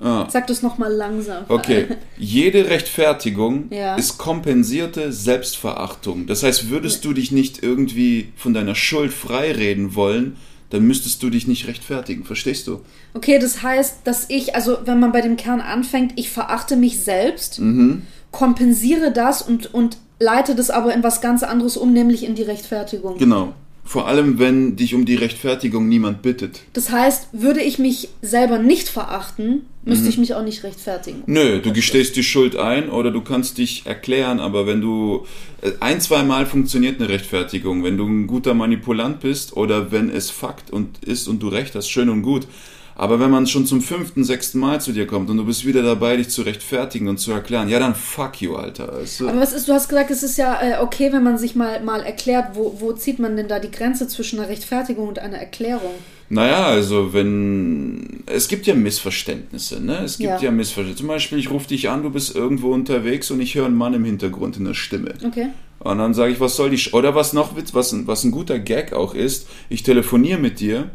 Ah, 0.03 0.29
Sag 0.31 0.47
das 0.49 0.63
nochmal 0.63 0.93
langsam. 0.93 1.45
okay. 1.49 1.87
Jede 2.19 2.69
Rechtfertigung 2.69 3.67
Ja. 3.71 3.95
ist 3.97 4.19
kompensierte 4.19 5.13
Selbstverachtung. 5.13 6.27
Das 6.27 6.43
heißt, 6.43 6.71
würdest 6.71 7.05
du 7.05 7.13
dich 7.13 7.31
nicht 7.33 7.63
irgendwie 7.63 8.33
von 8.37 8.53
deiner 8.55 8.75
Schuld 8.75 9.13
freireden 9.13 9.95
wollen, 9.95 10.37
dann 10.71 10.85
müsstest 10.85 11.23
du 11.23 11.29
dich 11.31 11.47
nicht 11.47 11.67
rechtfertigen. 11.69 12.25
Verstehst 12.25 12.67
du? 12.67 12.81
Okay, 13.15 13.39
das 13.39 13.63
heißt, 13.63 13.99
dass 14.05 14.27
ich, 14.31 14.55
also 14.55 14.79
wenn 14.87 14.99
man 14.99 15.13
bei 15.13 15.21
dem 15.21 15.37
Kern 15.37 15.61
anfängt, 15.61 16.13
ich 16.17 16.31
verachte 16.31 16.77
mich 16.77 17.01
selbst, 17.01 17.61
Mhm. 17.61 18.03
kompensiere 18.31 19.13
das 19.13 19.43
und, 19.43 19.73
und 19.75 19.99
leite 20.19 20.55
das 20.55 20.71
aber 20.71 20.95
in 20.95 21.03
was 21.03 21.21
ganz 21.21 21.43
anderes 21.43 21.77
um, 21.77 21.93
nämlich 21.93 22.25
in 22.25 22.35
die 22.35 22.43
Rechtfertigung. 22.43 23.19
Genau. 23.19 23.53
Vor 23.93 24.09
allem, 24.09 24.39
wenn 24.39 24.75
dich 24.75 24.95
um 24.95 25.05
die 25.05 25.17
Rechtfertigung 25.17 25.87
niemand 25.87 26.23
bittet. 26.23 26.63
Das 26.73 26.91
heißt, 26.91 27.29
würde 27.33 27.61
ich 27.61 27.79
mich 27.79 28.09
selber 28.23 28.59
nicht 28.59 28.89
verachten, 28.89 29.67
müsste 29.85 30.09
ich 30.09 30.17
mich 30.17 30.33
auch 30.33 30.43
nicht 30.43 30.65
rechtfertigen. 30.65 31.25
Nö, 31.27 31.61
du 31.61 31.75
gestehst 31.75 32.17
die 32.17 32.23
Schuld 32.23 32.57
ein 32.57 32.89
oder 32.89 33.11
du 33.11 33.21
kannst 33.21 33.59
dich 33.59 33.85
erklären, 33.85 34.41
aber 34.41 34.67
wenn 34.67 34.81
du 34.81 35.27
äh, 35.61 35.73
ein, 35.81 36.01
zwei 36.01 36.23
Mal 36.23 36.47
funktioniert 36.47 37.01
eine 37.01 37.11
Rechtfertigung, 37.11 37.85
wenn 37.85 37.99
du 37.99 38.07
ein 38.07 38.27
guter 38.27 38.55
Manipulant 38.55 39.21
bist 39.21 39.59
oder 39.59 39.93
wenn 39.93 40.09
es 40.09 40.31
Fakt 40.31 40.71
und 40.71 41.05
ist 41.05 41.29
und 41.29 41.43
du 41.43 41.49
recht 41.49 41.75
hast, 41.75 41.91
schön 41.91 42.09
und 42.09 42.23
gut. 42.23 42.47
Aber 42.95 43.21
wenn 43.21 43.31
man 43.31 43.47
schon 43.47 43.67
zum 43.67 43.81
fünften, 43.81 44.25
sechsten 44.25 44.59
Mal 44.59 44.81
zu 44.81 44.93
dir 44.93 45.07
kommt 45.07 45.31
und 45.31 45.37
du 45.37 45.45
bist 45.45 45.67
wieder 45.67 45.83
dabei, 45.83 46.17
dich 46.17 46.29
zu 46.29 46.43
rechtfertigen 46.43 47.09
und 47.09 47.19
zu 47.19 47.33
erklären, 47.33 47.69
ja 47.69 47.79
dann 47.79 47.95
fuck 47.95 48.41
you, 48.41 48.55
Alter. 48.55 48.99
Du? 49.19 49.29
Aber 49.29 49.41
was 49.41 49.53
ist, 49.53 49.69
du 49.69 49.73
hast 49.73 49.89
gesagt, 49.89 50.11
es 50.11 50.23
ist 50.23 50.37
ja 50.39 50.61
äh, 50.61 50.83
okay, 50.83 51.13
wenn 51.13 51.23
man 51.23 51.39
sich 51.39 51.55
mal, 51.55 51.83
mal 51.83 52.03
erklärt, 52.03 52.51
wo, 52.55 52.77
wo 52.81 52.93
zieht 52.93 53.19
man 53.19 53.37
denn 53.37 53.49
da 53.49 53.59
die 53.59 53.71
Grenze 53.71 54.09
zwischen 54.09 54.39
einer 54.39 54.49
Rechtfertigung 54.49 55.09
und 55.09 55.19
einer 55.19 55.39
Erklärung? 55.39 55.93
Naja, 56.33 56.65
also 56.65 57.13
wenn. 57.13 58.23
Es 58.25 58.49
gibt 58.49 58.67
ja 58.67 58.75
Missverständnisse, 58.75 59.85
ne? 59.85 59.99
Es 60.03 60.17
gibt 60.17 60.31
Ja. 60.31 60.41
ja, 60.41 60.51
Missverständnisse. 60.51 61.01
Zum 61.01 61.09
Beispiel, 61.09 61.39
ich 61.39 61.51
rufe 61.51 61.69
dich 61.69 61.91
an, 61.91 62.03
du 62.03 62.09
bist 62.09 62.35
irgendwo 62.35 62.73
unterwegs 62.73 63.31
und 63.31 63.41
ich 63.41 63.55
höre 63.55 63.67
einen 63.67 63.77
Mann 63.77 63.93
im 63.93 64.07
Hintergrund 64.07 64.57
in 64.57 64.65
der 64.65 64.73
Stimme. 64.73 65.13
Okay. 65.27 65.49
Und 65.81 65.99
dann 65.99 66.15
sage 66.15 66.33
ich, 66.33 66.41
was 66.41 66.57
soll 66.57 66.71
die. 66.71 66.79
Sch 66.79 66.95
Oder 66.95 67.15
was 67.15 67.35
noch 67.35 67.51
was, 67.75 67.95
was 68.07 68.25
ein 68.25 68.31
guter 68.31 68.59
Gag 68.59 68.95
auch 68.95 69.15
ist, 69.15 69.47
ich 69.69 69.83
telefoniere 69.83 70.39
mit 70.39 70.61
dir. 70.61 70.91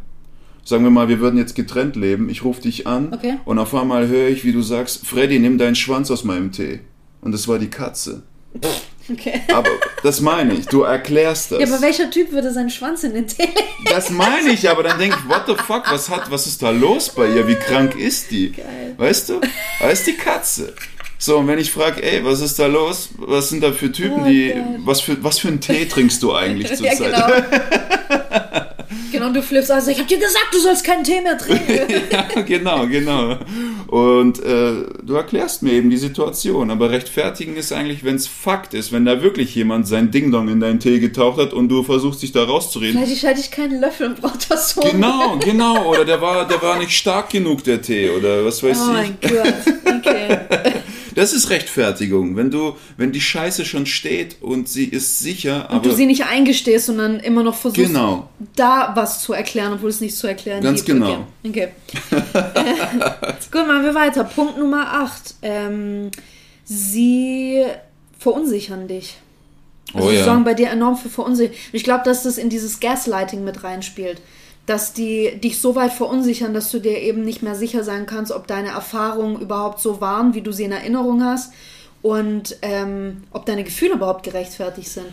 Sagen 0.67 0.83
wir 0.83 0.91
mal, 0.91 1.07
wir 1.07 1.21
würden 1.21 1.37
jetzt 1.37 1.55
getrennt 1.55 1.95
leben. 1.95 2.29
Ich 2.29 2.43
rufe 2.43 2.59
dich 2.61 2.85
an 2.87 3.13
Okay. 3.13 3.35
und 3.45 3.57
auf 3.57 3.73
einmal 3.73 4.07
höre 4.09 4.27
ich, 4.27 4.43
wie 4.43 4.51
du 4.51 4.61
sagst, 4.61 5.07
Freddy, 5.07 5.39
nimm 5.39 5.57
deinen 5.57 5.75
Schwanz 5.75 6.11
aus 6.11 6.25
meinem 6.25 6.51
Tee. 6.51 6.81
Und 7.21 7.31
das 7.31 7.47
war 7.47 7.57
die 7.57 7.69
Katze. 7.69 8.23
Okay. 9.09 9.39
Aber 9.53 9.69
das 10.03 10.19
meine 10.19 10.53
ich, 10.53 10.65
du 10.65 10.81
erklärst 10.81 11.53
das. 11.53 11.61
Ja, 11.61 11.67
aber 11.67 11.81
welcher 11.81 12.09
Typ 12.11 12.33
würde 12.33 12.51
seinen 12.51 12.69
Schwanz 12.69 13.05
in 13.05 13.13
den 13.13 13.25
Tee 13.25 13.43
legen? 13.43 13.55
Das 13.89 14.09
meine 14.09 14.49
ich, 14.51 14.69
aber 14.69 14.83
dann 14.83 14.99
denke 14.99 15.15
ich, 15.17 15.29
what 15.29 15.43
the 15.47 15.53
fuck, 15.55 15.89
was 15.89 16.09
hat, 16.09 16.29
was 16.29 16.45
ist 16.45 16.61
da 16.61 16.71
los 16.71 17.07
bei 17.15 17.29
ihr? 17.29 17.47
Wie 17.47 17.55
krank 17.55 17.95
ist 17.97 18.31
die? 18.31 18.51
Geil. 18.51 18.95
Weißt 18.97 19.29
du? 19.29 19.39
Da 19.79 19.87
ist 19.91 20.05
die 20.07 20.11
Katze. 20.17 20.73
So, 21.17 21.37
und 21.37 21.47
wenn 21.47 21.57
ich 21.57 21.71
frage, 21.71 22.03
ey, 22.03 22.25
was 22.25 22.41
ist 22.41 22.59
da 22.59 22.67
los? 22.67 23.07
Was 23.17 23.47
sind 23.47 23.63
da 23.63 23.71
für 23.71 23.89
Typen, 23.93 24.23
Oh 24.23 24.27
die, 24.27 24.53
was 24.83 24.99
für, 24.99 25.23
was 25.23 25.39
für 25.39 25.47
einen 25.47 25.61
Tee 25.61 25.85
trinkst 25.85 26.21
du 26.21 26.33
eigentlich 26.35 26.69
Ja, 26.81 26.91
zurzeit? 26.91 27.13
genau. 27.15 28.36
genau, 29.19 29.33
du 29.33 29.41
flippst 29.41 29.71
also, 29.71 29.91
ich 29.91 29.99
hab 29.99 30.07
dir 30.07 30.17
gesagt, 30.17 30.47
du 30.51 30.59
sollst 30.59 30.83
keinen 30.83 31.03
Tee 31.03 31.21
mehr 31.21 31.37
trinken. 31.37 32.03
ja, 32.11 32.41
genau, 32.41 32.87
genau. 32.87 33.37
Und 33.87 34.39
äh, 34.43 34.73
du 35.03 35.13
erklärst 35.15 35.63
mir 35.63 35.73
eben 35.73 35.89
die 35.89 35.97
Situation. 35.97 36.71
Aber 36.71 36.89
rechtfertigen 36.91 37.55
ist 37.55 37.71
eigentlich, 37.71 38.03
wenn 38.03 38.15
es 38.15 38.27
Fakt 38.27 38.73
ist, 38.73 38.91
wenn 38.91 39.05
da 39.05 39.21
wirklich 39.21 39.55
jemand 39.55 39.87
sein 39.87 40.11
Ding-Dong 40.11 40.49
in 40.49 40.59
deinen 40.59 40.79
Tee 40.79 40.99
getaucht 40.99 41.39
hat 41.39 41.53
und 41.53 41.69
du 41.69 41.83
versuchst, 41.83 42.21
dich 42.21 42.31
da 42.31 42.43
rauszureden. 42.43 43.01
Vielleicht 43.01 43.25
hatte 43.25 43.39
ich 43.39 43.51
keinen 43.51 43.79
Löffel 43.79 44.07
und 44.07 44.21
brauchte 44.21 44.49
das 44.49 44.71
so. 44.71 44.81
Genau, 44.81 45.37
genau. 45.37 45.89
Oder 45.89 46.05
der 46.05 46.21
war, 46.21 46.47
der 46.47 46.61
war 46.61 46.77
nicht 46.77 46.91
stark 46.91 47.29
genug, 47.29 47.63
der 47.63 47.81
Tee. 47.81 48.09
Oder 48.09 48.43
was 48.45 48.61
weiß 48.61 48.77
Oh 48.79 48.91
ich. 48.91 48.93
mein 48.93 49.17
Gott. 49.21 49.53
Okay. 49.99 50.37
Das 51.17 51.33
ist 51.33 51.49
Rechtfertigung. 51.49 52.35
Wenn 52.35 52.51
du, 52.51 52.75
wenn 52.95 53.11
die 53.11 53.21
Scheiße 53.21 53.65
schon 53.65 53.87
steht 53.87 54.39
und 54.39 54.69
sie 54.69 54.85
ist 54.85 55.17
sicher, 55.17 55.65
aber. 55.65 55.77
Und 55.77 55.85
du 55.87 55.91
sie 55.91 56.05
nicht 56.05 56.25
eingestehst, 56.25 56.85
sondern 56.85 57.19
immer 57.19 57.41
noch 57.41 57.55
versuchst, 57.55 57.87
Genau. 57.87 58.29
da 58.55 58.91
was 58.93 59.23
zu 59.23 59.33
erklären, 59.33 59.73
obwohl 59.73 59.89
es 59.89 59.99
nicht 59.99 60.15
zu 60.15 60.27
erklären 60.27 60.61
Ganz 60.61 60.85
gibt. 60.85 60.99
genau. 60.99 61.25
Okay. 61.43 61.69
okay. 61.89 62.21
Gut, 63.51 63.67
machen 63.67 63.83
wir 63.83 63.95
weiter. 63.95 64.25
Punkt 64.25 64.59
Nummer 64.59 64.93
8. 64.93 65.35
Ähm, 65.41 66.11
sie 66.65 67.63
verunsichern 68.19 68.87
dich. 68.87 69.15
Also 69.95 70.07
Oh 70.07 70.11
sie 70.11 70.17
ja. 70.17 70.23
sorgen 70.23 70.43
bei 70.43 70.53
dir 70.53 70.69
enorm 70.69 70.97
für 70.97 71.09
Verunsicherung. 71.09 71.57
Ich 71.71 71.83
glaube, 71.83 72.03
dass 72.05 72.21
das 72.21 72.37
in 72.37 72.49
dieses 72.49 72.79
Gaslighting 72.79 73.43
mit 73.43 73.63
reinspielt. 73.63 74.21
Dass 74.67 74.93
die 74.93 75.31
dich 75.43 75.59
so 75.59 75.75
weit 75.75 75.93
verunsichern, 75.93 76.53
dass 76.53 76.69
du 76.71 76.79
dir 76.79 76.99
eben 77.01 77.23
nicht 77.23 77.41
mehr 77.41 77.55
sicher 77.55 77.83
sein 77.83 78.05
kannst, 78.05 78.31
ob 78.31 78.45
deine 78.45 78.67
Erfahrungen 78.69 79.41
überhaupt 79.41 79.79
so 79.79 79.99
waren, 80.01 80.35
wie 80.35 80.41
du 80.41 80.51
sie 80.51 80.65
in 80.65 80.71
Erinnerung 80.71 81.23
hast. 81.23 81.51
Und 82.03 82.57
ähm, 82.61 83.23
ob 83.31 83.45
deine 83.47 83.63
Gefühle 83.63 83.93
überhaupt 83.95 84.23
gerechtfertigt 84.23 84.89
sind. 84.89 85.07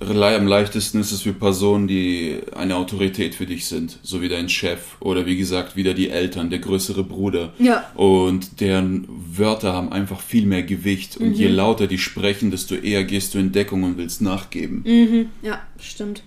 Am 0.00 0.46
leichtesten 0.46 0.98
ist 0.98 1.12
es 1.12 1.20
für 1.20 1.34
Personen, 1.34 1.86
die 1.86 2.40
eine 2.56 2.76
Autorität 2.76 3.34
für 3.34 3.44
dich 3.44 3.66
sind, 3.66 3.98
so 4.02 4.22
wie 4.22 4.30
dein 4.30 4.48
Chef 4.48 4.96
oder 5.00 5.26
wie 5.26 5.36
gesagt 5.36 5.76
wieder 5.76 5.92
die 5.92 6.08
Eltern, 6.08 6.48
der 6.48 6.60
größere 6.60 7.04
Bruder. 7.04 7.52
Ja. 7.58 7.90
Und 7.94 8.62
deren 8.62 9.06
Wörter 9.36 9.74
haben 9.74 9.92
einfach 9.92 10.20
viel 10.22 10.46
mehr 10.46 10.62
Gewicht. 10.62 11.18
Und 11.18 11.28
Mhm. 11.28 11.34
je 11.34 11.48
lauter 11.48 11.86
die 11.86 11.98
sprechen, 11.98 12.50
desto 12.50 12.76
eher 12.76 13.04
gehst 13.04 13.34
du 13.34 13.38
in 13.38 13.52
Deckung 13.52 13.82
und 13.82 13.98
willst 13.98 14.22
nachgeben. 14.22 14.82
Mhm. 14.86 15.28
Ja, 15.42 15.60
stimmt. 15.78 16.22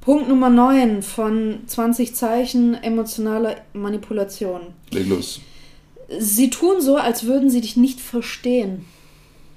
Punkt 0.00 0.28
Nummer 0.28 0.48
9 0.48 1.02
von 1.02 1.60
20 1.66 2.14
Zeichen 2.14 2.74
emotionale 2.82 3.56
Manipulation. 3.74 4.60
Leg 4.90 5.08
los. 5.08 5.40
Sie 6.18 6.50
tun 6.50 6.80
so, 6.80 6.96
als 6.96 7.24
würden 7.24 7.50
sie 7.50 7.60
dich 7.60 7.76
nicht 7.76 8.00
verstehen. 8.00 8.84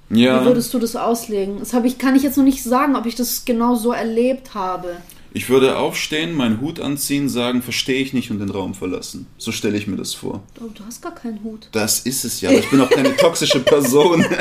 Wie 0.09 0.23
Ja, 0.23 0.45
würdest 0.45 0.73
du 0.73 0.79
das 0.79 0.95
auslegen? 0.95 1.59
Das 1.59 1.73
ich, 1.73 1.97
kann 1.97 2.15
ich 2.15 2.23
jetzt 2.23 2.37
noch 2.37 2.43
nicht 2.43 2.61
sagen, 2.61 2.95
ob 2.95 3.05
ich 3.05 3.15
das 3.15 3.45
genau 3.45 3.75
so 3.75 3.91
erlebt 3.93 4.53
habe. 4.53 4.97
ich 5.33 5.49
würde 5.49 5.77
aufstehen, 5.77 6.35
meinen 6.35 6.61
Hut 6.61 6.79
anziehen, 6.79 7.29
sagen, 7.29 7.63
verstehe 7.63 8.01
ich 8.03 8.13
nicht 8.13 8.29
und 8.29 8.37
den 8.39 8.49
Raum 8.51 8.75
verlassen. 8.75 9.25
So 9.39 9.51
stelle 9.51 9.77
ich 9.77 9.87
mir 9.87 9.95
das 9.95 10.13
vor. 10.13 10.43
Oh, 10.61 10.67
du 10.75 10.83
hast 10.85 11.01
gar 11.01 11.15
keinen 11.15 11.41
Hut. 11.43 11.69
Das 11.71 11.99
ist 12.01 12.25
es 12.25 12.41
ja, 12.41 12.49
aber 12.51 12.59
ich 12.59 12.69
bin 12.69 12.81
auch 12.81 12.89
keine 12.89 13.15
toxische 13.15 13.59
Person. 13.63 14.23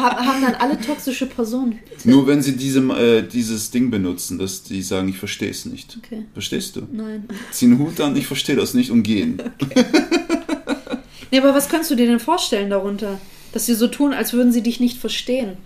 Ha- 0.00 0.24
Haben 0.24 0.42
dann 0.42 0.54
alle 0.54 0.80
toxische 0.80 1.26
Personen? 1.26 1.78
Nur 2.04 2.26
wenn 2.26 2.42
sie 2.42 2.56
diese, 2.56 2.80
äh, 2.80 3.22
dieses 3.22 3.70
Ding 3.70 3.90
benutzen, 3.90 4.38
dass 4.38 4.62
die 4.62 4.82
sagen, 4.82 5.08
ich 5.08 5.18
verstehe 5.18 5.50
es 5.50 5.64
nicht. 5.66 5.98
Okay. 6.04 6.24
Verstehst 6.32 6.76
du? 6.76 6.82
Nein. 6.92 7.28
Zieh 7.52 7.66
einen 7.66 7.78
Hut 7.78 8.00
an, 8.00 8.16
ich 8.16 8.26
verstehe 8.26 8.56
das 8.56 8.74
nicht 8.74 8.90
und 8.90 9.02
gehen. 9.02 9.40
Nee, 11.32 11.38
aber 11.38 11.54
was 11.54 11.68
kannst 11.68 11.88
du 11.90 11.94
dir 11.94 12.06
denn 12.06 12.18
vorstellen 12.18 12.70
darunter? 12.70 13.20
Dass 13.52 13.66
sie 13.66 13.74
so 13.74 13.86
tun, 13.86 14.12
als 14.12 14.32
würden 14.32 14.50
sie 14.52 14.62
dich 14.62 14.80
nicht 14.80 14.98
verstehen. 14.98 15.58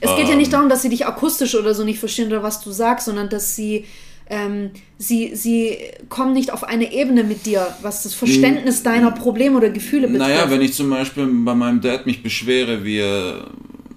Es 0.00 0.16
geht 0.16 0.26
ja 0.26 0.32
Ähm. 0.32 0.38
nicht 0.38 0.52
darum, 0.54 0.70
dass 0.70 0.80
sie 0.80 0.88
dich 0.88 1.06
akustisch 1.06 1.54
oder 1.54 1.74
so 1.74 1.84
nicht 1.84 1.98
verstehen 1.98 2.28
oder 2.28 2.42
was 2.42 2.62
du 2.62 2.70
sagst, 2.70 3.04
sondern 3.04 3.28
dass 3.28 3.54
sie, 3.54 3.84
ähm, 4.30 4.70
sie, 4.96 5.32
sie 5.34 5.76
kommen 6.08 6.32
nicht 6.32 6.50
auf 6.52 6.64
eine 6.64 6.92
Ebene 6.94 7.22
mit 7.24 7.44
dir, 7.44 7.66
was 7.82 8.02
das 8.04 8.14
Verständnis 8.14 8.82
deiner 8.82 9.10
Probleme 9.10 9.58
oder 9.58 9.68
Gefühle 9.68 10.08
betrifft. 10.08 10.26
Naja, 10.30 10.50
wenn 10.50 10.62
ich 10.62 10.72
zum 10.72 10.88
Beispiel 10.88 11.26
bei 11.26 11.54
meinem 11.54 11.82
Dad 11.82 12.06
mich 12.06 12.22
beschwere, 12.22 12.82
wie 12.84 12.98
er 13.00 13.50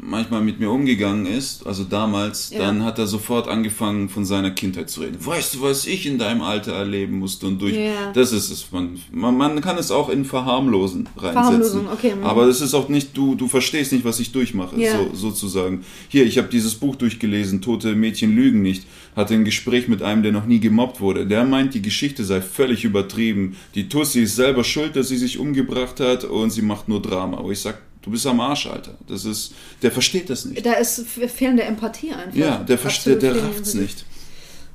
manchmal 0.06 0.42
mit 0.42 0.60
mir 0.60 0.70
umgegangen 0.70 1.26
ist, 1.26 1.66
also 1.66 1.84
damals, 1.84 2.50
Ja. 2.52 2.60
dann 2.60 2.84
hat 2.84 3.00
er 3.00 3.08
sofort 3.08 3.48
angefangen, 3.48 4.10
von 4.10 4.26
seiner 4.26 4.52
Kindheit 4.52 4.90
zu 4.90 5.02
reden. 5.02 5.18
Weißt 5.20 5.56
du, 5.56 5.62
was 5.62 5.86
ich 5.88 6.06
in 6.06 6.18
deinem 6.18 6.42
Alter 6.42 6.74
erleben 6.74 7.20
musste 7.20 7.48
und 7.48 7.62
durch. 7.62 7.76
Ja. 7.76 8.12
Das 8.14 8.32
ist 8.32 8.50
es. 8.52 8.72
Man, 8.72 9.00
man, 9.12 9.38
man 9.38 9.62
kann 9.62 9.78
es 9.78 9.92
auch 9.92 10.10
in 10.10 10.26
Verharmlosen 10.26 11.10
reinsetzen. 11.18 11.34
Verharmlosen, 11.34 11.88
okay, 11.92 12.16
mhm. 12.16 12.24
Aber 12.24 12.46
das 12.46 12.62
ist 12.62 12.74
auch 12.74 12.90
nicht, 12.90 13.16
du, 13.16 13.36
du 13.36 13.48
verstehst 13.48 13.92
nicht, 13.92 14.06
was 14.06 14.20
ich 14.20 14.32
durchmache, 14.32 14.80
Ja. 14.80 14.98
so, 14.98 15.10
sozusagen. 15.30 15.84
Hier, 16.10 16.26
ich 16.26 16.38
habe 16.38 16.48
dieses 16.50 16.76
Buch 16.76 16.96
durchgelesen, 16.96 17.62
Tote 17.62 17.96
Mädchen 17.96 18.36
lügen 18.36 18.62
nicht. 18.62 18.86
Hatte 19.16 19.34
ein 19.36 19.46
Gespräch 19.46 19.88
mit 19.88 20.02
einem, 20.02 20.24
der 20.24 20.32
noch 20.32 20.46
nie 20.46 20.60
gemobbt 20.60 21.00
wurde. 21.00 21.28
Der 21.28 21.44
meint, 21.46 21.74
die 21.76 21.82
Geschichte 21.82 22.24
sei 22.24 22.42
völlig 22.42 22.84
übertrieben. 22.84 23.56
Die 23.76 23.88
Tussi 23.88 24.22
ist 24.24 24.36
selber 24.36 24.64
schuld, 24.64 24.96
dass 24.96 25.10
sie 25.10 25.18
sich 25.18 25.38
umgebracht 25.38 26.00
hat 26.00 26.24
und 26.24 26.50
sie 26.50 26.64
macht 26.64 26.90
nur 26.90 27.02
Drama. 27.02 27.38
Aber 27.38 27.52
ich 27.52 27.60
sag, 27.60 27.80
du 28.04 28.12
bist 28.12 28.28
am 28.28 28.40
Arsch, 28.40 28.68
Alter. 28.68 28.94
Das 29.08 29.26
ist, 29.26 29.54
der 29.82 29.92
versteht 29.92 30.30
das 30.30 30.46
nicht. 30.46 30.64
Da 30.66 30.74
ist 30.74 31.06
fe- 31.08 31.28
fehlende 31.28 31.64
Empathie 31.64 32.12
einfach. 32.14 32.36
Ja, 32.36 32.58
der 32.58 32.78
versteht, 32.78 33.22
der 33.24 33.42
rafft's 33.44 33.74
nicht. 33.74 34.06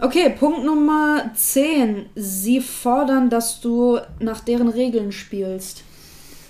Okay, 0.00 0.30
Punkt 0.30 0.64
Nummer 0.64 1.30
10. 1.34 2.06
Sie 2.14 2.60
fordern, 2.60 3.30
dass 3.30 3.60
du 3.60 3.98
nach 4.20 4.40
deren 4.40 4.68
Regeln 4.68 5.10
spielst. 5.12 5.82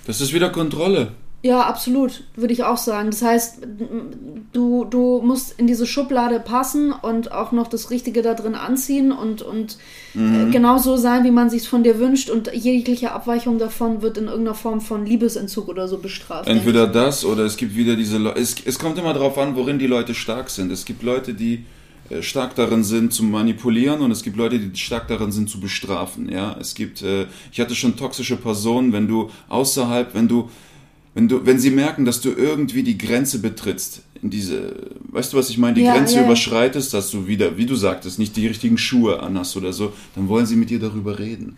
Das 0.07 0.21
ist 0.21 0.33
wieder 0.33 0.51
Kontrolle. 0.51 1.13
Ja, 1.41 1.61
absolut, 1.61 2.25
würde 2.35 2.53
ich 2.53 2.65
auch 2.65 2.79
sagen. 2.79 3.11
Das 3.11 3.23
heißt, 3.23 3.61
du, 4.53 4.85
du 4.85 5.21
musst 5.23 5.59
in 5.59 5.69
diese 5.69 5.87
Schublade 5.87 6.41
passen 6.41 6.93
und 6.93 7.31
auch 7.31 7.53
noch 7.53 7.69
das 7.69 7.91
Richtige 7.91 8.23
da 8.23 8.35
drin 8.35 8.57
anziehen 8.57 9.13
und, 9.13 9.43
und 9.43 9.79
Mhm. 10.15 10.49
äh, 10.49 10.51
genauso 10.51 10.97
sein, 10.97 11.23
wie 11.25 11.31
man 11.31 11.49
sich 11.51 11.69
von 11.69 11.85
dir 11.85 11.99
wünscht. 11.99 12.29
Und 12.31 12.51
jegliche 12.53 13.13
Abweichung 13.13 13.59
davon 13.59 14.03
wird 14.03 14.19
in 14.19 14.25
irgendeiner 14.25 14.55
Form 14.57 14.81
von 14.81 15.07
Liebesentzug 15.07 15.69
oder 15.69 15.87
so 15.87 15.99
bestraft. 15.99 16.49
Entweder 16.49 16.87
das 16.87 17.25
oder 17.25 17.45
es 17.45 17.57
gibt 17.57 17.77
wieder 17.77 17.95
diese 17.95 18.19
Leute. 18.19 18.41
Es, 18.41 18.57
es 18.65 18.79
kommt 18.79 18.99
immer 18.99 19.13
darauf 19.15 19.39
an, 19.39 19.55
worin 19.55 19.79
die 19.79 19.87
Leute 19.87 20.15
stark 20.15 20.51
sind. 20.51 20.73
Es 20.73 20.85
gibt 20.87 21.03
Leute, 21.03 21.35
die 21.35 21.65
äh, 22.11 22.23
stark 22.23 22.55
darin 22.57 22.83
sind 22.83 23.13
zu 23.13 23.23
manipulieren 23.23 24.01
und 24.01 24.11
es 24.11 24.23
gibt 24.23 24.37
Leute, 24.37 24.59
die 24.59 24.77
stark 24.77 25.07
darin 25.09 25.31
sind 25.31 25.51
zu 25.51 25.61
bestrafen. 25.61 26.29
Ja, 26.31 26.57
es 26.59 26.75
gibt. 26.75 27.03
Äh, 27.03 27.27
ich 27.53 27.61
hatte 27.61 27.75
schon 27.75 27.97
toxische 27.97 28.37
Personen, 28.37 28.93
wenn 28.93 29.07
du 29.07 29.31
außerhalb, 29.49 30.15
wenn 30.15 30.27
du, 30.27 30.49
wenn 31.19 31.27
du, 31.27 31.45
wenn 31.45 31.59
sie 31.59 31.73
merken, 31.73 32.05
dass 32.05 32.21
du 32.21 32.31
irgendwie 32.31 32.85
die 32.85 32.97
Grenze 32.97 33.41
betrittst, 33.41 34.03
in 34.23 34.31
diese, 34.31 34.73
weißt 35.11 35.33
du, 35.33 35.37
was 35.37 35.51
ich 35.51 35.59
meine, 35.59 35.75
die 35.75 35.83
Ja, 35.83 35.95
Grenze 35.95 36.15
ja, 36.15 36.21
ja. 36.21 36.27
überschreitest, 36.27 36.95
dass 36.95 37.11
du 37.11 37.27
wieder, 37.27 37.57
wie 37.57 37.67
du 37.67 37.75
sagtest, 37.75 38.21
nicht 38.21 38.37
die 38.37 38.47
richtigen 38.47 38.79
Schuhe 38.79 39.21
anhast 39.21 39.57
oder 39.57 39.73
so, 39.73 39.93
dann 40.15 40.29
wollen 40.29 40.47
sie 40.47 40.55
mit 40.55 40.71
dir 40.71 40.79
darüber 40.79 41.19
reden. 41.19 41.57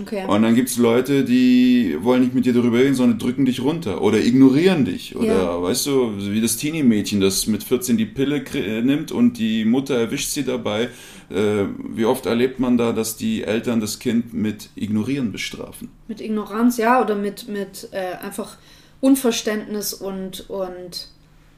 Okay. 0.00 0.24
Und 0.26 0.42
dann 0.42 0.56
gibt 0.56 0.68
es 0.68 0.78
Leute, 0.78 1.24
die 1.24 1.96
wollen 2.00 2.22
nicht 2.22 2.34
mit 2.34 2.44
dir 2.44 2.54
darüber 2.54 2.78
reden, 2.78 2.96
sondern 2.96 3.20
drücken 3.20 3.44
dich 3.44 3.62
runter 3.62 4.02
oder 4.02 4.18
ignorieren 4.18 4.84
dich. 4.84 5.14
Oder 5.14 5.62
weißt 5.62 5.86
du, 5.86 6.14
wie 6.18 6.40
das 6.40 6.56
Teenie-Mädchen, 6.56 7.20
das 7.20 7.46
mit 7.46 7.62
14 7.62 7.96
die 7.96 8.06
Pille 8.06 8.42
nimmt 8.82 9.12
und 9.12 9.38
die 9.38 9.64
Mutter 9.64 9.94
erwischt 9.96 10.30
sie 10.30 10.42
dabei. 10.42 10.88
Äh, 11.30 11.66
wie 11.78 12.04
oft 12.04 12.26
erlebt 12.26 12.60
man 12.60 12.78
da, 12.78 12.92
dass 12.92 13.16
die 13.16 13.42
Eltern 13.42 13.80
das 13.80 13.98
Kind 13.98 14.32
mit 14.32 14.70
Ignorieren 14.76 15.32
bestrafen? 15.32 15.88
Mit 16.08 16.20
Ignoranz, 16.20 16.76
ja, 16.76 17.02
oder 17.02 17.14
mit, 17.14 17.48
mit 17.48 17.88
äh, 17.92 18.14
einfach 18.24 18.56
Unverständnis 19.00 19.92
und, 19.92 20.48
und 20.48 21.08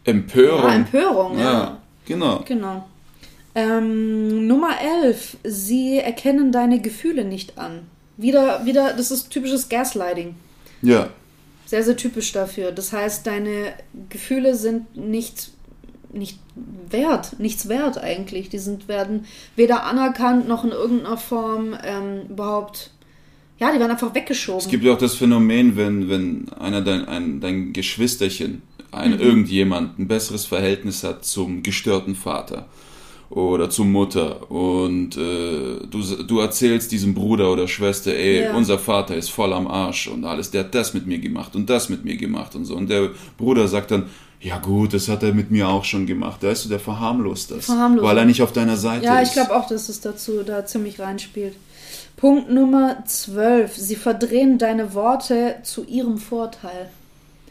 Empörung. 0.05 0.63
ja, 0.63 0.75
Empörung. 0.75 1.39
Ja. 1.39 1.45
Ja, 1.45 1.79
genau. 2.07 2.45
Genau. 2.47 2.89
Ähm, 3.55 4.47
Nummer 4.47 4.81
11. 5.03 5.39
Sie 5.45 5.99
erkennen 5.99 6.53
deine 6.53 6.81
Gefühle 6.81 7.25
nicht 7.25 7.59
an. 7.59 7.87
Wieder, 8.17 8.65
wieder, 8.65 8.95
das 8.95 9.11
ist 9.11 9.31
typisches 9.31 9.69
Gaslighting. 9.69 10.35
Ja. 10.83 11.11
Sehr, 11.67 11.83
sehr 11.83 11.97
typisch 11.97 12.33
dafür. 12.33 12.73
Das 12.73 12.93
heißt, 12.93 13.27
deine 13.27 13.75
Gefühle 14.09 14.55
sind 14.55 14.97
nicht, 14.97 15.51
nicht 16.19 16.39
wert, 16.91 17.39
nichts 17.39 17.69
wert 17.69 17.99
eigentlich. 17.99 18.49
Die 18.49 18.59
sind, 18.59 18.89
werden 18.89 19.25
weder 19.57 19.85
anerkannt 19.85 20.49
noch 20.49 20.65
in 20.65 20.71
irgendeiner 20.71 21.17
Form 21.17 21.75
ähm, 21.85 22.23
überhaupt, 22.29 22.91
ja, 23.59 23.73
die 23.73 23.79
werden 23.81 23.91
einfach 23.93 24.15
weggeschoben. 24.15 24.61
Es 24.61 24.69
gibt 24.69 24.85
ja 24.85 24.93
auch 24.93 24.99
das 24.99 25.15
Phänomen, 25.15 25.77
wenn, 25.77 26.09
wenn 26.09 26.49
einer 26.61 26.81
dein, 26.83 27.07
ein, 27.07 27.41
dein 27.41 27.73
Geschwisterchen, 27.73 28.63
ein, 28.91 29.13
Mhm. 29.13 29.21
irgendjemand, 29.21 29.99
ein 29.99 30.09
besseres 30.09 30.47
Verhältnis 30.47 31.05
hat 31.05 31.25
zum 31.25 31.63
gestörten 31.63 32.15
Vater 32.15 32.67
oder 33.31 33.69
zur 33.69 33.85
Mutter 33.85 34.51
und 34.51 35.15
äh, 35.19 35.81
du, 35.91 36.01
du 36.27 36.39
erzählst 36.39 36.91
diesem 36.93 37.13
Bruder 37.13 37.53
oder 37.53 37.69
Schwester, 37.69 38.15
ey, 38.15 38.45
Ja. 38.45 38.57
unser 38.57 38.79
Vater 38.79 39.15
ist 39.17 39.29
voll 39.29 39.53
am 39.53 39.67
Arsch 39.67 40.09
und 40.09 40.25
alles, 40.25 40.51
der 40.51 40.61
hat 40.65 40.75
das 40.75 40.95
mit 40.95 41.07
mir 41.07 41.19
gemacht 41.19 41.55
und 41.55 41.69
das 41.69 41.91
mit 41.91 42.05
mir 42.07 42.17
gemacht 42.17 42.55
und 42.55 42.65
so. 42.65 42.75
Und 42.75 42.89
der 42.89 43.11
Bruder 43.37 43.69
sagt 43.69 43.91
dann, 43.91 44.05
ja 44.41 44.59
gut, 44.59 44.95
das 44.95 45.09
hat 45.09 45.23
er 45.23 45.33
mit 45.33 45.51
mir 45.51 45.69
auch 45.69 45.85
schon 45.85 46.07
gemacht. 46.07 46.43
Weißt 46.43 46.65
du, 46.65 46.69
der 46.69 46.81
verharmlost 46.81 47.51
das, 47.51 47.67
Verharmlost. 47.67 48.05
weil 48.07 48.19
er 48.19 48.25
nicht 48.25 48.43
auf 48.43 48.53
deiner 48.53 48.77
Seite 48.77 49.05
Ja, 49.05 49.21
ist. 49.21 49.29
ich 49.29 49.35
glaube 49.35 49.55
auch, 49.57 49.67
dass 49.69 49.89
es 49.89 50.01
dazu 50.01 50.43
da 50.45 50.65
ziemlich 50.65 51.01
reinspielt. 51.01 51.55
Punkt 52.17 52.51
Nummer 52.51 53.05
12. 53.07 53.77
Sie 53.77 53.97
verdrehen 53.97 54.59
deine 54.59 54.95
Worte 54.95 55.57
zu 55.63 55.85
ihrem 55.85 56.19
Vorteil. 56.19 56.91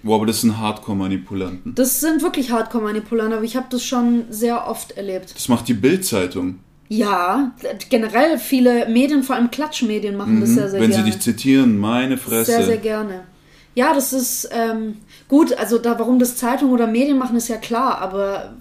Boah, 0.04 0.16
aber 0.18 0.26
das 0.26 0.42
sind 0.42 0.58
Hardcore-Manipulanten. 0.58 1.74
Das 1.76 2.00
sind 2.00 2.22
wirklich 2.22 2.52
Hardcore-Manipulanten, 2.52 3.34
aber 3.34 3.44
ich 3.46 3.56
habe 3.56 3.68
das 3.70 3.84
schon 3.84 4.26
sehr 4.30 4.68
oft 4.68 4.92
erlebt. 4.92 5.34
Das 5.36 5.48
macht 5.50 5.68
die 5.68 5.74
Bild-Zeitung. 5.74 6.60
Ja, 6.90 7.52
generell 7.90 8.38
viele 8.38 8.88
Medien, 8.88 9.24
vor 9.24 9.36
allem 9.36 9.52
Klatschmedien, 9.52 10.16
machen 10.16 10.40
das 10.40 10.52
sehr, 10.52 10.70
sehr 10.70 10.80
Wenn 10.80 10.92
gerne. 10.92 11.04
sie 11.06 11.12
dich 11.12 11.20
zitieren, 11.20 11.78
meine 11.78 12.18
Fresse. 12.18 12.52
Sehr, 12.52 12.64
sehr 12.64 12.78
gerne. 12.78 13.24
Ja, 13.76 13.94
das 13.94 14.14
ist 14.14 14.50
ähm, 14.54 14.96
gut. 15.28 15.54
Also 15.58 15.78
da, 15.78 15.98
warum 16.00 16.20
das 16.20 16.36
Zeitungen 16.38 16.74
oder 16.74 16.88
Medien 16.88 17.18
machen, 17.18 17.36
ist 17.38 17.48
ja 17.48 17.58
klar. 17.58 18.00
Aber 18.02 18.54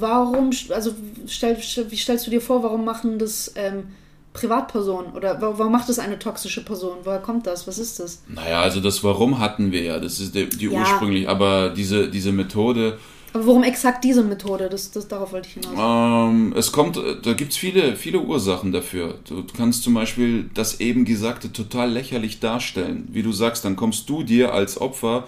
warum, 0.00 0.50
also 0.70 0.92
stell, 1.26 1.56
wie 1.88 1.96
stellst 1.96 2.26
du 2.26 2.30
dir 2.30 2.40
vor, 2.40 2.62
warum 2.62 2.84
machen 2.84 3.18
das 3.18 3.52
ähm, 3.56 3.88
Privatpersonen 4.32 5.12
oder 5.12 5.40
wa- 5.40 5.54
warum 5.56 5.72
macht 5.72 5.88
das 5.88 5.98
eine 5.98 6.18
toxische 6.18 6.64
Person? 6.64 6.98
Woher 7.04 7.18
kommt 7.20 7.46
das? 7.46 7.66
Was 7.66 7.78
ist 7.78 8.00
das? 8.00 8.22
Naja, 8.28 8.60
also 8.62 8.80
das 8.80 9.04
Warum 9.04 9.38
hatten 9.38 9.72
wir 9.72 9.82
ja, 9.82 9.98
das 9.98 10.20
ist 10.20 10.34
die, 10.34 10.48
die 10.48 10.66
Ja. 10.66 10.80
ursprünglich, 10.80 11.28
aber 11.28 11.70
diese, 11.70 12.08
diese 12.08 12.32
Methode, 12.32 12.98
Aber 13.34 13.46
warum 13.46 13.62
exakt 13.62 14.04
diese 14.04 14.22
Methode? 14.22 14.68
Das, 14.70 14.90
das 14.90 15.06
darauf 15.08 15.32
wollte 15.32 15.48
ich 15.48 15.54
hinaus. 15.54 16.30
ähm, 16.30 16.52
es 16.56 16.72
kommt, 16.72 16.96
da 17.22 17.32
gibt 17.34 17.52
es 17.52 17.58
viele, 17.58 17.94
viele 17.96 18.20
Ursachen 18.20 18.72
dafür. 18.72 19.18
Du 19.28 19.44
kannst 19.56 19.82
zum 19.84 19.94
Beispiel 19.94 20.50
das 20.54 20.80
eben 20.80 21.04
Gesagte 21.04 21.52
total 21.52 21.90
lächerlich 21.90 22.40
darstellen. 22.40 23.08
Wie 23.12 23.22
du 23.22 23.32
sagst, 23.32 23.64
dann 23.64 23.76
kommst 23.76 24.08
du 24.08 24.22
dir 24.22 24.52
als 24.52 24.80
Opfer 24.80 25.24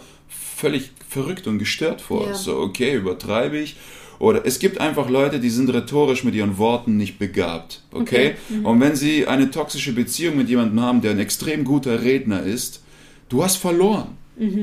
völlig 0.55 0.91
verrückt 1.09 1.47
und 1.47 1.59
gestört 1.59 2.01
vor. 2.01 2.29
Ja. 2.29 2.35
So, 2.35 2.59
okay, 2.59 2.95
übertreibe 2.95 3.59
ich. 3.59 3.77
Oder 4.19 4.47
es 4.47 4.59
gibt 4.59 4.81
einfach 4.81 5.11
Leute, 5.11 5.41
die 5.41 5.51
sind 5.51 5.73
rhetorisch 5.73 6.25
mit 6.25 6.35
ihren 6.35 6.57
Worten 6.57 6.97
nicht 6.97 7.19
begabt. 7.19 7.83
Okay? 7.91 8.35
Okay, 8.49 8.61
Und 8.63 8.81
wenn 8.81 8.97
sie 8.97 9.27
eine 9.27 9.51
toxische 9.51 9.93
Beziehung 9.93 10.37
mit 10.37 10.49
jemandem 10.49 10.81
haben, 10.81 11.01
der 11.01 11.11
ein 11.11 11.19
extrem 11.19 11.65
guter 11.65 12.03
Redner 12.03 12.43
ist, 12.43 12.83
du 13.29 13.43
hast 13.43 13.57
verloren. 13.57 14.17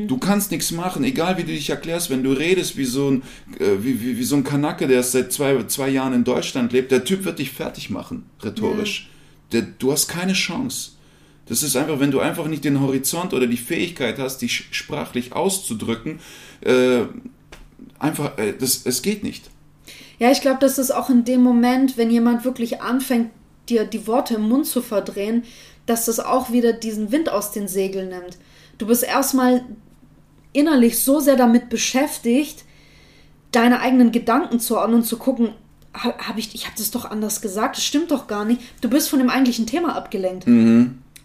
Du 0.08 0.18
kannst 0.18 0.52
nichts 0.52 0.72
machen, 0.72 1.06
egal 1.06 1.38
wie 1.38 1.44
du 1.44 1.54
dich 1.54 1.70
erklärst, 1.70 2.10
wenn 2.10 2.24
du 2.24 2.34
redest 2.34 2.76
wie 2.76 2.84
so 2.84 3.10
ein, 3.10 3.24
äh, 3.58 3.82
wie, 3.82 4.02
wie, 4.02 4.18
wie 4.18 4.24
so 4.24 4.36
ein 4.36 4.44
Kanake, 4.44 4.86
der 4.86 4.98
erst 4.98 5.14
seit 5.14 5.32
zwei, 5.32 5.64
zwei 5.64 5.88
Jahren 5.90 6.14
in 6.14 6.26
Deutschland 6.26 6.74
lebt, 6.74 6.92
der 6.92 7.06
Typ 7.06 7.24
wird 7.24 7.40
dich 7.40 7.52
fertig 7.52 7.90
machen, 7.90 8.26
rhetorisch. 8.44 9.10
Der, 9.54 9.62
du 9.62 9.94
hast 9.94 10.10
keine 10.10 10.34
Chance. 10.34 10.92
Das 11.52 11.64
ist 11.64 11.76
einfach, 11.76 12.00
wenn 12.00 12.12
du 12.12 12.22
einfach 12.22 12.48
nicht 12.48 12.64
den 12.64 12.80
Horizont 12.80 13.34
oder 13.34 13.46
die 13.46 13.58
Fähigkeit 13.58 14.18
hast, 14.20 14.38
dich 14.42 14.70
sprachlich 14.72 15.34
auszudrücken, 15.34 16.22
äh, 16.62 17.02
einfach, 18.00 18.38
äh, 18.38 18.54
das, 18.58 18.86
es 18.86 19.02
geht 19.02 19.22
nicht. 19.22 19.50
Ja, 20.18 20.32
ich 20.32 20.40
glaube, 20.40 20.60
dass 20.62 20.78
das 20.78 20.92
auch 20.92 21.10
in 21.10 21.26
dem 21.26 21.42
Moment, 21.44 21.98
wenn 21.98 22.10
jemand 22.10 22.46
wirklich 22.46 22.82
anfängt, 22.82 23.32
dir 23.68 23.84
die 23.84 24.08
Worte 24.08 24.36
im 24.36 24.48
Mund 24.48 24.66
zu 24.66 24.82
verdrehen, 24.82 25.44
dass 25.88 26.06
das 26.06 26.22
auch 26.22 26.54
wieder 26.54 26.72
diesen 26.72 27.12
Wind 27.12 27.28
aus 27.30 27.52
den 27.52 27.68
Segeln 27.68 28.08
nimmt. 28.08 28.38
Du 28.78 28.88
bist 28.88 29.04
erstmal 29.04 29.66
innerlich 30.54 31.00
so 31.04 31.20
sehr 31.20 31.36
damit 31.36 31.68
beschäftigt, 31.68 32.64
deine 33.52 33.82
eigenen 33.82 34.14
Gedanken 34.14 34.62
zu 34.62 34.78
ordnen 34.78 35.00
und 35.00 35.04
zu 35.06 35.18
gucken, 35.18 35.50
ha- 35.94 36.16
hab 36.18 36.38
ich, 36.38 36.56
ich 36.56 36.66
habe 36.66 36.76
das 36.78 36.92
doch 36.92 37.04
anders 37.04 37.42
gesagt, 37.42 37.76
das 37.76 37.84
stimmt 37.84 38.10
doch 38.12 38.28
gar 38.28 38.46
nicht. 38.46 38.62
Du 38.80 38.90
bist 38.90 39.10
von 39.10 39.20
dem 39.20 39.30
eigentlichen 39.30 39.68
Thema 39.68 39.98
abgelenkt. 39.98 40.46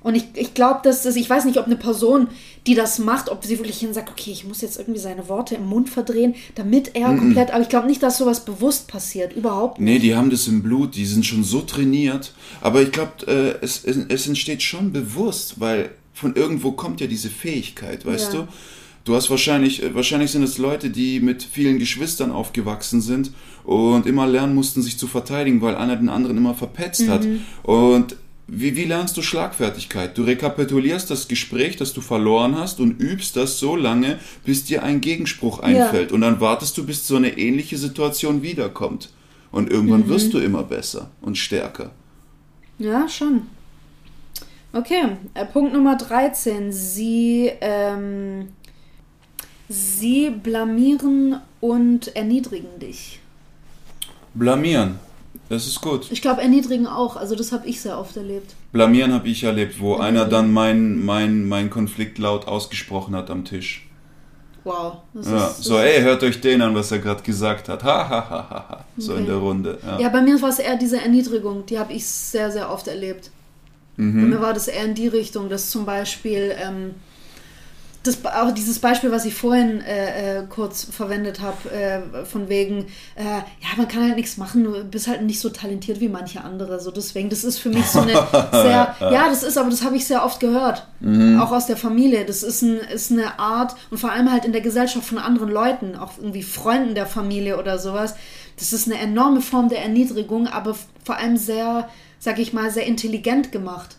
Und 0.03 0.15
ich, 0.15 0.25
ich 0.35 0.55
glaube, 0.55 0.81
dass 0.85 1.03
das, 1.03 1.17
ich 1.17 1.29
weiß 1.29 1.47
nicht, 1.47 1.59
ob 1.59 1.67
eine 1.67 1.77
Person, 1.77 2.29
die 2.67 2.75
das 2.75 2.99
macht, 2.99 3.29
ob 3.29 3.45
sie 3.45 3.59
wirklich 3.59 3.79
hin 3.79 3.93
sagt, 3.93 4.11
okay, 4.11 4.31
ich 4.31 4.47
muss 4.47 4.61
jetzt 4.61 4.79
irgendwie 4.79 5.01
seine 5.01 5.29
Worte 5.29 5.57
im 5.57 5.67
Mund 5.67 5.89
verdrehen, 5.89 6.35
damit 6.55 6.93
er 6.95 7.15
komplett, 7.17 7.51
aber 7.51 7.63
ich 7.63 7.69
glaube 7.69 7.89
nicht, 7.89 8.03
dass 8.03 8.19
sowas 8.19 8.45
bewusst 8.45 8.87
passiert, 8.89 9.35
überhaupt 9.35 9.81
nicht. 9.81 9.93
Nee, 9.93 9.99
die 9.99 10.15
haben 10.15 10.31
das 10.31 10.47
im 10.47 10.63
Blut, 10.63 10.95
die 10.95 11.07
sind 11.07 11.27
schon 11.27 11.43
so 11.43 11.61
trainiert. 11.61 12.35
Aber 12.61 12.83
ich 12.83 12.93
glaube, 12.93 13.27
äh, 13.27 13.65
es, 13.65 13.85
es, 13.85 14.27
entsteht 14.27 14.63
schon 14.63 14.93
bewusst, 14.93 15.61
weil 15.61 15.91
von 16.13 16.35
irgendwo 16.37 16.73
kommt 16.73 17.01
ja 17.01 17.07
diese 17.07 17.29
Fähigkeit, 17.29 18.07
weißt 18.07 18.33
Ja. 18.33 18.41
du? 18.41 18.49
Du 19.05 19.15
hast 19.15 19.31
wahrscheinlich, 19.31 19.83
äh, 19.83 19.95
wahrscheinlich 19.95 20.33
sind 20.33 20.43
es 20.43 20.59
Leute, 20.59 20.91
die 20.91 21.21
mit 21.21 21.43
vielen 21.43 21.79
Geschwistern 21.79 22.33
aufgewachsen 22.33 23.01
sind 23.01 23.31
und 23.65 24.07
immer 24.07 24.27
lernen 24.27 24.55
mussten, 24.55 24.83
sich 24.83 24.99
zu 24.99 25.07
verteidigen, 25.07 25.63
weil 25.63 25.77
einer 25.77 25.97
den 25.97 26.09
anderen 26.09 26.37
immer 26.37 26.55
verpetzt 26.55 27.09
hat. 27.09 27.27
Und 27.63 28.17
wie, 28.49 28.77
wie 28.77 28.85
lernst 28.85 29.17
du 29.17 29.23
Schlagfertigkeit? 29.23 30.17
Du 30.17 30.23
rekapitulierst 30.23 31.11
das 31.11 31.27
Gespräch, 31.27 31.77
das 31.77 31.93
du 31.93 32.01
verloren 32.01 32.57
hast 32.57 32.79
und 32.79 33.01
übst 33.01 33.35
das 33.37 33.59
so 33.59 33.75
lange, 33.75 34.21
bis 34.45 34.65
dir 34.65 34.85
ein 34.85 35.01
Gegenspruch 35.01 35.59
einfällt. 35.59 36.13
Und 36.13 36.21
dann 36.21 36.41
wartest 36.41 36.79
du, 36.79 36.87
bis 36.87 37.07
so 37.07 37.17
eine 37.17 37.37
ähnliche 37.39 37.77
Situation 37.77 38.43
wiederkommt. 38.43 39.11
Und 39.51 39.71
irgendwann 39.71 40.09
wirst 40.09 40.33
du 40.33 40.39
immer 40.39 40.63
besser 40.63 41.11
und 41.23 41.37
stärker. 41.37 41.91
Ja, 42.79 43.09
schon. 43.09 43.43
Okay, 44.73 45.17
äh, 45.35 45.47
Punkt 45.47 45.73
Nummer 45.73 45.97
13. 45.97 46.71
Sie, 46.71 47.51
ähm, 47.61 48.49
sie 49.69 50.31
blamieren 50.31 51.41
und 51.61 52.15
erniedrigen 52.15 52.79
dich. 52.79 53.21
Blamieren, 54.35 54.99
das 55.49 55.67
ist 55.67 55.81
gut. 55.81 56.11
Ich 56.11 56.23
glaube, 56.23 56.43
erniedrigen 56.43 56.87
auch. 56.87 57.17
Also 57.17 57.35
das 57.37 57.53
habe 57.53 57.67
ich 57.69 57.81
sehr 57.81 57.99
oft 57.99 58.17
erlebt. 58.17 58.55
Blamieren 58.73 59.13
habe 59.13 59.29
ich 59.29 59.45
erlebt, 59.45 59.81
wo 59.81 59.97
einer 59.97 60.25
dann 60.25 60.53
mein, 60.53 61.05
mein, 61.05 61.47
mein 61.49 61.71
Konflikt 61.71 62.19
laut 62.19 62.47
ausgesprochen 62.49 63.15
hat 63.15 63.31
am 63.31 63.45
Tisch. 63.45 63.87
Wow. 64.65 64.97
Das 65.15 65.27
Ja, 65.31 65.47
ist, 65.47 65.63
so, 65.63 65.79
ey, 65.79 66.03
hört 66.03 66.23
euch 66.25 66.41
den 66.41 66.61
an, 66.61 66.75
was 66.75 66.91
er 66.91 66.99
gerade 66.99 67.23
gesagt 67.23 67.69
hat. 67.69 67.85
Ha, 67.85 68.09
ha, 68.09 68.31
ha, 68.31 68.47
ha, 68.51 68.67
ha. 68.69 68.85
So 68.99 69.13
in 69.13 69.19
Okay. 69.19 69.27
der 69.29 69.37
Runde. 69.37 69.79
Ja. 69.87 70.01
Ja, 70.01 70.09
bei 70.09 70.21
mir 70.23 70.43
war 70.43 70.49
es 70.49 70.59
eher 70.59 70.77
diese 70.77 71.01
Erniedrigung. 71.01 71.65
Die 71.67 71.79
habe 71.79 71.93
ich 71.93 72.05
sehr, 72.05 72.51
sehr 72.51 72.71
oft 72.73 72.89
erlebt. 72.89 73.31
Mhm. 73.97 74.23
Bei 74.23 74.27
mir 74.37 74.41
war 74.43 74.53
das 74.53 74.67
eher 74.67 74.85
in 74.85 74.95
die 74.95 75.07
Richtung, 75.09 75.49
dass 75.49 75.71
zum 75.71 75.87
Beispiel 75.87 76.53
ähm, 76.61 76.95
das, 78.07 78.25
auch 78.25 78.53
dieses 78.53 78.79
Beispiel, 78.79 79.11
was 79.11 79.25
ich 79.25 79.35
vorhin 79.35 79.81
äh, 79.81 80.41
äh, 80.41 80.47
kurz 80.49 80.85
verwendet 80.85 81.41
habe, 81.41 81.71
äh, 81.71 82.25
von 82.25 82.49
wegen, 82.49 82.87
äh, 83.17 83.25
ja, 83.25 83.69
man 83.77 83.89
kann 83.89 84.03
halt 84.03 84.17
nichts 84.17 84.37
machen, 84.37 84.65
du 84.65 84.85
bist 84.85 85.09
halt 85.09 85.23
nicht 85.23 85.41
so 85.41 85.51
talentiert 85.51 86.01
wie 86.01 86.09
manche 86.09 86.43
andere. 86.43 86.81
So 86.81 86.91
deswegen, 86.91 87.29
das 87.29 87.45
ist 87.45 87.59
für 87.59 87.69
mich 87.69 87.87
so 87.87 88.01
eine 88.01 88.13
sehr, 88.53 88.97
ja, 89.01 89.29
das 89.29 89.43
ist, 89.43 89.59
aber 89.59 89.71
das 89.71 89.85
habe 89.85 89.97
ich 89.97 90.07
sehr 90.07 90.25
oft 90.25 90.41
gehört, 90.41 90.87
auch 91.41 91.53
aus 91.53 91.67
der 91.67 91.77
Familie. 91.77 92.25
Das 92.25 92.43
ist, 92.43 92.63
ein, 92.63 92.79
ist 92.79 93.11
eine 93.11 93.39
Art 93.39 93.75
und 93.91 93.99
vor 93.99 94.13
allem 94.13 94.31
halt 94.31 94.45
in 94.45 94.53
der 94.53 94.61
Gesellschaft 94.61 95.07
von 95.07 95.19
anderen 95.19 95.51
Leuten, 95.51 95.97
auch 95.97 96.13
irgendwie 96.19 96.43
Freunden 96.43 96.95
der 96.95 97.07
Familie 97.07 97.59
oder 97.59 97.79
sowas. 97.79 98.15
Das 98.59 98.73
ist 98.73 98.87
eine 98.87 98.99
enorme 98.99 99.41
Form 99.41 99.69
der 99.69 99.83
Erniedrigung, 99.83 100.47
aber 100.47 100.77
vor 101.05 101.17
allem 101.17 101.37
sehr, 101.37 101.89
sag 102.19 102.39
ich 102.39 102.53
mal, 102.53 102.71
sehr 102.71 102.87
intelligent 102.87 103.53
gemacht. 103.53 103.97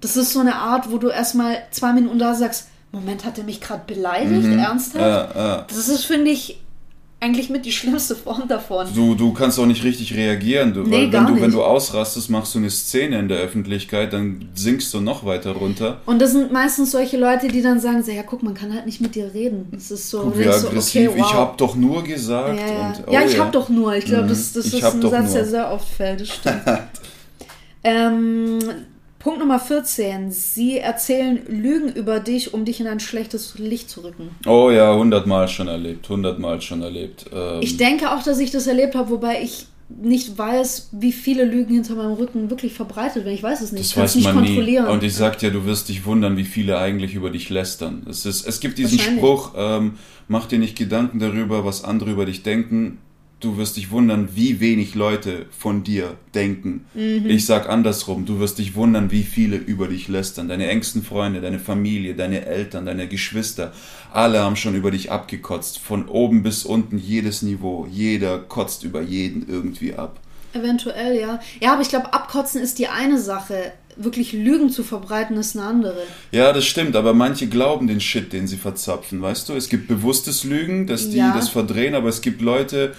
Das 0.00 0.16
ist 0.16 0.32
so 0.32 0.40
eine 0.40 0.56
Art, 0.56 0.90
wo 0.90 0.98
du 0.98 1.08
erstmal 1.08 1.62
zwei 1.70 1.92
Minuten 1.92 2.18
da 2.18 2.34
sagst, 2.34 2.68
Moment, 2.94 3.24
hat 3.24 3.36
er 3.38 3.44
mich 3.44 3.60
gerade 3.60 3.82
beleidigt? 3.86 4.46
Ernsthaft? 4.46 4.96
Ja, 5.04 5.28
ja. 5.34 5.64
Das 5.68 5.88
ist, 5.88 6.04
finde 6.04 6.30
ich, 6.30 6.58
eigentlich 7.20 7.48
mit 7.48 7.64
die 7.64 7.72
schlimmste 7.72 8.14
Form 8.14 8.46
davon. 8.48 8.86
Du, 8.94 9.14
du 9.14 9.32
kannst 9.32 9.58
auch 9.58 9.64
nicht 9.64 9.82
richtig 9.82 10.14
reagieren, 10.14 10.74
du, 10.74 10.82
Nee, 10.82 10.90
weil 11.06 11.12
wenn 11.12 11.26
du, 11.26 11.34
wenn 11.36 11.42
nicht. 11.42 11.54
du 11.54 11.62
ausrastest, 11.62 12.28
machst 12.28 12.54
du 12.54 12.58
eine 12.58 12.68
Szene 12.70 13.18
in 13.18 13.28
der 13.28 13.38
Öffentlichkeit, 13.38 14.12
dann 14.12 14.48
sinkst 14.54 14.92
du 14.92 15.00
noch 15.00 15.24
weiter 15.24 15.52
runter. 15.52 16.00
Und 16.04 16.20
das 16.20 16.32
sind 16.32 16.52
meistens 16.52 16.90
solche 16.90 17.16
Leute, 17.16 17.48
die 17.48 17.62
dann 17.62 17.80
sagen, 17.80 18.02
so, 18.02 18.10
ja, 18.12 18.22
guck, 18.24 18.42
man 18.42 18.52
kann 18.52 18.74
halt 18.74 18.84
nicht 18.84 19.00
mit 19.00 19.14
dir 19.14 19.32
reden. 19.32 19.68
Das 19.72 19.90
ist 19.90 20.10
so, 20.10 20.20
Guck, 20.20 20.38
wie 20.38 20.42
denkst 20.42 20.58
so, 20.58 20.68
aggressiv. 20.68 21.08
okay, 21.10 21.18
wow. 21.20 21.26
Ich 21.30 21.34
hab 21.34 21.56
doch 21.58 21.74
nur 21.76 22.04
gesagt. 22.04 22.58
ja, 22.60 22.66
ja. 22.66 22.86
Und, 22.88 23.04
oh 23.06 23.12
ja, 23.12 23.22
ich 23.24 23.38
hab 23.38 23.52
doch 23.52 23.68
nur. 23.70 23.94
Ich 23.96 24.04
glaube, 24.04 24.24
Mhm. 24.24 24.28
das, 24.28 24.52
das 24.52 24.66
ist 24.66 24.74
ein 24.84 25.00
Satz, 25.02 25.32
der 25.32 25.42
nur. 25.42 25.44
sehr 25.50 25.72
oft 25.72 25.88
fällt. 25.88 26.20
Das 26.20 26.28
stimmt. 26.28 26.62
ähm, 27.84 28.58
Punkt 29.24 29.40
Nummer 29.40 29.58
14. 29.58 30.30
Sie 30.30 30.78
erzählen 30.78 31.40
Lügen 31.48 31.88
über 31.90 32.20
dich, 32.20 32.52
um 32.52 32.66
dich 32.66 32.78
in 32.80 32.86
ein 32.86 33.00
schlechtes 33.00 33.58
Licht 33.58 33.88
zu 33.88 34.02
rücken. 34.04 34.28
Oh 34.46 34.70
ja, 34.70 34.94
hundertmal 34.94 35.48
schon 35.48 35.66
erlebt, 35.66 36.06
hundertmal 36.10 36.60
schon 36.60 36.82
erlebt. 36.82 37.24
Ähm, 37.32 37.60
Ich 37.62 37.78
denke 37.78 38.12
auch, 38.12 38.22
dass 38.22 38.38
ich 38.38 38.50
das 38.50 38.66
erlebt 38.66 38.94
habe, 38.94 39.08
wobei 39.08 39.42
ich 39.42 39.64
nicht 39.88 40.36
weiß, 40.36 40.90
wie 40.92 41.12
viele 41.12 41.44
Lügen 41.44 41.72
hinter 41.72 41.94
meinem 41.94 42.12
Rücken 42.12 42.50
wirklich 42.50 42.74
verbreitet 42.74 43.24
werden. 43.24 43.34
Ich 43.34 43.42
weiß 43.42 43.62
es 43.62 43.72
nicht. 43.72 43.80
Das 43.84 43.88
ich 43.88 43.94
kann 43.94 44.04
es 44.04 44.10
weiß 44.10 44.16
nicht 44.16 44.24
man 44.26 44.42
nie. 44.42 44.48
kontrollieren. 44.48 44.86
Und 44.88 45.02
ich 45.02 45.14
sag 45.14 45.38
dir, 45.38 45.50
du 45.50 45.64
wirst 45.64 45.88
dich 45.88 46.04
wundern, 46.04 46.36
wie 46.36 46.44
viele 46.44 46.78
eigentlich 46.78 47.14
über 47.14 47.30
dich 47.30 47.48
lästern. 47.48 48.06
Es, 48.08 48.26
ist, 48.26 48.46
es 48.46 48.60
gibt 48.60 48.76
diesen. 48.76 48.98
Spruch, 48.98 49.54
ähm, 49.56 49.94
mach 50.28 50.44
dir 50.46 50.58
nicht 50.58 50.76
Gedanken 50.76 51.18
darüber, 51.18 51.64
was 51.64 51.82
andere 51.82 52.10
über 52.10 52.26
dich 52.26 52.42
denken. 52.42 52.98
Du 53.44 53.58
wirst 53.58 53.76
dich 53.76 53.90
wundern, 53.90 54.30
wie 54.34 54.58
wenig 54.58 54.94
Leute 54.94 55.44
von 55.50 55.84
dir 55.84 56.16
denken. 56.34 56.86
Mhm. 56.94 57.26
Ich 57.26 57.44
sag 57.44 57.68
andersrum, 57.68 58.24
du 58.24 58.40
wirst 58.40 58.58
dich 58.58 58.74
wundern, 58.74 59.10
wie 59.10 59.22
viele 59.22 59.56
über 59.56 59.86
dich 59.86 60.08
lästern. 60.08 60.48
Deine 60.48 60.66
engsten 60.68 61.02
Freunde, 61.02 61.42
deine 61.42 61.58
Familie, 61.58 62.14
deine 62.14 62.46
Eltern, 62.46 62.86
deine 62.86 63.06
Geschwister, 63.06 63.74
alle 64.14 64.40
haben 64.40 64.56
schon 64.56 64.74
über 64.74 64.90
dich 64.90 65.12
abgekotzt. 65.12 65.78
Von 65.78 66.08
oben 66.08 66.42
bis 66.42 66.64
unten, 66.64 66.96
jedes 66.96 67.42
Niveau. 67.42 67.86
Jeder 67.90 68.38
kotzt 68.38 68.82
über 68.82 69.02
jeden 69.02 69.46
irgendwie 69.46 69.92
ab. 69.92 70.20
Eventuell, 70.54 71.20
ja. 71.20 71.38
Ja, 71.60 71.74
aber 71.74 71.82
ich 71.82 71.90
glaube, 71.90 72.14
abkotzen 72.14 72.62
ist 72.62 72.78
die 72.78 72.88
eine 72.88 73.18
Sache. 73.20 73.72
Wirklich 73.96 74.32
Lügen 74.32 74.70
zu 74.70 74.84
verbreiten 74.84 75.36
ist 75.36 75.54
eine 75.54 75.66
andere. 75.66 76.02
Ja, 76.32 76.54
das 76.54 76.64
stimmt, 76.64 76.96
aber 76.96 77.12
manche 77.12 77.46
glauben 77.46 77.88
den 77.88 78.00
Shit, 78.00 78.32
den 78.32 78.46
sie 78.46 78.56
verzapfen, 78.56 79.20
weißt 79.20 79.50
du? 79.50 79.52
Es 79.52 79.68
gibt 79.68 79.86
bewusstes 79.86 80.44
Lügen, 80.44 80.86
dass 80.86 81.10
die 81.10 81.18
Ja. 81.18 81.34
das 81.34 81.50
verdrehen, 81.50 81.94
aber 81.94 82.08
es 82.08 82.22
gibt 82.22 82.40
Leute, 82.40 82.94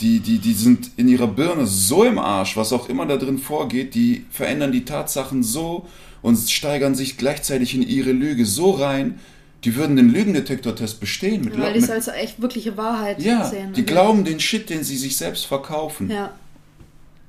die, 0.00 0.20
die, 0.20 0.38
die 0.38 0.52
sind 0.52 0.90
in 0.96 1.08
ihrer 1.08 1.28
Birne 1.28 1.66
so 1.66 2.04
im 2.04 2.18
Arsch, 2.18 2.56
was 2.56 2.72
auch 2.72 2.88
immer 2.88 3.06
da 3.06 3.16
drin 3.16 3.38
vorgeht, 3.38 3.94
die 3.94 4.24
verändern 4.30 4.72
die 4.72 4.84
Tatsachen 4.84 5.42
so 5.42 5.86
und 6.22 6.38
steigern 6.50 6.94
sich 6.94 7.16
gleichzeitig 7.16 7.74
in 7.74 7.82
ihre 7.82 8.12
Lüge 8.12 8.44
so 8.44 8.72
rein, 8.72 9.20
die 9.62 9.76
würden 9.76 9.96
den 9.96 10.10
Lügendetektortest 10.10 11.00
bestehen. 11.00 11.44
Mit, 11.44 11.58
Weil 11.58 11.74
die 11.74 11.78
es 11.78 11.90
als 11.90 12.08
echt 12.08 12.42
wirkliche 12.42 12.76
Wahrheit 12.76 13.22
ja, 13.22 13.44
sehen. 13.44 13.72
die 13.72 13.84
glauben 13.84 14.24
den 14.24 14.40
Shit, 14.40 14.68
den 14.68 14.84
sie 14.84 14.96
sich 14.96 15.16
selbst 15.16 15.46
verkaufen. 15.46 16.10
Ja. 16.10 16.32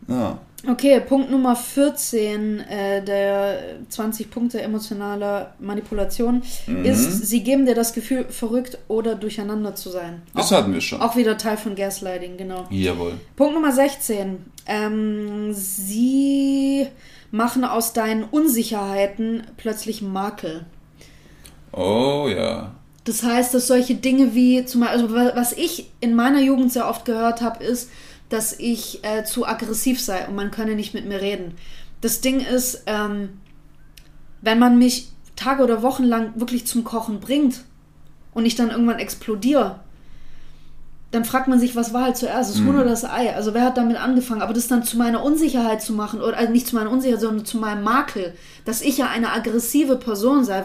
Ja. 0.08 0.40
Okay, 0.68 1.00
Punkt 1.00 1.30
Nummer 1.30 1.56
14 1.56 2.60
äh, 2.62 3.04
der 3.04 3.60
20 3.90 4.30
Punkte 4.32 4.62
emotionaler 4.62 5.54
Manipulation 5.60 6.42
Mhm. 6.68 6.86
ist, 6.86 7.28
sie 7.28 7.44
geben 7.44 7.66
dir 7.66 7.76
das 7.76 7.94
Gefühl, 7.94 8.26
verrückt 8.30 8.78
oder 8.88 9.16
durcheinander 9.16 9.76
zu 9.76 9.90
sein. 9.90 10.22
Das 10.34 10.52
auch, 10.52 10.58
hatten 10.58 10.74
wir 10.74 10.82
schon. 10.82 11.02
auch 11.02 11.16
wieder 11.16 11.38
Teil 11.38 11.58
von 11.58 11.76
Gaslighting, 11.76 12.38
genau. 12.38 12.66
Jawohl. 12.70 13.14
Punkt 13.36 13.54
Nummer 13.54 13.72
16. 13.72 14.38
Ähm, 14.68 15.54
sie 15.54 16.88
machen 17.32 17.64
aus 17.66 17.94
deinen 17.94 18.24
Unsicherheiten 18.24 19.44
plötzlich 19.58 20.02
Makel. 20.02 20.66
Oh 21.72 22.28
ja. 22.30 22.74
Das 23.04 23.22
heißt, 23.24 23.54
dass 23.54 23.68
solche 23.68 23.94
Dinge 23.96 24.34
wie, 24.34 24.66
zum 24.66 24.82
Beispiel, 24.82 25.00
also 25.02 25.14
wa- 25.16 25.32
was 25.36 25.54
ich 25.54 25.92
in 26.00 26.16
meiner 26.16 26.40
Jugend 26.42 26.72
sehr 26.72 26.90
oft 26.90 27.06
gehört 27.06 27.42
habe, 27.42 27.64
ist, 27.64 27.90
dass 28.30 28.58
ich 28.60 29.04
äh, 29.04 29.24
zu 29.24 29.46
aggressiv 29.46 30.02
sei 30.02 30.28
und 30.28 30.36
man 30.36 30.52
könne 30.52 30.76
nicht 30.76 30.94
mit 30.94 31.06
mir 31.06 31.22
reden. 31.22 31.56
Das 32.02 32.22
Ding 32.22 32.40
ist, 32.40 32.84
ähm, 32.86 33.42
wenn 34.42 34.60
man 34.60 34.78
mich 34.78 35.10
Tage 35.36 35.64
oder 35.64 35.82
Wochen 35.82 36.04
lang 36.04 36.40
wirklich 36.40 36.66
zum 36.66 36.84
Kochen 36.84 37.20
bringt 37.20 37.64
und 38.34 38.46
ich 38.46 38.56
dann 38.56 38.70
irgendwann 38.70 39.00
explodiere, 39.00 39.80
dann 41.12 41.24
fragt 41.24 41.48
man 41.48 41.60
sich, 41.60 41.76
was 41.78 41.94
war 41.94 42.04
halt 42.04 42.18
zuerst, 42.18 42.50
das 42.50 42.60
Huhn 42.62 42.76
oder 42.76 42.84
das 42.84 43.06
Ei? 43.06 43.34
Also 43.34 43.54
wer 43.54 43.64
hat 43.64 43.78
damit 43.78 43.96
angefangen? 43.98 44.42
Aber 44.42 44.54
das 44.54 44.68
dann 44.68 44.84
zu 44.84 44.98
meiner 44.98 45.24
Unsicherheit 45.24 45.82
zu 45.82 45.94
machen, 45.94 46.22
oder 46.22 46.36
also 46.36 46.52
nicht 46.52 46.68
zu 46.68 46.76
meiner 46.76 46.90
Unsicherheit, 46.92 47.22
sondern 47.22 47.46
zu 47.46 47.58
meinem 47.58 47.84
Makel, 47.84 48.34
dass 48.66 48.82
ich 48.82 48.98
ja 48.98 49.08
eine 49.08 49.32
aggressive 49.32 49.96
Person 49.96 50.44
sei, 50.44 50.64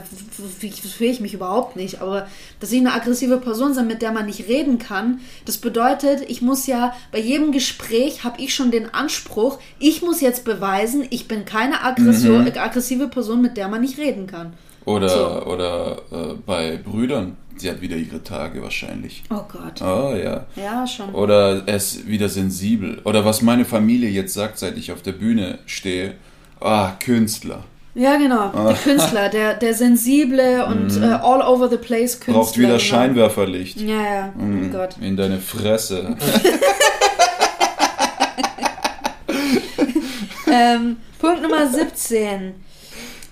fühle 0.59 1.11
ich 1.11 1.20
mich 1.20 1.34
überhaupt 1.34 1.76
nicht, 1.76 2.01
aber 2.01 2.26
dass 2.59 2.72
ich 2.72 2.80
eine 2.80 2.93
aggressive 2.95 3.36
Person 3.36 3.74
sei, 3.74 3.82
mit 3.82 4.03
der 4.03 4.11
man 4.11 4.26
nicht 4.26 4.49
reden 4.49 4.78
kann, 4.78 5.20
das 5.45 5.59
bedeutet, 5.59 6.22
ich 6.28 6.43
muss 6.43 6.66
ja 6.66 6.95
bei 7.12 7.20
jedem 7.20 7.53
Gespräch 7.53 8.24
habe 8.24 8.41
ich 8.41 8.53
schon 8.53 8.72
den 8.72 8.93
Anspruch, 8.93 9.59
ich 9.78 10.03
muss 10.03 10.20
jetzt 10.20 10.45
beweisen, 10.45 11.07
ich 11.11 11.28
bin 11.28 11.45
keine 11.45 11.84
Aggression, 11.84 12.51
aggressive 12.57 13.07
Person, 13.07 13.41
mit 13.41 13.57
der 13.57 13.68
man 13.68 13.82
nicht 13.82 13.99
reden 13.99 14.26
kann. 14.26 14.55
Oder, 14.84 15.09
So. 15.09 15.43
oder 15.47 15.99
äh, 16.11 16.34
bei 16.45 16.78
Brüdern. 16.78 17.36
Sie 17.61 17.70
hat 17.70 17.80
wieder 17.80 17.96
ihre 17.96 18.22
Tage 18.22 18.62
wahrscheinlich. 18.62 19.22
Oh 19.30 19.42
Gott. 19.50 19.82
Oh 19.82 20.14
ja. 20.14 20.46
Ja, 20.56 20.86
schon. 20.86 21.14
Oder 21.14 21.62
er 21.66 21.76
ist 21.76 22.06
wieder 22.06 22.28
sensibel. 22.28 23.00
Oder 23.04 23.24
was 23.24 23.42
meine 23.42 23.64
Familie 23.64 24.08
jetzt 24.08 24.34
sagt, 24.34 24.58
seit 24.58 24.76
ich 24.78 24.92
auf 24.92 25.02
der 25.02 25.12
Bühne 25.12 25.58
stehe. 25.66 26.14
Ah, 26.61 26.92
Künstler. 26.98 27.64
Ja, 27.94 28.16
genau. 28.16 28.48
Der 28.48 28.76
Künstler, 28.76 29.28
der, 29.28 29.54
der 29.54 29.74
sensible 29.74 30.64
und 30.66 30.96
äh, 31.02 31.06
all 31.06 31.42
over 31.42 31.68
the 31.68 31.76
place 31.76 32.18
Künstler. 32.18 32.34
Mhm. 32.34 32.38
Braucht 32.38 32.58
wieder 32.58 32.68
genau. 32.68 32.78
Scheinwerferlicht. 32.78 33.80
Ja, 33.80 34.02
ja. 34.02 34.32
Oh 34.38 34.72
Gott. 34.72 34.96
In 35.00 35.16
deine 35.16 35.38
Fresse. 35.38 36.16
Ähm, 40.50 40.96
Punkt 41.18 41.42
Nummer 41.42 41.66
17. 41.66 42.54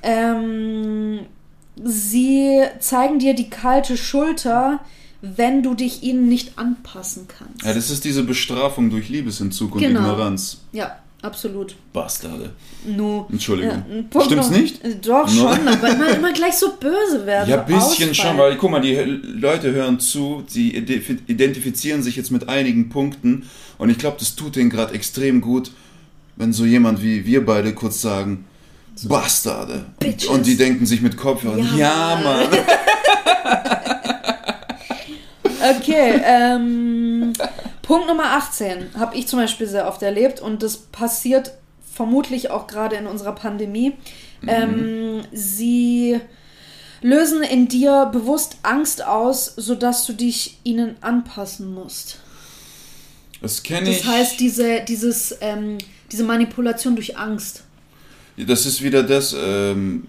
Ähm, 0.02 1.20
sie 1.84 2.60
zeigen 2.80 3.18
dir 3.18 3.34
die 3.34 3.50
kalte 3.50 3.96
Schulter, 3.96 4.80
wenn 5.20 5.62
du 5.62 5.74
dich 5.74 6.02
ihnen 6.02 6.28
nicht 6.28 6.58
anpassen 6.58 7.26
kannst. 7.28 7.64
Ja, 7.64 7.74
das 7.74 7.90
ist 7.90 8.04
diese 8.04 8.22
Bestrafung 8.22 8.90
durch 8.90 9.08
Liebesentzug 9.08 9.74
und 9.74 9.80
Genau. 9.80 10.00
Ignoranz. 10.00 10.58
Ja, 10.72 10.96
absolut. 11.22 11.74
Bastarde. 11.92 12.50
No. 12.86 13.26
Entschuldigung. 13.30 13.84
Ja, 14.12 14.20
Stimmt's 14.22 14.50
noch- 14.50 14.56
nicht? 14.56 14.80
Doch, 15.06 15.26
No. 15.26 15.52
schon, 15.52 15.66
aber 15.68 15.88
immer, 15.92 16.08
immer 16.16 16.32
gleich 16.32 16.54
so 16.54 16.74
böse 16.78 17.26
werden. 17.26 17.50
Ja, 17.50 17.60
ein 17.62 17.66
bisschen 17.66 17.80
ausfallen. 17.82 18.14
schon, 18.14 18.38
weil 18.38 18.56
guck 18.56 18.70
mal, 18.70 18.80
die 18.80 18.94
Leute 18.94 19.72
hören 19.72 19.98
zu, 19.98 20.44
sie 20.46 20.70
ide- 20.76 21.02
identifizieren 21.26 22.02
sich 22.04 22.14
jetzt 22.14 22.30
mit 22.30 22.48
einigen 22.48 22.88
Punkten 22.88 23.48
und 23.78 23.90
ich 23.90 23.98
glaube, 23.98 24.16
das 24.20 24.36
tut 24.36 24.54
denen 24.54 24.70
gerade 24.70 24.94
extrem 24.94 25.40
gut, 25.40 25.72
wenn 26.36 26.52
so 26.52 26.64
jemand 26.64 27.02
wie 27.02 27.26
wir 27.26 27.44
beide 27.44 27.72
kurz 27.74 28.00
sagen, 28.00 28.44
Bastarde. 29.04 29.84
Bitches. 29.98 30.28
Und 30.28 30.46
die 30.46 30.56
denken 30.56 30.86
sich 30.86 31.00
mit 31.02 31.16
Kopfhörern, 31.16 31.58
Ja, 31.76 32.16
ja, 32.16 32.20
Mann. 32.22 32.48
Okay, 35.60 36.20
ähm, 36.24 37.32
Punkt 37.82 38.06
Nummer 38.06 38.36
18 38.36 38.90
habe 38.96 39.16
ich 39.16 39.26
zum 39.26 39.40
Beispiel 39.40 39.66
sehr 39.66 39.88
oft 39.88 40.02
erlebt 40.02 40.40
und 40.40 40.62
das 40.62 40.76
passiert 40.76 41.52
vermutlich 41.92 42.50
auch 42.50 42.68
gerade 42.68 42.96
in 42.96 43.06
unserer 43.06 43.34
Pandemie. 43.34 43.94
Ähm, 44.46 45.22
sie 45.32 46.20
lösen 47.02 47.42
in 47.42 47.66
dir 47.68 48.08
bewusst 48.12 48.58
Angst 48.62 49.04
aus, 49.04 49.52
sodass 49.56 50.06
du 50.06 50.12
dich 50.12 50.58
ihnen 50.62 50.96
anpassen 51.00 51.74
musst. 51.74 52.20
Das 53.40 53.62
kenne 53.62 53.90
ich. 53.90 54.02
Das 54.02 54.06
heißt, 54.06 54.40
diese, 54.40 54.80
dieses, 54.82 55.36
ähm, 55.40 55.78
diese 56.10 56.24
Manipulation 56.24 56.94
durch 56.94 57.16
Angst. 57.18 57.64
Das 58.46 58.66
ist 58.66 58.82
wieder 58.82 59.02
das, 59.02 59.34
ähm, 59.34 60.04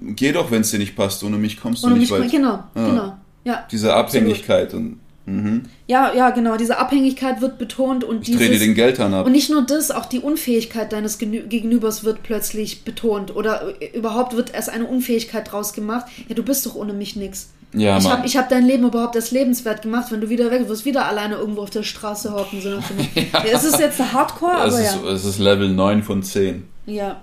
geh 0.00 0.32
doch, 0.32 0.50
wenn 0.50 0.62
es 0.62 0.70
dir 0.70 0.78
nicht 0.78 0.96
passt, 0.96 1.22
ohne 1.24 1.36
mich 1.36 1.60
kommst 1.60 1.82
du 1.82 1.88
Und 1.88 1.98
nicht 1.98 2.10
mich, 2.10 2.20
weit. 2.20 2.30
genau, 2.30 2.64
genau. 2.74 3.16
Ja, 3.44 3.66
Diese 3.70 3.94
absolut. 3.94 4.28
Abhängigkeit 4.28 4.74
und 4.74 5.00
mhm. 5.26 5.62
Ja, 5.88 6.14
ja, 6.14 6.30
genau. 6.30 6.56
Diese 6.56 6.78
Abhängigkeit 6.78 7.40
wird 7.40 7.58
betont 7.58 8.04
und 8.04 8.28
ich 8.28 8.36
dreh 8.36 8.44
dir 8.44 8.50
dieses, 8.52 8.66
den 8.66 8.74
Geldhahn 8.74 9.14
ab. 9.14 9.26
Und 9.26 9.32
nicht 9.32 9.50
nur 9.50 9.62
das, 9.62 9.90
auch 9.90 10.06
die 10.06 10.20
Unfähigkeit 10.20 10.92
deines 10.92 11.18
Genü 11.18 11.42
Gegenübers 11.48 12.04
wird 12.04 12.22
plötzlich 12.22 12.84
betont 12.84 13.34
oder 13.34 13.74
äh, 13.80 13.96
überhaupt 13.96 14.36
wird 14.36 14.54
erst 14.54 14.68
eine 14.70 14.86
Unfähigkeit 14.86 15.50
draus 15.50 15.72
gemacht. 15.72 16.06
Ja, 16.28 16.34
du 16.36 16.42
bist 16.42 16.64
doch 16.66 16.76
ohne 16.76 16.92
mich 16.92 17.16
nix. 17.16 17.50
Ja, 17.74 17.96
ich 17.96 18.06
habe 18.06 18.28
hab 18.28 18.48
dein 18.50 18.66
Leben 18.66 18.84
überhaupt 18.84 19.16
erst 19.16 19.32
lebenswert 19.32 19.80
gemacht, 19.80 20.12
wenn 20.12 20.20
du 20.20 20.28
wieder 20.28 20.50
weg 20.50 20.68
wirst, 20.68 20.84
wieder 20.84 21.06
alleine 21.06 21.36
irgendwo 21.36 21.62
auf 21.62 21.70
der 21.70 21.82
Straße 21.82 22.32
hocken. 22.32 22.60
So 22.60 22.70
Motto. 22.70 22.94
ja. 23.14 23.44
Es 23.50 23.64
ist 23.64 23.80
jetzt 23.80 23.98
Hardcore, 23.98 24.66
es, 24.66 24.74
aber 24.74 24.82
ist, 24.82 24.98
ja. 25.02 25.10
es 25.10 25.24
ist 25.24 25.38
Level 25.38 25.70
9 25.70 26.02
von 26.02 26.22
10. 26.22 26.64
ja. 26.86 27.20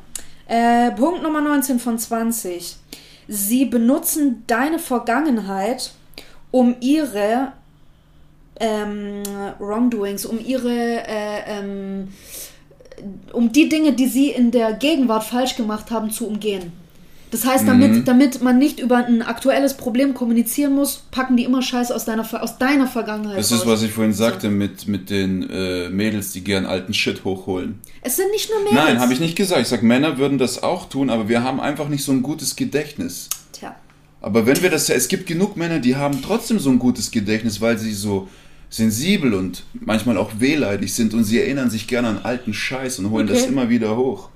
Äh, 0.50 0.90
Punkt 0.94 1.22
Nummer 1.22 1.42
19 1.42 1.80
von 1.80 2.00
20. 2.00 2.76
Sie 3.28 3.66
benutzen 3.66 4.44
deine 4.48 4.80
Vergangenheit, 4.80 5.92
um 6.50 6.76
ihre 6.80 7.54
ähm, 8.60 9.22
Wrongdoings, 9.60 10.26
um 10.26 10.44
ihre, 10.44 11.08
äh, 11.08 11.60
ähm, 11.60 12.08
um 13.32 13.52
die 13.52 13.70
Dinge, 13.70 13.94
die 13.94 14.08
sie 14.08 14.32
in 14.32 14.50
der 14.50 14.74
Gegenwart 14.74 15.24
falsch 15.24 15.56
gemacht 15.56 15.92
haben, 15.92 16.10
zu 16.10 16.26
umgehen. 16.26 16.72
Das 17.32 17.46
heißt, 17.46 17.68
damit, 17.68 17.92
Mhm. 17.92 18.06
damit 18.06 18.42
man 18.42 18.58
nicht 18.58 18.80
über 18.80 18.98
ein 19.06 19.22
aktuelles 19.22 19.76
Problem 19.78 20.16
kommunizieren 20.16 20.74
muss, 20.74 21.04
packen 21.12 21.38
die 21.38 21.44
immer 21.44 21.62
Scheiß 21.62 21.92
aus 21.92 22.04
deiner, 22.06 22.26
aus 22.42 22.58
deiner 22.58 22.88
Vergangenheit 22.88 23.38
Das 23.38 23.52
ist, 23.52 23.62
raus. 23.62 23.68
was 23.68 23.84
ich 23.84 23.92
vorhin 23.92 24.14
sagte 24.14 24.50
mit, 24.50 24.88
mit 24.88 25.12
den 25.12 25.48
äh, 25.50 25.90
Mädels, 25.90 26.32
die 26.32 26.44
gern 26.44 26.66
alten 26.66 26.94
Shit 26.94 27.24
hochholen. 27.26 27.80
Es 28.02 28.16
sind 28.16 28.32
nicht 28.32 28.50
nur 28.50 28.60
Mädels. 28.64 28.76
Nein, 28.84 29.00
habe 29.00 29.14
ich 29.14 29.20
nicht 29.20 29.36
gesagt. 29.36 29.62
Ich 29.62 29.68
sag, 29.68 29.84
Männer 29.84 30.18
würden 30.18 30.40
das 30.40 30.64
auch 30.64 30.90
tun, 30.90 31.12
aber 31.12 31.30
wir 31.30 31.44
haben 31.44 31.60
einfach 31.60 31.88
nicht 31.88 32.04
so 32.04 32.12
ein 32.12 32.24
gutes 32.24 32.56
Gedächtnis. 32.56 33.30
Tja. 33.52 33.76
Aber 34.22 34.48
wenn 34.48 34.62
wir 34.64 34.72
das 34.72 34.88
ja, 34.88 34.96
es 34.96 35.08
gibt 35.08 35.28
genug 35.28 35.56
Männer, 35.56 35.80
die 35.80 35.96
haben 35.96 36.22
trotzdem 36.24 36.58
so 36.58 36.72
ein 36.72 36.80
gutes 36.80 37.12
Gedächtnis, 37.12 37.62
weil 37.62 37.78
sie 37.78 37.94
so 37.94 38.28
sensibel 38.72 39.34
und 39.34 39.64
manchmal 39.74 40.18
auch 40.18 40.32
wehleidig 40.40 40.94
sind 40.94 41.14
und 41.14 41.24
sie 41.24 41.40
erinnern 41.40 41.70
sich 41.70 41.88
gerne 41.88 42.08
an 42.08 42.20
alten 42.24 42.54
Scheiß 42.54 43.00
und 43.00 43.10
holen 43.12 43.28
das 43.28 43.40
Okay. 43.44 43.50
immer 43.50 43.70
wieder 43.70 43.96
hoch. 43.98 44.30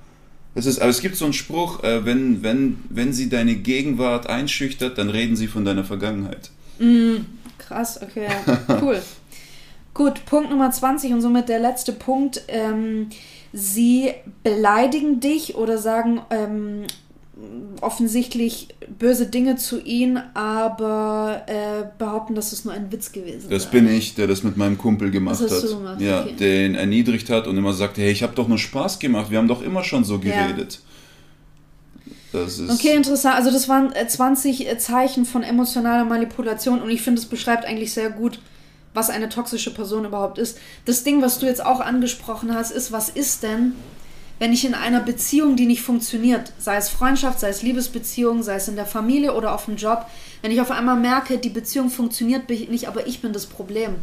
Das 0.54 0.66
ist, 0.66 0.80
aber 0.80 0.90
es 0.90 1.00
gibt 1.00 1.16
so 1.16 1.24
einen 1.24 1.34
Spruch, 1.34 1.82
äh, 1.82 2.04
wenn, 2.04 2.42
wenn, 2.42 2.78
wenn 2.88 3.12
sie 3.12 3.28
deine 3.28 3.56
Gegenwart 3.56 4.28
einschüchtert, 4.28 4.98
dann 4.98 5.10
reden 5.10 5.36
sie 5.36 5.48
von 5.48 5.64
deiner 5.64 5.84
Vergangenheit. 5.84 6.50
Krass, 7.58 8.00
okay, 8.02 8.28
cool. 8.80 9.02
Gut, 9.94 10.24
Punkt 10.26 10.50
Nummer 10.50 10.70
20 10.70 11.12
und 11.12 11.20
somit 11.20 11.48
der 11.48 11.60
letzte 11.60 11.92
Punkt. 11.92 12.42
Ähm, 12.48 13.10
sie 13.52 14.12
beleidigen 14.42 15.20
dich 15.20 15.54
oder 15.54 15.78
sagen 15.78 16.20
ähm, 16.30 16.82
offensichtlich 17.80 18.68
böse 18.98 19.26
Dinge 19.26 19.56
zu 19.56 19.80
ihnen, 19.80 20.18
aber 20.34 21.42
äh, 21.46 21.84
behaupten, 21.98 22.34
dass 22.34 22.52
es 22.52 22.64
nur 22.64 22.72
ein 22.74 22.90
Witz 22.92 23.12
gewesen 23.12 23.50
Das 23.50 23.70
bin 23.70 23.88
ich, 23.88 24.14
der 24.14 24.26
das 24.26 24.42
mit 24.42 24.56
meinem 24.56 24.78
Kumpel 24.78 25.10
gemacht 25.10 25.40
Das 25.42 25.50
hast 25.50 25.62
hat. 25.64 25.70
du 25.70 25.76
gemacht, 25.78 26.00
ja, 26.00 26.22
okay. 26.22 26.34
den 26.38 26.74
erniedrigt 26.74 27.30
hat 27.30 27.46
und 27.46 27.56
immer 27.56 27.72
sagte, 27.72 28.00
hey, 28.02 28.10
ich 28.12 28.22
habe 28.22 28.34
doch 28.34 28.48
nur 28.48 28.58
Spaß 28.58 28.98
gemacht, 28.98 29.30
wir 29.30 29.38
haben 29.38 29.48
doch 29.48 29.62
immer 29.62 29.84
schon 29.84 30.04
so 30.04 30.14
Ja. 30.16 30.20
geredet. 30.46 30.80
Das 32.32 32.58
ist 32.58 32.70
Okay, 32.70 32.94
interessant. 32.96 33.36
Also 33.36 33.50
das 33.50 33.68
waren 33.68 33.92
äh, 33.92 34.06
20 34.08 34.66
äh, 34.68 34.78
Zeichen 34.78 35.24
von 35.24 35.42
emotionaler 35.42 36.04
Manipulation 36.04 36.80
und 36.82 36.90
ich 36.90 37.02
finde, 37.02 37.20
es 37.20 37.26
beschreibt 37.26 37.64
eigentlich 37.64 37.92
sehr 37.92 38.10
gut, 38.10 38.40
was 38.92 39.10
eine 39.10 39.28
toxische 39.28 39.72
Person 39.72 40.04
überhaupt 40.04 40.38
ist. 40.38 40.58
Das 40.84 41.04
Ding, 41.04 41.22
was 41.22 41.38
du 41.38 41.46
jetzt 41.46 41.64
auch 41.64 41.80
angesprochen 41.80 42.54
hast, 42.54 42.70
ist, 42.72 42.92
was 42.92 43.08
ist 43.08 43.42
denn, 43.42 43.74
wenn 44.38 44.52
ich 44.52 44.64
in 44.64 44.74
einer 44.74 45.00
Beziehung, 45.00 45.56
die 45.56 45.66
nicht 45.66 45.82
funktioniert, 45.82 46.52
sei 46.58 46.76
es 46.76 46.88
Freundschaft, 46.88 47.40
sei 47.40 47.48
es 47.48 47.62
Liebesbeziehung, 47.62 48.42
sei 48.42 48.56
es 48.56 48.68
in 48.68 48.76
der 48.76 48.86
Familie 48.86 49.34
oder 49.34 49.54
auf 49.54 49.66
dem 49.66 49.76
Job, 49.76 50.06
wenn 50.42 50.50
ich 50.50 50.60
auf 50.60 50.70
einmal 50.70 50.96
merke, 50.96 51.38
die 51.38 51.48
Beziehung 51.48 51.90
funktioniert 51.90 52.48
nicht, 52.48 52.88
aber 52.88 53.06
ich 53.06 53.20
bin 53.20 53.32
das 53.32 53.46
Problem. 53.46 53.94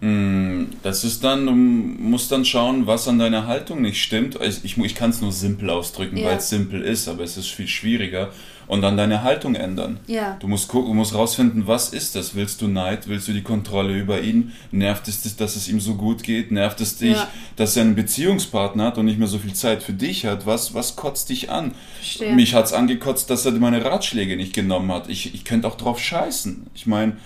Mm, 0.00 0.64
das 0.82 1.04
ist 1.04 1.22
dann, 1.22 1.46
du 1.46 1.52
musst 1.52 2.32
dann 2.32 2.44
schauen, 2.44 2.88
was 2.88 3.06
an 3.06 3.20
deiner 3.20 3.46
Haltung 3.46 3.82
nicht 3.82 4.02
stimmt. 4.02 4.36
Ich, 4.42 4.76
ich 4.76 4.94
kann 4.96 5.10
es 5.10 5.20
nur 5.20 5.30
simpel 5.30 5.70
ausdrücken, 5.70 6.16
ja. 6.16 6.26
weil 6.26 6.38
es 6.38 6.48
simpel 6.48 6.82
ist, 6.82 7.06
aber 7.06 7.22
es 7.22 7.36
ist 7.36 7.48
viel 7.48 7.68
schwieriger. 7.68 8.32
Und 8.66 8.82
dann 8.82 8.96
deine 8.96 9.22
Haltung 9.22 9.54
ändern. 9.54 10.00
Ja. 10.06 10.36
Du 10.40 10.48
musst 10.48 10.68
gucken, 10.68 10.90
du 10.90 10.94
musst 10.94 11.14
rausfinden, 11.14 11.66
was 11.66 11.92
ist 11.92 12.14
das? 12.14 12.34
Willst 12.34 12.62
du 12.62 12.68
Neid? 12.68 13.08
Willst 13.08 13.28
du 13.28 13.32
die 13.32 13.42
Kontrolle 13.42 13.98
über 13.98 14.20
ihn? 14.20 14.52
Nervt 14.70 15.08
es 15.08 15.22
dich, 15.22 15.36
dass 15.36 15.56
es 15.56 15.68
ihm 15.68 15.80
so 15.80 15.94
gut 15.94 16.22
geht? 16.22 16.50
Nervt 16.52 16.80
es 16.80 16.96
dich, 16.96 17.16
ja. 17.16 17.28
dass 17.56 17.76
er 17.76 17.82
einen 17.82 17.94
Beziehungspartner 17.94 18.84
hat 18.84 18.98
und 18.98 19.06
nicht 19.06 19.18
mehr 19.18 19.28
so 19.28 19.38
viel 19.38 19.52
Zeit 19.52 19.82
für 19.82 19.92
dich 19.92 20.26
hat? 20.26 20.46
Was, 20.46 20.74
was 20.74 20.96
kotzt 20.96 21.28
dich 21.28 21.50
an? 21.50 21.72
Verstehe. 21.96 22.34
Mich 22.34 22.54
hat 22.54 22.66
es 22.66 22.72
angekotzt, 22.72 23.28
dass 23.30 23.44
er 23.44 23.52
meine 23.52 23.84
Ratschläge 23.84 24.36
nicht 24.36 24.54
genommen 24.54 24.90
hat. 24.92 25.08
Ich, 25.08 25.34
ich 25.34 25.44
könnte 25.44 25.68
auch 25.68 25.76
drauf 25.76 25.98
scheißen. 25.98 26.66
Ich 26.74 26.86
meine, 26.86 27.16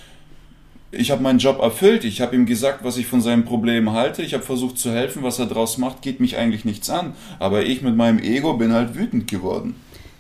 ich 0.90 1.10
habe 1.10 1.22
meinen 1.22 1.38
Job 1.38 1.60
erfüllt, 1.60 2.04
ich 2.04 2.20
habe 2.20 2.36
ihm 2.36 2.46
gesagt, 2.46 2.84
was 2.84 2.96
ich 2.96 3.06
von 3.06 3.20
seinem 3.20 3.44
Problem 3.44 3.92
halte, 3.92 4.22
ich 4.22 4.34
habe 4.34 4.44
versucht 4.44 4.78
zu 4.78 4.92
helfen, 4.92 5.22
was 5.22 5.38
er 5.38 5.46
draus 5.46 5.78
macht, 5.78 6.02
geht 6.02 6.20
mich 6.20 6.36
eigentlich 6.36 6.64
nichts 6.64 6.90
an. 6.90 7.14
Aber 7.38 7.64
ich 7.64 7.82
mit 7.82 7.96
meinem 7.96 8.18
Ego 8.18 8.54
bin 8.54 8.72
halt 8.72 8.94
wütend 8.94 9.28
geworden. 9.28 9.74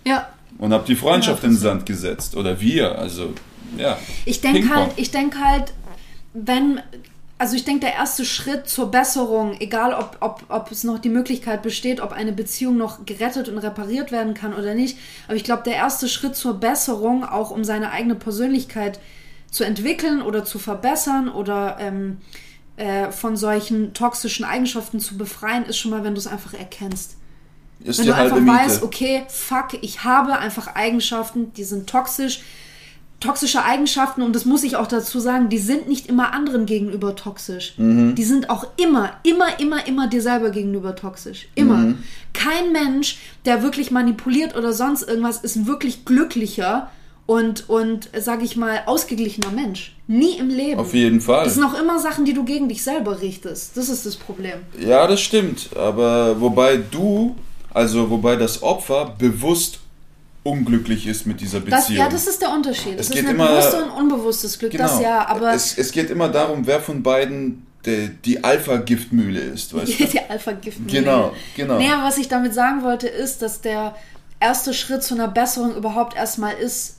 Ja. 0.04 0.28
Und 0.58 0.72
habe 0.72 0.84
die 0.86 0.96
Freundschaft 0.96 1.42
ja, 1.42 1.48
in 1.48 1.54
den 1.54 1.60
Sand 1.60 1.86
gesetzt. 1.86 2.36
Oder 2.36 2.60
wir, 2.60 2.98
also 2.98 3.34
ja. 3.76 3.98
Ich 4.24 4.40
denke 4.40 4.74
halt, 4.74 4.92
ich 4.96 5.10
denke 5.10 5.38
halt, 5.38 5.72
wenn, 6.32 6.80
also 7.38 7.56
ich 7.56 7.64
denke, 7.64 7.80
der 7.80 7.94
erste 7.94 8.24
Schritt 8.24 8.68
zur 8.68 8.90
Besserung, 8.90 9.56
egal 9.60 9.92
ob, 9.94 10.16
ob, 10.20 10.44
ob 10.48 10.70
es 10.70 10.84
noch 10.84 10.98
die 10.98 11.08
Möglichkeit 11.08 11.62
besteht, 11.62 12.00
ob 12.00 12.12
eine 12.12 12.32
Beziehung 12.32 12.76
noch 12.76 13.04
gerettet 13.04 13.48
und 13.48 13.58
repariert 13.58 14.12
werden 14.12 14.34
kann 14.34 14.54
oder 14.54 14.74
nicht, 14.74 14.98
aber 15.26 15.36
ich 15.36 15.44
glaube, 15.44 15.62
der 15.64 15.74
erste 15.74 16.08
Schritt 16.08 16.36
zur 16.36 16.54
Besserung, 16.54 17.24
auch 17.24 17.50
um 17.50 17.64
seine 17.64 17.90
eigene 17.90 18.14
Persönlichkeit 18.14 19.00
zu 19.50 19.64
entwickeln 19.64 20.22
oder 20.22 20.44
zu 20.44 20.58
verbessern 20.58 21.28
oder 21.28 21.76
ähm, 21.80 22.18
äh, 22.76 23.10
von 23.10 23.36
solchen 23.36 23.94
toxischen 23.94 24.44
Eigenschaften 24.44 25.00
zu 25.00 25.16
befreien, 25.16 25.64
ist 25.64 25.78
schon 25.78 25.90
mal, 25.90 26.04
wenn 26.04 26.14
du 26.14 26.20
es 26.20 26.26
einfach 26.26 26.54
erkennst. 26.54 27.15
Ist 27.80 27.98
wenn 27.98 28.06
du 28.06 28.14
einfach 28.14 28.40
Miete. 28.40 28.56
weißt, 28.56 28.82
okay, 28.82 29.24
fuck, 29.28 29.78
ich 29.80 30.04
habe 30.04 30.38
einfach 30.38 30.74
Eigenschaften, 30.74 31.52
die 31.54 31.64
sind 31.64 31.88
toxisch. 31.88 32.40
Toxische 33.18 33.64
Eigenschaften, 33.64 34.20
und 34.20 34.34
das 34.34 34.44
muss 34.44 34.62
ich 34.62 34.76
auch 34.76 34.86
dazu 34.86 35.20
sagen, 35.20 35.48
die 35.48 35.58
sind 35.58 35.88
nicht 35.88 36.06
immer 36.06 36.34
anderen 36.34 36.66
gegenüber 36.66 37.16
toxisch. 37.16 37.72
Mhm. 37.78 38.14
Die 38.14 38.24
sind 38.24 38.50
auch 38.50 38.66
immer, 38.76 39.12
immer, 39.22 39.58
immer, 39.58 39.86
immer 39.86 40.06
dir 40.06 40.20
selber 40.20 40.50
gegenüber 40.50 40.94
toxisch. 40.94 41.48
Immer. 41.54 41.76
Mhm. 41.76 41.98
Kein 42.34 42.72
Mensch, 42.72 43.18
der 43.46 43.62
wirklich 43.62 43.90
manipuliert 43.90 44.54
oder 44.54 44.74
sonst 44.74 45.02
irgendwas, 45.02 45.38
ist 45.38 45.66
wirklich 45.66 46.04
glücklicher, 46.04 46.90
und, 47.26 47.68
und 47.68 48.08
sage 48.16 48.44
ich 48.44 48.56
mal, 48.56 48.82
ausgeglichener 48.86 49.50
Mensch. 49.50 49.94
Nie 50.06 50.38
im 50.38 50.48
Leben. 50.48 50.78
Auf 50.78 50.94
jeden 50.94 51.20
Fall. 51.20 51.44
Das 51.44 51.54
sind 51.54 51.64
auch 51.64 51.78
immer 51.78 51.98
Sachen, 51.98 52.24
die 52.24 52.32
du 52.32 52.44
gegen 52.44 52.68
dich 52.68 52.84
selber 52.84 53.20
richtest. 53.20 53.76
Das 53.76 53.88
ist 53.88 54.06
das 54.06 54.14
Problem. 54.14 54.60
Ja, 54.78 55.06
das 55.08 55.20
stimmt. 55.20 55.70
Aber 55.76 56.40
wobei 56.40 56.76
du, 56.76 57.34
also 57.76 58.08
wobei 58.08 58.36
das 58.36 58.62
Opfer 58.62 59.14
bewusst 59.18 59.80
unglücklich 60.44 61.06
ist 61.06 61.26
mit 61.26 61.42
dieser 61.42 61.60
Beziehung. 61.60 61.80
Das, 61.80 61.88
ja, 61.90 62.08
das 62.08 62.26
ist 62.26 62.40
der 62.40 62.50
Unterschied. 62.50 62.94
Es, 62.94 63.08
es 63.08 63.10
geht 63.10 63.24
ist 63.24 63.28
ein 63.28 63.36
bewusstes 63.36 63.82
und 63.82 63.90
unbewusstes 63.90 64.58
Glück, 64.58 64.72
genau. 64.72 64.84
das 64.84 65.02
ja, 65.02 65.26
aber... 65.26 65.52
Es, 65.52 65.76
es 65.76 65.92
geht 65.92 66.08
immer 66.08 66.30
darum, 66.30 66.66
wer 66.66 66.80
von 66.80 67.02
beiden 67.02 67.66
die, 67.84 68.08
die 68.24 68.42
Alpha-Giftmühle 68.42 69.40
ist, 69.40 69.74
weißt 69.74 70.00
du? 70.00 70.06
die 70.06 70.20
Alpha-Giftmühle. 70.20 70.90
Genau, 70.90 71.32
genau. 71.54 71.78
Naja, 71.78 72.02
was 72.02 72.16
ich 72.16 72.28
damit 72.28 72.54
sagen 72.54 72.82
wollte, 72.82 73.08
ist, 73.08 73.42
dass 73.42 73.60
der 73.60 73.94
erste 74.40 74.72
Schritt 74.72 75.02
zu 75.02 75.12
einer 75.12 75.28
Besserung 75.28 75.76
überhaupt 75.76 76.16
erstmal 76.16 76.54
ist, 76.54 76.96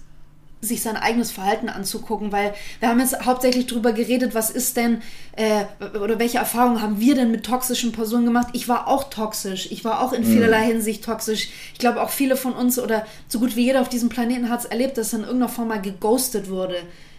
sich 0.59 0.81
sein 0.81 0.97
eigenes 0.97 1.31
Verhalten 1.31 1.69
anzugucken, 1.69 2.31
weil 2.31 2.53
wir 2.79 2.89
haben 2.89 2.99
jetzt 2.99 3.25
hauptsächlich 3.25 3.67
darüber 3.67 3.91
geredet, 3.91 4.33
was 4.33 4.49
ist 4.49 4.75
denn 4.75 5.01
äh, 5.33 5.65
oder 5.99 6.17
welche 6.17 6.39
Erfahrungen 6.39 6.81
haben 6.81 6.99
wir 6.99 7.13
denn 7.13 7.29
mit 7.29 7.45
toxischen 7.45 7.91
Personen 7.91 8.25
gemacht. 8.25 8.47
Ich 8.53 8.67
war 8.67 8.87
auch 8.87 9.09
toxisch, 9.09 9.71
ich 9.71 9.85
war 9.85 10.01
auch 10.01 10.13
in 10.13 10.23
mhm. 10.23 10.33
vielerlei 10.33 10.65
Hinsicht 10.65 11.03
toxisch. 11.03 11.49
Ich 11.73 11.79
glaube 11.79 12.01
auch 12.01 12.09
viele 12.09 12.35
von 12.35 12.53
uns 12.53 12.79
oder 12.79 13.05
so 13.27 13.39
gut 13.39 13.55
wie 13.55 13.65
jeder 13.65 13.81
auf 13.81 13.89
diesem 13.89 14.09
Planeten 14.09 14.49
hat 14.49 14.61
es 14.61 14.65
erlebt, 14.65 14.97
dass 14.97 15.13
er 15.13 15.19
in 15.19 15.25
irgendeiner 15.25 15.51
Form 15.51 15.67
mal 15.67 15.81
geghostet 15.81 16.49
wurde. 16.49 16.77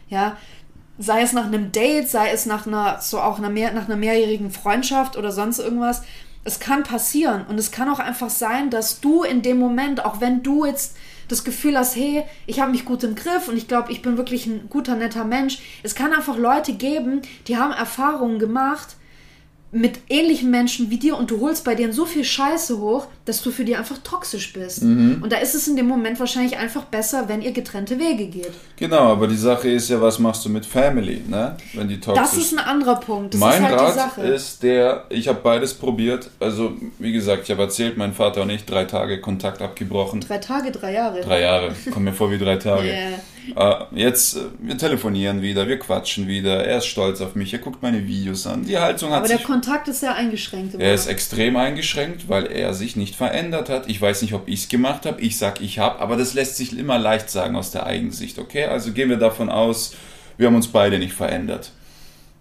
Ja, 0.08 0.36
sei 0.98 1.22
es 1.22 1.32
nach 1.32 1.46
einem 1.46 1.70
Date, 1.70 2.08
sei 2.08 2.30
es 2.30 2.44
nach 2.44 2.66
einer 2.66 3.00
so 3.00 3.20
auch 3.20 3.38
einer 3.38 3.50
mehr, 3.50 3.72
nach 3.72 3.86
einer 3.86 3.96
mehrjährigen 3.96 4.50
Freundschaft 4.50 5.16
oder 5.16 5.30
sonst 5.30 5.60
irgendwas. 5.60 6.02
Es 6.42 6.58
kann 6.58 6.82
passieren 6.82 7.44
und 7.48 7.58
es 7.58 7.70
kann 7.70 7.88
auch 7.88 8.00
einfach 8.00 8.30
sein, 8.30 8.70
dass 8.70 9.00
du 9.00 9.22
in 9.22 9.42
dem 9.42 9.58
Moment, 9.58 10.04
auch 10.04 10.20
wenn 10.20 10.42
du 10.42 10.64
jetzt 10.64 10.96
das 11.28 11.44
Gefühl 11.44 11.76
hast, 11.78 11.96
hey, 11.96 12.24
ich 12.46 12.60
habe 12.60 12.72
mich 12.72 12.84
gut 12.84 13.04
im 13.04 13.14
Griff 13.14 13.48
und 13.48 13.56
ich 13.56 13.68
glaube, 13.68 13.92
ich 13.92 14.02
bin 14.02 14.16
wirklich 14.16 14.46
ein 14.46 14.68
guter, 14.68 14.96
netter 14.96 15.24
Mensch. 15.24 15.58
Es 15.82 15.94
kann 15.94 16.12
einfach 16.12 16.36
Leute 16.36 16.72
geben, 16.72 17.22
die 17.46 17.56
haben 17.56 17.72
Erfahrungen 17.72 18.38
gemacht, 18.38 18.96
mit 19.70 19.98
ähnlichen 20.08 20.50
Menschen 20.50 20.90
wie 20.90 20.96
dir 20.96 21.16
und 21.16 21.30
du 21.30 21.40
holst 21.40 21.64
bei 21.64 21.74
denen 21.74 21.92
so 21.92 22.06
viel 22.06 22.24
Scheiße 22.24 22.78
hoch, 22.78 23.06
dass 23.26 23.42
du 23.42 23.50
für 23.50 23.64
die 23.64 23.76
einfach 23.76 23.98
toxisch 23.98 24.52
bist. 24.54 24.82
Mhm. 24.82 25.18
Und 25.22 25.30
da 25.30 25.36
ist 25.36 25.54
es 25.54 25.68
in 25.68 25.76
dem 25.76 25.86
Moment 25.86 26.18
wahrscheinlich 26.18 26.56
einfach 26.56 26.84
besser, 26.84 27.28
wenn 27.28 27.42
ihr 27.42 27.52
getrennte 27.52 27.98
Wege 27.98 28.26
geht. 28.26 28.52
Genau, 28.76 29.12
aber 29.12 29.28
die 29.28 29.36
Sache 29.36 29.68
ist 29.68 29.90
ja, 29.90 30.00
was 30.00 30.18
machst 30.18 30.44
du 30.46 30.48
mit 30.48 30.64
Family, 30.64 31.22
ne? 31.28 31.56
Wenn 31.74 31.88
die 31.88 32.00
toxisch 32.00 32.22
Das 32.22 32.36
ist 32.38 32.52
ein 32.54 32.64
anderer 32.64 32.96
Punkt. 32.96 33.34
Das 33.34 33.40
mein 33.40 33.62
ist 33.62 33.68
halt 33.68 33.98
Rat 33.98 34.18
ist 34.18 34.62
der, 34.62 35.04
ich 35.10 35.28
habe 35.28 35.40
beides 35.42 35.74
probiert. 35.74 36.30
Also, 36.40 36.72
wie 36.98 37.12
gesagt, 37.12 37.42
ich 37.44 37.50
habe 37.50 37.62
erzählt, 37.62 37.98
mein 37.98 38.14
Vater 38.14 38.42
und 38.42 38.50
ich 38.50 38.64
drei 38.64 38.84
Tage 38.84 39.20
Kontakt 39.20 39.60
abgebrochen. 39.60 40.20
Drei 40.20 40.38
Tage, 40.38 40.70
drei 40.70 40.94
Jahre. 40.94 41.20
Drei 41.20 41.42
Jahre. 41.42 41.74
Kommt 41.90 42.06
mir 42.06 42.14
vor 42.14 42.30
wie 42.30 42.38
drei 42.38 42.56
Tage. 42.56 42.88
yeah. 42.88 43.18
Äh, 43.56 43.84
jetzt, 43.92 44.38
wir 44.58 44.76
telefonieren 44.76 45.42
wieder, 45.42 45.68
wir 45.68 45.78
quatschen 45.78 46.26
wieder. 46.26 46.64
Er 46.64 46.78
ist 46.78 46.86
stolz 46.86 47.20
auf 47.20 47.34
mich, 47.34 47.52
er 47.52 47.58
guckt 47.60 47.82
meine 47.82 48.06
Videos 48.06 48.46
an. 48.46 48.64
Die 48.64 48.78
Haltung 48.78 49.10
hat 49.10 49.18
Aber 49.18 49.28
der 49.28 49.38
Kontakt 49.60 49.88
ist 49.88 49.98
sehr 49.98 50.14
eingeschränkt. 50.14 50.76
Er 50.78 50.94
ist 50.94 51.08
extrem 51.08 51.56
eingeschränkt, 51.56 52.28
weil 52.28 52.46
er 52.46 52.74
sich 52.74 52.94
nicht 52.94 53.16
verändert 53.16 53.68
hat. 53.68 53.88
Ich 53.88 54.00
weiß 54.00 54.22
nicht, 54.22 54.32
ob 54.32 54.46
ich 54.46 54.60
es 54.60 54.68
gemacht 54.68 55.04
habe. 55.04 55.20
Ich 55.20 55.36
sag, 55.36 55.60
ich 55.60 55.80
habe, 55.80 55.98
aber 55.98 56.16
das 56.16 56.34
lässt 56.34 56.56
sich 56.56 56.78
immer 56.78 56.96
leicht 56.96 57.28
sagen 57.28 57.56
aus 57.56 57.72
der 57.72 57.84
Eigensicht. 57.84 58.38
Okay, 58.38 58.66
also 58.66 58.92
gehen 58.92 59.08
wir 59.08 59.16
davon 59.16 59.50
aus, 59.50 59.96
wir 60.36 60.46
haben 60.46 60.54
uns 60.54 60.68
beide 60.68 61.00
nicht 61.00 61.12
verändert. 61.12 61.72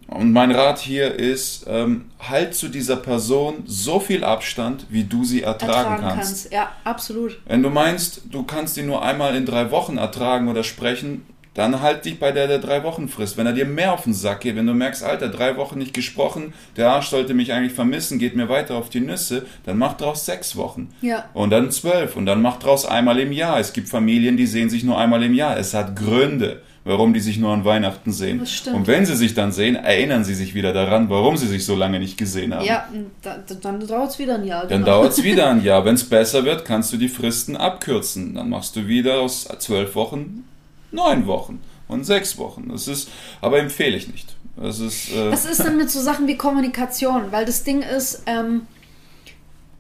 Und 0.06 0.32
mein 0.32 0.52
Rat 0.52 0.78
hier 0.78 1.16
ist, 1.16 1.66
ähm, 1.68 2.06
halt 2.20 2.54
zu 2.54 2.68
dieser 2.68 2.98
Person 2.98 3.64
so 3.66 4.00
viel 4.00 4.24
Abstand, 4.24 4.86
wie 4.90 5.04
du 5.04 5.26
sie 5.26 5.42
ertragen, 5.42 5.94
ertragen 5.94 6.02
kannst. 6.04 6.18
kannst. 6.18 6.54
Ja, 6.54 6.72
absolut. 6.84 7.40
Wenn 7.48 7.64
du 7.64 7.72
meinst, 7.72 8.22
du 8.30 8.44
kannst 8.44 8.78
ihn 8.78 8.86
nur 8.86 9.04
einmal 9.04 9.36
in 9.36 9.48
drei 9.48 9.72
Wochen 9.72 9.98
ertragen 9.98 10.50
oder 10.50 10.64
sprechen, 10.64 11.26
dann 11.58 11.82
halt 11.82 12.06
dich 12.06 12.20
bei 12.20 12.32
der, 12.32 12.48
der 12.48 12.60
drei 12.60 12.84
Wochen 12.84 13.10
frisst. 13.10 13.36
Wenn 13.36 13.48
er 13.48 13.54
dir 13.54 13.66
mehr 13.66 13.92
auf 13.92 14.04
den 14.04 14.14
Sack 14.14 14.42
geht, 14.42 14.56
wenn 14.56 14.68
du 14.68 14.76
merkst, 14.76 15.04
Alter, 15.04 15.28
drei 15.28 15.58
Wochen 15.58 15.80
nicht 15.80 15.94
gesprochen, 15.94 16.54
der 16.76 16.92
Arsch 16.92 17.08
sollte 17.08 17.34
mich 17.34 17.52
eigentlich 17.52 17.74
vermissen, 17.74 18.20
geht 18.20 18.36
mir 18.36 18.48
weiter 18.48 18.76
auf 18.76 18.90
die 18.90 19.00
Nüsse, 19.00 19.44
dann 19.66 19.80
mach 19.80 19.98
draus 19.98 20.24
sechs 20.26 20.56
Wochen. 20.56 20.90
Ja. 21.02 21.26
Und 21.34 21.50
dann 21.50 21.72
zwölf. 21.72 22.16
Und 22.16 22.28
dann 22.28 22.44
mach 22.44 22.60
draus 22.60 22.86
einmal 22.86 23.20
im 23.20 23.32
Jahr. 23.32 23.60
Es 23.60 23.74
gibt 23.74 23.90
Familien, 23.90 24.38
die 24.38 24.46
sehen 24.46 24.70
sich 24.70 24.84
nur 24.84 25.00
einmal 25.00 25.24
im 25.24 25.34
Jahr. 25.34 25.58
Es 25.58 25.74
hat 25.74 25.96
Gründe 25.96 26.62
warum 26.84 27.14
die 27.14 27.20
sich 27.20 27.38
nur 27.38 27.52
an 27.52 27.66
Weihnachten 27.66 28.14
sehen. 28.14 28.40
Und 28.74 28.88
wenn 28.88 29.06
sie 29.06 29.18
sich 29.18 29.34
dann 29.34 29.52
sehen, 29.52 29.76
erinnern 29.76 30.24
sie 30.24 30.34
sich 30.34 30.56
wieder 30.56 30.72
daran, 30.72 31.10
warum 31.10 31.36
sie 31.36 31.46
sich 31.46 31.66
so 31.66 31.76
lange 31.76 32.00
nicht 32.00 32.18
gesehen 32.18 32.54
haben. 32.54 32.66
Ja, 32.66 32.88
da, 33.22 33.44
dann 33.62 33.86
dauert 33.86 34.12
es 34.12 34.20
wieder 34.20 34.36
ein 34.36 34.46
Jahr. 34.46 34.62
Dann 34.62 34.84
genau. 34.84 35.02
dauert 35.02 35.12
es 35.12 35.22
wieder 35.22 35.50
ein 35.50 35.62
Jahr. 35.66 35.84
Wenn 35.84 35.96
es 35.96 36.06
besser 36.06 36.46
wird, 36.46 36.64
kannst 36.64 36.94
du 36.94 36.98
die 36.98 37.10
Fristen 37.10 37.58
abkürzen. 37.58 38.36
Dann 38.36 38.48
machst 38.48 38.78
du 38.78 38.88
wieder 38.88 39.20
aus 39.20 39.50
zwölf 39.60 39.96
Wochen 39.96 40.46
neun 40.92 41.28
Wochen 41.28 41.62
und 41.88 42.04
sechs 42.04 42.38
Wochen. 42.38 42.70
Das 42.70 42.88
ist, 42.88 43.10
aber 43.42 43.60
empfehle 43.60 43.98
ich 43.98 44.08
nicht. 44.08 44.36
Das 44.56 44.80
ist, 44.80 45.12
äh 45.12 45.32
Was 45.32 45.46
ist 45.46 45.64
denn 45.64 45.78
mit 45.78 45.90
so 45.90 46.02
Sachen 46.02 46.28
wie 46.28 46.36
Kommunikation? 46.36 47.32
Weil 47.32 47.46
das 47.46 47.64
Ding 47.64 47.82
ist, 47.82 48.24
ähm, 48.26 48.68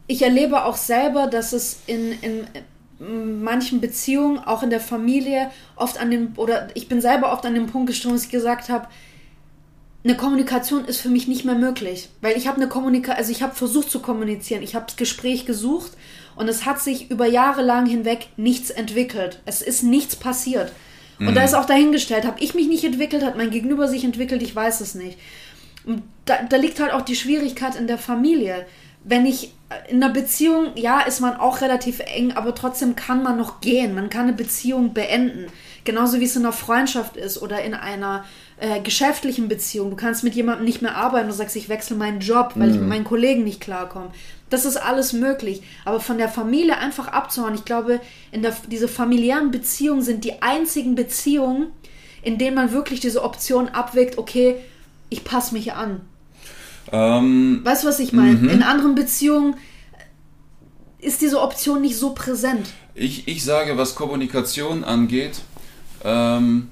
ich 0.05 0.21
erlebe 0.21 0.63
auch 0.65 0.77
selber, 0.77 1.27
dass 1.27 1.53
es 1.53 1.81
in, 1.87 2.13
in 2.21 2.47
manchen 2.99 3.81
Beziehungen, 3.81 4.39
auch 4.39 4.63
in 4.63 4.69
der 4.69 4.79
Familie, 4.79 5.51
oft 5.75 5.99
an 5.99 6.09
dem, 6.09 6.33
oder 6.37 6.69
ich 6.73 6.87
bin 6.87 7.01
selber 7.01 7.31
oft 7.31 7.45
an 7.45 7.53
dem 7.53 7.67
Punkt 7.67 7.87
gestoßen, 7.87 8.15
dass 8.15 8.25
ich 8.25 8.31
gesagt 8.31 8.69
habe, 8.69 8.87
eine 10.03 10.15
Kommunikation 10.15 10.85
ist 10.85 11.01
für 11.01 11.09
mich 11.09 11.27
nicht 11.27 11.43
mehr 11.43 11.55
möglich, 11.55 12.09
weil 12.21 12.37
ich 12.37 12.47
habe 12.47 12.57
eine 12.57 12.69
Kommunikation, 12.69 13.17
also 13.17 13.31
ich 13.31 13.43
habe 13.43 13.55
versucht 13.55 13.91
zu 13.91 13.99
kommunizieren, 13.99 14.63
ich 14.63 14.73
habe 14.73 14.85
das 14.85 14.95
Gespräch 14.95 15.45
gesucht 15.45 15.91
und 16.35 16.47
es 16.47 16.65
hat 16.65 16.79
sich 16.79 17.11
über 17.11 17.25
Jahre 17.25 17.61
lang 17.61 17.85
hinweg 17.85 18.29
nichts 18.37 18.69
entwickelt. 18.69 19.41
Es 19.45 19.61
ist 19.61 19.83
nichts 19.83 20.15
passiert. 20.15 20.71
Und 21.19 21.31
mhm. 21.31 21.35
da 21.35 21.43
ist 21.43 21.55
auch 21.55 21.65
dahingestellt, 21.65 22.25
habe 22.25 22.39
ich 22.39 22.53
mich 22.53 22.67
nicht 22.67 22.83
entwickelt, 22.83 23.23
hat 23.23 23.37
mein 23.37 23.49
Gegenüber 23.49 23.87
sich 23.87 24.03
entwickelt, 24.03 24.41
ich 24.41 24.55
weiß 24.55 24.81
es 24.81 24.95
nicht. 24.95 25.17
Und 25.85 26.03
da, 26.25 26.37
da 26.47 26.57
liegt 26.57 26.79
halt 26.79 26.91
auch 26.91 27.01
die 27.01 27.15
Schwierigkeit 27.15 27.75
in 27.75 27.87
der 27.87 27.97
Familie 27.97 28.65
wenn 29.07 29.25
ich 29.25 29.53
in 29.89 30.03
einer 30.03 30.13
Beziehung, 30.13 30.71
ja, 30.75 31.01
ist 31.01 31.19
man 31.19 31.37
auch 31.37 31.61
relativ 31.61 31.99
eng, 31.99 32.33
aber 32.33 32.55
trotzdem 32.55 32.95
kann 32.95 33.23
man 33.23 33.37
noch 33.37 33.61
gehen. 33.61 33.95
Man 33.95 34.09
kann 34.09 34.23
eine 34.23 34.33
Beziehung 34.33 34.93
beenden. 34.93 35.47
Genauso 35.83 36.19
wie 36.19 36.25
es 36.25 36.35
in 36.35 36.43
einer 36.43 36.53
Freundschaft 36.53 37.15
ist 37.15 37.41
oder 37.41 37.61
in 37.61 37.73
einer 37.73 38.25
äh, 38.59 38.81
geschäftlichen 38.81 39.47
Beziehung. 39.47 39.89
Du 39.89 39.95
kannst 39.95 40.23
mit 40.23 40.35
jemandem 40.35 40.65
nicht 40.65 40.81
mehr 40.81 40.95
arbeiten. 40.95 41.27
Du 41.27 41.33
sagst, 41.33 41.55
ich 41.55 41.69
wechsle 41.69 41.95
meinen 41.95 42.19
Job, 42.19 42.53
weil 42.55 42.67
mhm. 42.67 42.73
ich 42.73 42.79
mit 42.79 42.89
meinen 42.89 43.03
Kollegen 43.03 43.43
nicht 43.43 43.61
klarkomme. 43.61 44.11
Das 44.49 44.65
ist 44.65 44.77
alles 44.77 45.13
möglich. 45.13 45.61
Aber 45.83 45.99
von 45.99 46.17
der 46.17 46.29
Familie 46.29 46.77
einfach 46.77 47.07
abzuhauen, 47.07 47.55
ich 47.55 47.65
glaube, 47.65 47.99
in 48.31 48.41
der, 48.41 48.55
diese 48.69 48.87
familiären 48.87 49.51
Beziehungen 49.51 50.01
sind 50.01 50.23
die 50.23 50.41
einzigen 50.41 50.95
Beziehungen, 50.95 51.67
in 52.21 52.37
denen 52.37 52.55
man 52.55 52.71
wirklich 52.71 52.99
diese 52.99 53.23
Option 53.23 53.69
abwägt, 53.69 54.17
okay, 54.17 54.55
ich 55.09 55.23
passe 55.23 55.53
mich 55.53 55.73
an. 55.73 56.01
Ähm, 56.91 57.61
weißt 57.63 57.83
du, 57.83 57.87
was 57.87 57.99
ich 57.99 58.13
meine? 58.13 58.35
Mhm. 58.35 58.49
In 58.49 58.63
anderen 58.63 58.95
Beziehungen 58.95 59.55
ist 60.99 61.21
diese 61.21 61.41
Option 61.41 61.81
nicht 61.81 61.97
so 61.97 62.13
präsent. 62.13 62.67
Ich, 62.95 63.27
ich 63.27 63.43
sage, 63.43 63.77
was 63.77 63.95
Kommunikation 63.95 64.83
angeht, 64.83 65.41
ähm, 66.03 66.69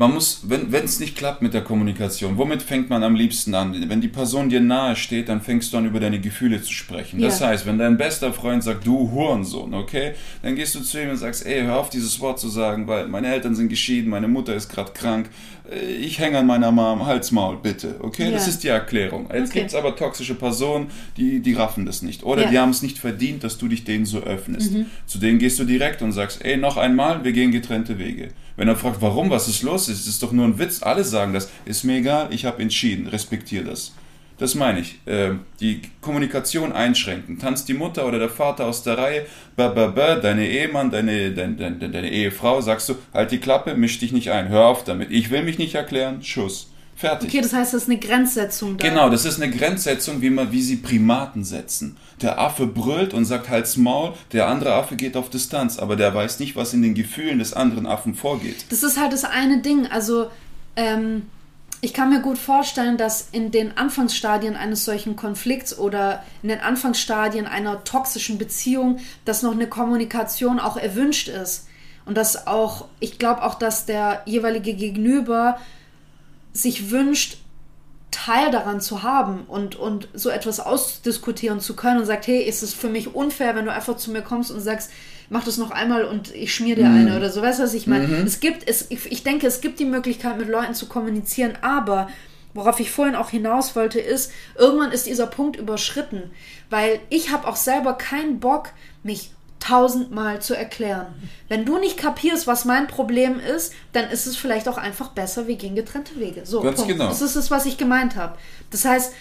man 0.00 0.14
muss, 0.14 0.40
wenn 0.44 0.72
es 0.72 0.98
nicht 0.98 1.14
klappt 1.14 1.42
mit 1.42 1.52
der 1.52 1.60
Kommunikation, 1.60 2.38
womit 2.38 2.62
fängt 2.62 2.88
man 2.88 3.02
am 3.02 3.14
liebsten 3.14 3.54
an? 3.54 3.76
Wenn 3.86 4.00
die 4.00 4.08
Person 4.08 4.48
dir 4.48 4.60
nahe 4.62 4.96
steht, 4.96 5.28
dann 5.28 5.42
fängst 5.42 5.74
du 5.74 5.76
an, 5.76 5.84
über 5.84 6.00
deine 6.00 6.18
Gefühle 6.18 6.62
zu 6.62 6.72
sprechen. 6.72 7.20
Ja. 7.20 7.26
Das 7.26 7.42
heißt, 7.42 7.66
wenn 7.66 7.76
dein 7.76 7.98
bester 7.98 8.32
Freund 8.32 8.64
sagt, 8.64 8.86
du 8.86 9.10
Hurensohn, 9.12 9.74
okay, 9.74 10.12
dann 10.40 10.56
gehst 10.56 10.74
du 10.74 10.80
zu 10.80 11.02
ihm 11.02 11.10
und 11.10 11.18
sagst, 11.18 11.44
ey, 11.44 11.64
hör 11.64 11.76
auf, 11.76 11.90
dieses 11.90 12.18
Wort 12.18 12.40
zu 12.40 12.48
sagen, 12.48 12.86
weil 12.86 13.08
meine 13.08 13.26
Eltern 13.26 13.54
sind 13.54 13.68
geschieden, 13.68 14.08
meine 14.08 14.26
Mutter 14.26 14.54
ist 14.54 14.70
gerade 14.70 14.92
krank, 14.92 15.28
äh, 15.70 15.92
ich 15.92 16.18
hänge 16.18 16.38
an 16.38 16.46
meiner 16.46 16.72
Mom, 16.72 17.04
Halsmaul, 17.04 17.58
bitte, 17.62 17.96
okay? 18.00 18.24
Ja. 18.24 18.30
Das 18.30 18.48
ist 18.48 18.64
die 18.64 18.68
Erklärung. 18.68 19.28
Jetzt 19.30 19.50
okay. 19.50 19.58
gibt 19.58 19.66
es 19.72 19.74
aber 19.74 19.96
toxische 19.96 20.34
Personen, 20.34 20.86
die, 21.18 21.40
die 21.40 21.52
raffen 21.52 21.84
das 21.84 22.00
nicht. 22.00 22.24
Oder 22.24 22.44
ja. 22.44 22.50
die 22.50 22.58
haben 22.58 22.70
es 22.70 22.80
nicht 22.80 22.98
verdient, 22.98 23.44
dass 23.44 23.58
du 23.58 23.68
dich 23.68 23.84
denen 23.84 24.06
so 24.06 24.20
öffnest. 24.20 24.72
Mhm. 24.72 24.86
Zu 25.06 25.18
denen 25.18 25.38
gehst 25.38 25.58
du 25.58 25.64
direkt 25.64 26.00
und 26.00 26.12
sagst, 26.12 26.42
ey, 26.42 26.56
noch 26.56 26.78
einmal, 26.78 27.22
wir 27.22 27.32
gehen 27.32 27.50
getrennte 27.50 27.98
Wege. 27.98 28.28
Wenn 28.56 28.68
er 28.68 28.76
fragt, 28.76 29.00
warum, 29.00 29.30
was 29.30 29.48
ist 29.48 29.62
los, 29.62 29.88
ist 29.90 30.06
es 30.06 30.18
doch 30.18 30.32
nur 30.32 30.46
ein 30.46 30.58
Witz. 30.58 30.82
Alle 30.82 31.04
sagen 31.04 31.34
das. 31.34 31.50
Ist 31.64 31.84
mir 31.84 31.98
egal, 31.98 32.28
ich 32.30 32.44
habe 32.44 32.62
entschieden, 32.62 33.06
respektiere 33.06 33.64
das. 33.64 33.94
Das 34.38 34.54
meine 34.54 34.80
ich. 34.80 34.98
Äh, 35.04 35.32
die 35.60 35.82
Kommunikation 36.00 36.72
einschränken. 36.72 37.38
Tanzt 37.38 37.68
die 37.68 37.74
Mutter 37.74 38.06
oder 38.06 38.18
der 38.18 38.30
Vater 38.30 38.64
aus 38.64 38.82
der 38.82 38.96
Reihe, 38.96 39.26
ba, 39.54 39.68
ba, 39.68 39.88
ba, 39.88 40.14
deine 40.16 40.48
Ehemann, 40.48 40.90
deine, 40.90 41.32
deine, 41.32 41.56
deine, 41.56 41.90
deine 41.90 42.10
Ehefrau, 42.10 42.62
sagst 42.62 42.88
du, 42.88 42.94
halt 43.12 43.32
die 43.32 43.38
Klappe, 43.38 43.74
misch 43.74 43.98
dich 43.98 44.12
nicht 44.12 44.30
ein, 44.30 44.48
hör 44.48 44.64
auf 44.66 44.82
damit. 44.84 45.10
Ich 45.10 45.30
will 45.30 45.42
mich 45.42 45.58
nicht 45.58 45.74
erklären, 45.74 46.22
Schuss. 46.22 46.69
Fertig. 47.00 47.30
Okay, 47.30 47.40
das 47.40 47.54
heißt, 47.54 47.72
das 47.72 47.84
ist 47.84 47.88
eine 47.88 47.98
Grenzsetzung 47.98 48.76
da. 48.76 48.86
Genau, 48.86 49.08
das 49.08 49.24
ist 49.24 49.40
eine 49.40 49.50
Grenzsetzung, 49.50 50.20
wie, 50.20 50.28
man, 50.28 50.52
wie 50.52 50.60
sie 50.60 50.76
Primaten 50.76 51.44
setzen. 51.44 51.96
Der 52.20 52.38
Affe 52.38 52.66
brüllt 52.66 53.14
und 53.14 53.24
sagt 53.24 53.48
Halt's 53.48 53.78
Maul, 53.78 54.12
der 54.34 54.48
andere 54.48 54.74
Affe 54.74 54.96
geht 54.96 55.16
auf 55.16 55.30
Distanz, 55.30 55.78
aber 55.78 55.96
der 55.96 56.14
weiß 56.14 56.40
nicht, 56.40 56.56
was 56.56 56.74
in 56.74 56.82
den 56.82 56.94
Gefühlen 56.94 57.38
des 57.38 57.54
anderen 57.54 57.86
Affen 57.86 58.14
vorgeht. 58.14 58.66
Das 58.68 58.82
ist 58.82 59.00
halt 59.00 59.14
das 59.14 59.24
eine 59.24 59.62
Ding. 59.62 59.86
Also, 59.86 60.30
ähm, 60.76 61.22
ich 61.80 61.94
kann 61.94 62.10
mir 62.10 62.20
gut 62.20 62.36
vorstellen, 62.36 62.98
dass 62.98 63.28
in 63.32 63.50
den 63.50 63.78
Anfangsstadien 63.78 64.54
eines 64.54 64.84
solchen 64.84 65.16
Konflikts 65.16 65.78
oder 65.78 66.22
in 66.42 66.50
den 66.50 66.60
Anfangsstadien 66.60 67.46
einer 67.46 67.82
toxischen 67.84 68.36
Beziehung, 68.36 68.98
dass 69.24 69.42
noch 69.42 69.52
eine 69.52 69.68
Kommunikation 69.68 70.60
auch 70.60 70.76
erwünscht 70.76 71.28
ist. 71.28 71.66
Und 72.04 72.18
dass 72.18 72.46
auch, 72.46 72.88
ich 72.98 73.18
glaube 73.18 73.42
auch, 73.42 73.54
dass 73.54 73.86
der 73.86 74.20
jeweilige 74.26 74.74
Gegenüber 74.74 75.56
sich 76.52 76.90
wünscht, 76.90 77.38
Teil 78.10 78.50
daran 78.50 78.80
zu 78.80 79.02
haben 79.02 79.44
und, 79.46 79.76
und 79.76 80.08
so 80.14 80.30
etwas 80.30 80.58
ausdiskutieren 80.58 81.60
zu 81.60 81.76
können 81.76 82.00
und 82.00 82.06
sagt, 82.06 82.26
hey, 82.26 82.42
ist 82.42 82.62
es 82.62 82.74
für 82.74 82.88
mich 82.88 83.14
unfair, 83.14 83.54
wenn 83.54 83.64
du 83.64 83.72
einfach 83.72 83.96
zu 83.96 84.10
mir 84.10 84.22
kommst 84.22 84.50
und 84.50 84.60
sagst, 84.60 84.90
mach 85.28 85.44
das 85.44 85.58
noch 85.58 85.70
einmal 85.70 86.04
und 86.04 86.34
ich 86.34 86.52
schmier 86.52 86.74
dir 86.74 86.86
mhm. 86.86 86.98
eine 86.98 87.16
oder 87.16 87.30
so. 87.30 87.40
Weißt 87.40 87.60
du, 87.60 87.62
was 87.62 87.74
ich 87.74 87.86
meine? 87.86 88.08
Mhm. 88.08 88.26
Es 88.26 88.40
gibt, 88.40 88.68
es, 88.68 88.90
ich, 88.90 89.10
ich 89.10 89.22
denke, 89.22 89.46
es 89.46 89.60
gibt 89.60 89.78
die 89.78 89.84
Möglichkeit, 89.84 90.38
mit 90.38 90.48
Leuten 90.48 90.74
zu 90.74 90.86
kommunizieren, 90.86 91.56
aber 91.62 92.08
worauf 92.52 92.80
ich 92.80 92.90
vorhin 92.90 93.14
auch 93.14 93.30
hinaus 93.30 93.76
wollte, 93.76 94.00
ist, 94.00 94.32
irgendwann 94.58 94.90
ist 94.90 95.06
dieser 95.06 95.28
Punkt 95.28 95.56
überschritten, 95.56 96.30
weil 96.68 96.98
ich 97.10 97.30
habe 97.30 97.46
auch 97.46 97.56
selber 97.56 97.94
keinen 97.94 98.40
Bock, 98.40 98.70
mich 99.04 99.30
tausendmal 99.60 100.40
zu 100.40 100.56
erklären. 100.56 101.06
Wenn 101.48 101.64
du 101.64 101.78
nicht 101.78 101.96
kapierst, 101.96 102.46
was 102.46 102.64
mein 102.64 102.86
Problem 102.88 103.38
ist, 103.38 103.72
dann 103.92 104.10
ist 104.10 104.26
es 104.26 104.36
vielleicht 104.36 104.68
auch 104.68 104.78
einfach 104.78 105.08
besser, 105.08 105.46
wir 105.46 105.56
gehen 105.56 105.74
getrennte 105.74 106.18
Wege. 106.18 106.46
So, 106.46 106.62
Ganz 106.62 106.76
Punkt. 106.76 106.92
genau. 106.92 107.08
Das 107.08 107.20
ist 107.22 107.36
es, 107.36 107.50
was 107.50 107.66
ich 107.66 107.76
gemeint 107.76 108.16
habe. 108.16 108.36
Das 108.70 108.84
heißt, 108.84 109.12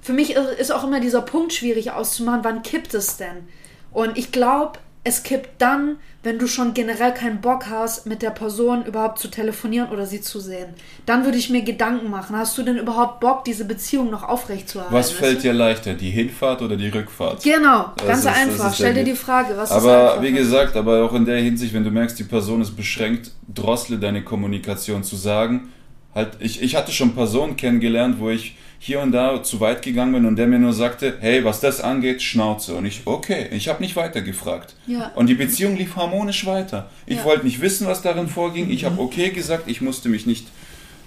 für 0.00 0.12
mich 0.12 0.34
ist 0.34 0.72
auch 0.72 0.84
immer 0.84 0.98
dieser 1.00 1.22
Punkt 1.22 1.52
schwierig 1.52 1.92
auszumachen, 1.92 2.40
wann 2.42 2.62
kippt 2.62 2.92
es 2.92 3.16
denn? 3.16 3.48
Und 3.92 4.18
ich 4.18 4.32
glaube, 4.32 4.80
es 5.04 5.24
kippt 5.24 5.60
dann, 5.60 5.96
wenn 6.22 6.38
du 6.38 6.46
schon 6.46 6.74
generell 6.74 7.12
keinen 7.12 7.40
Bock 7.40 7.66
hast, 7.68 8.06
mit 8.06 8.22
der 8.22 8.30
Person 8.30 8.84
überhaupt 8.84 9.18
zu 9.18 9.26
telefonieren 9.26 9.90
oder 9.90 10.06
sie 10.06 10.20
zu 10.20 10.38
sehen. 10.38 10.68
Dann 11.06 11.24
würde 11.24 11.38
ich 11.38 11.50
mir 11.50 11.62
Gedanken 11.62 12.08
machen. 12.08 12.36
Hast 12.36 12.56
du 12.56 12.62
denn 12.62 12.78
überhaupt 12.78 13.18
Bock, 13.18 13.44
diese 13.44 13.64
Beziehung 13.64 14.10
noch 14.10 14.22
aufrechtzuerhalten? 14.22 14.94
Was 14.94 15.10
fällt 15.10 15.42
dir 15.42 15.52
leichter, 15.52 15.94
die 15.94 16.10
Hinfahrt 16.10 16.62
oder 16.62 16.76
die 16.76 16.88
Rückfahrt? 16.88 17.42
Genau, 17.42 17.90
das 17.96 18.06
ganz 18.06 18.20
ist, 18.20 18.26
einfach. 18.26 18.74
Stell 18.74 18.94
dir 18.94 19.02
die 19.02 19.16
Frage, 19.16 19.56
was 19.56 19.72
aber, 19.72 20.16
ist 20.16 20.22
wie 20.22 20.32
gesagt, 20.32 20.76
aber 20.76 21.02
auch 21.02 21.14
in 21.14 21.24
der 21.24 21.38
Hinsicht, 21.38 21.74
wenn 21.74 21.82
du 21.82 21.90
merkst, 21.90 22.16
die 22.20 22.24
Person 22.24 22.60
ist 22.60 22.76
beschränkt, 22.76 23.32
drossle 23.52 23.98
deine 23.98 24.22
Kommunikation 24.22 25.02
zu 25.02 25.16
sagen. 25.16 25.72
Halt, 26.14 26.36
ich, 26.38 26.62
ich 26.62 26.76
hatte 26.76 26.92
schon 26.92 27.14
Personen 27.14 27.56
kennengelernt, 27.56 28.20
wo 28.20 28.30
ich 28.30 28.56
hier 28.84 28.98
und 28.98 29.12
da 29.12 29.44
zu 29.44 29.60
weit 29.60 29.80
gegangen 29.80 30.12
bin 30.12 30.26
und 30.26 30.34
der 30.34 30.48
mir 30.48 30.58
nur 30.58 30.72
sagte, 30.72 31.16
hey, 31.20 31.44
was 31.44 31.60
das 31.60 31.80
angeht, 31.80 32.20
Schnauze. 32.20 32.74
Und 32.74 32.84
ich, 32.84 33.02
okay, 33.04 33.46
ich 33.52 33.68
habe 33.68 33.80
nicht 33.80 33.94
weiter 33.94 34.22
gefragt. 34.22 34.74
Ja. 34.88 35.12
Und 35.14 35.28
die 35.28 35.36
Beziehung 35.36 35.76
lief 35.76 35.94
harmonisch 35.94 36.46
weiter. 36.46 36.90
Ich 37.06 37.18
ja. 37.18 37.24
wollte 37.24 37.44
nicht 37.44 37.60
wissen, 37.60 37.86
was 37.86 38.02
darin 38.02 38.26
vorging. 38.26 38.70
Ich 38.70 38.84
habe 38.84 38.96
mhm. 38.96 39.02
okay 39.02 39.30
gesagt, 39.30 39.68
ich 39.68 39.82
musste 39.82 40.08
mich 40.08 40.26
nicht 40.26 40.48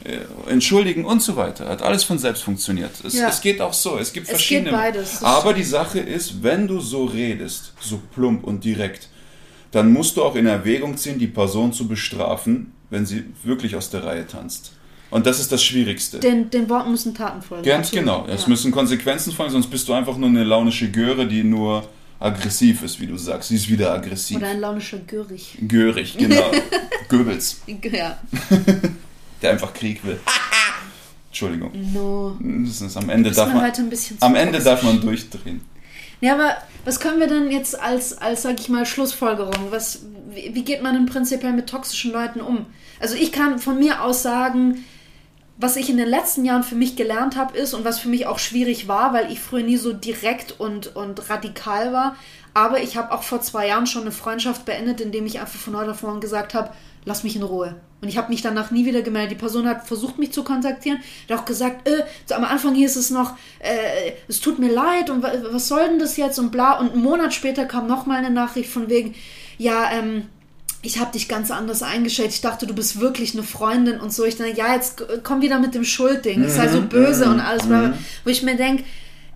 äh, 0.06 0.20
entschuldigen 0.50 1.04
und 1.04 1.22
so 1.22 1.36
weiter. 1.36 1.68
Hat 1.68 1.82
alles 1.82 2.06
von 2.06 2.18
selbst 2.18 2.44
funktioniert. 2.44 2.92
Es, 3.04 3.14
ja. 3.14 3.28
es 3.28 3.42
geht 3.42 3.60
auch 3.60 3.74
so. 3.74 3.98
Es 3.98 4.14
gibt 4.14 4.28
es 4.28 4.32
verschiedene. 4.32 4.70
Geht 4.70 4.80
beides. 4.80 5.22
Aber 5.22 5.54
die 5.54 5.66
Sache 5.66 6.00
ist, 6.00 6.44
wenn 6.44 6.70
du 6.70 6.80
so 6.80 7.04
redest, 7.04 7.74
so 7.82 8.02
plump 8.14 8.46
und 8.46 8.64
direkt, 8.64 9.10
dann 9.72 9.92
musst 9.92 10.16
du 10.16 10.24
auch 10.24 10.36
in 10.36 10.46
Erwägung 10.46 10.96
ziehen, 10.96 11.20
die 11.20 11.28
Person 11.28 11.74
zu 11.74 11.90
bestrafen, 11.90 12.72
wenn 12.90 13.06
sie 13.06 13.26
wirklich 13.44 13.76
aus 13.76 13.90
der 13.90 14.06
Reihe 14.06 14.26
tanzt. 14.26 14.72
Und 15.12 15.26
das 15.26 15.39
ist 15.39 15.51
das 15.51 15.64
Schwierigste. 15.64 16.20
Den, 16.20 16.49
den 16.49 16.70
Worten 16.70 16.91
müssen 16.91 17.14
Taten 17.14 17.41
folgen. 17.41 17.64
Ganz 17.64 17.91
genau. 17.91 18.26
Es 18.28 18.47
müssen 18.47 18.72
Konsequenzen 18.72 19.32
folgen, 19.32 19.51
sonst 19.51 19.68
bist 19.68 19.88
du 19.88 19.93
einfach 19.93 20.18
nur 20.18 20.30
eine 20.30 20.43
launische 20.43 20.89
Göre, 20.89 21.28
die 21.28 21.43
nur 21.43 21.88
aggressiv 22.20 22.84
ist, 22.84 22.99
wie 22.99 23.08
du 23.08 23.18
sagst. 23.18 23.49
Sie 23.49 23.56
ist 23.56 23.70
wieder 23.70 23.93
aggressiv. 23.93 24.38
Oder 24.38 24.47
ein 24.47 24.60
launischer 24.60 24.97
Görig. 24.99 25.58
Görig, 25.68 26.18
genau. 26.18 26.51
Goebbels. 27.10 27.62
Ja. 27.68 28.18
Der 29.41 29.51
einfach 29.51 29.74
Krieg 29.74 30.03
will. 30.03 30.20
Entschuldigung. 31.28 31.72
No. 31.93 32.38
Das 32.39 32.82
ist, 32.82 32.97
am 32.97 33.10
Ende 33.10 33.32
darf 33.32 33.53
man, 33.53 33.72
am 34.22 34.36
Ende 34.36 34.60
darf 34.60 34.84
man 34.84 35.01
durchdrehen. 35.01 35.62
Ja, 36.22 36.34
aber 36.36 36.56
was 36.86 36.99
können 36.99 37.20
wir 37.20 37.28
denn 37.28 37.51
jetzt 37.51 37.80
als, 37.80 38.18
als 38.18 38.43
sag 38.43 38.60
ich 38.60 38.70
mal, 38.70 38.86
Schlussfolgerung? 38.86 39.53
Was, 39.70 40.03
wie, 40.30 40.56
wie 40.56 40.64
geht 40.64 40.82
man 40.82 40.95
denn 40.95 41.06
prinzipiell 41.06 41.51
mit 41.51 41.68
toxischen 41.68 42.14
Leuten 42.14 42.39
um? 42.39 42.66
Also 42.99 43.16
ich 43.16 43.34
kann 43.34 43.60
von 43.60 43.78
mir 43.78 44.01
aus 44.01 44.24
sagen, 44.24 44.86
was 45.58 45.78
ich 45.78 45.89
in 45.89 45.97
den 45.97 46.10
letzten 46.10 46.43
Jahren 46.43 46.64
für 46.64 46.76
mich 46.76 46.95
gelernt 46.95 47.38
habe, 47.38 47.58
ist 47.58 47.74
und 47.74 47.86
was 47.86 47.99
für 47.99 48.10
mich 48.10 48.28
auch 48.28 48.39
schwierig 48.39 48.88
war, 48.88 49.14
weil 49.14 49.32
ich 49.32 49.39
früher 49.39 49.64
nie 49.64 49.78
so 49.78 49.93
direkt 49.93 50.60
und, 50.60 50.95
und 50.95 51.30
radikal 51.30 51.93
war. 51.93 52.16
Aber 52.53 52.82
ich 52.82 52.97
habe 52.97 53.14
auch 53.14 53.24
vor 53.24 53.41
zwei 53.41 53.68
Jahren 53.68 53.88
schon 53.88 54.03
eine 54.03 54.12
Freundschaft 54.12 54.66
beendet, 54.66 55.01
indem 55.01 55.26
ich 55.26 55.39
einfach 55.39 55.60
von 55.60 55.76
heute 55.76 55.91
auf 55.91 56.03
morgen 56.03 56.22
gesagt 56.22 56.53
habe, 56.53 56.72
lass 57.06 57.24
mich 57.24 57.36
in 57.36 57.43
Ruhe. 57.43 57.76
Und 58.01 58.10
ich 58.10 58.18
habe 58.18 58.30
mich 58.30 58.41
danach 58.41 58.72
nie 58.72 58.86
wieder 58.86 59.01
gemeldet. 59.01 59.32
Die 59.32 59.39
Person 59.39 59.68
hat 59.68 59.88
versucht, 59.88 60.18
mich 60.20 60.32
zu 60.32 60.43
kontaktieren, 60.43 60.99
hat 61.30 61.39
auch 61.39 61.45
gesagt, 61.45 61.88
äh, 61.88 62.03
so 62.26 62.36
am 62.36 62.43
Anfang 62.43 62.76
hieß 62.76 62.95
es 62.97 63.10
noch, 63.10 63.36
äh, 63.60 64.12
es 64.28 64.41
tut 64.41 64.60
mir 64.60 64.72
leid 64.72 65.10
und 65.10 65.24
was 65.24 65.68
soll 65.68 65.88
denn 65.88 65.99
das 65.99 66.18
jetzt 66.18 66.38
und 66.38 66.51
bla. 66.51 66.80
Und 66.80 66.93
einen 66.93 67.03
Monat 67.03 67.34
später 67.34 67.66
kam 67.66 67.88
nochmal 67.88 68.18
eine 68.18 68.30
Nachricht 68.30 68.70
von 68.70 68.89
wegen, 68.89 69.16
ja, 69.58 69.91
ähm, 69.91 70.28
ich 70.86 71.00
habe 71.00 71.12
dich 71.12 71.28
ganz 71.28 71.52
anders 71.52 71.84
eingestellt. 71.84 72.30
Ich 72.30 72.42
dachte, 72.42 72.68
du 72.68 72.74
bist 72.74 73.00
wirklich 73.00 73.34
eine 73.34 73.44
Freundin 73.44 74.00
und 74.00 74.14
so. 74.14 74.24
Ich 74.24 74.38
dachte, 74.38 74.52
ja, 74.52 74.74
jetzt 74.74 75.04
komm 75.24 75.42
wieder 75.42 75.60
mit 75.60 75.74
dem 75.74 75.84
Schuldding. 75.84 76.42
Mhm. 76.42 76.50
Sei 76.50 76.68
so 76.68 76.82
böse 76.82 77.26
mhm. 77.26 77.34
und 77.34 77.40
alles. 77.40 77.66
Mhm. 77.66 77.94
Wo 78.24 78.30
ich 78.30 78.44
mir 78.44 78.56
denke, 78.56 78.84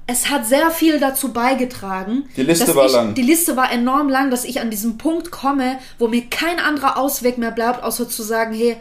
es 0.08 0.30
hat 0.30 0.48
sehr 0.48 0.72
viel 0.72 1.00
dazu 1.00 1.34
beigetragen. 1.34 2.30
Die 2.36 2.44
Liste 2.44 2.76
war 2.76 2.88
ich, 2.88 2.94
lang. 2.94 3.14
Die 3.14 3.22
Liste 3.22 3.56
war 3.56 3.72
enorm 3.72 4.10
lang, 4.10 4.32
dass 4.32 4.44
ich 4.44 4.60
an 4.60 4.72
diesem 4.72 4.98
Punkt 4.98 5.30
komme, 5.30 5.78
wo 6.00 6.08
mir 6.08 6.26
kein 6.30 6.60
anderer 6.60 6.98
Ausweg 6.98 7.38
mehr 7.38 7.52
bleibt, 7.52 7.84
außer 7.84 8.10
zu 8.10 8.24
sagen, 8.24 8.54
hey, 8.54 8.78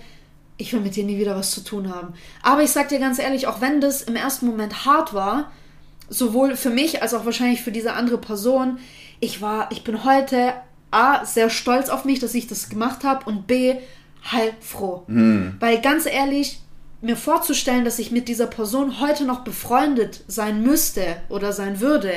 ich 0.56 0.72
will 0.72 0.80
mit 0.80 0.96
dir 0.96 1.04
nie 1.04 1.18
wieder 1.18 1.36
was 1.36 1.50
zu 1.50 1.62
tun 1.62 1.94
haben. 1.94 2.14
Aber 2.42 2.62
ich 2.62 2.70
sag 2.70 2.88
dir 2.88 2.98
ganz 2.98 3.18
ehrlich, 3.18 3.46
auch 3.46 3.60
wenn 3.60 3.80
das 3.80 4.02
im 4.02 4.16
ersten 4.16 4.46
Moment 4.46 4.86
hart 4.86 5.12
war, 5.14 5.52
sowohl 6.08 6.56
für 6.56 6.70
mich 6.70 7.02
als 7.02 7.14
auch 7.14 7.24
wahrscheinlich 7.24 7.60
für 7.60 7.72
diese 7.72 7.92
andere 7.92 8.18
Person, 8.18 8.78
ich 9.20 9.42
war, 9.42 9.70
ich 9.70 9.84
bin 9.84 10.04
heute 10.04 10.54
A, 10.90 11.24
sehr 11.24 11.50
stolz 11.50 11.88
auf 11.88 12.04
mich, 12.04 12.18
dass 12.18 12.34
ich 12.34 12.46
das 12.46 12.68
gemacht 12.68 13.04
habe 13.04 13.26
und 13.26 13.46
B, 13.46 13.76
heilfroh. 14.30 15.04
Mhm. 15.06 15.56
Weil 15.60 15.80
ganz 15.80 16.06
ehrlich, 16.06 16.60
mir 17.00 17.16
vorzustellen, 17.16 17.84
dass 17.84 17.98
ich 17.98 18.10
mit 18.10 18.28
dieser 18.28 18.46
Person 18.46 19.00
heute 19.00 19.24
noch 19.24 19.40
befreundet 19.40 20.24
sein 20.26 20.62
müsste 20.62 21.16
oder 21.28 21.52
sein 21.52 21.80
würde 21.80 22.12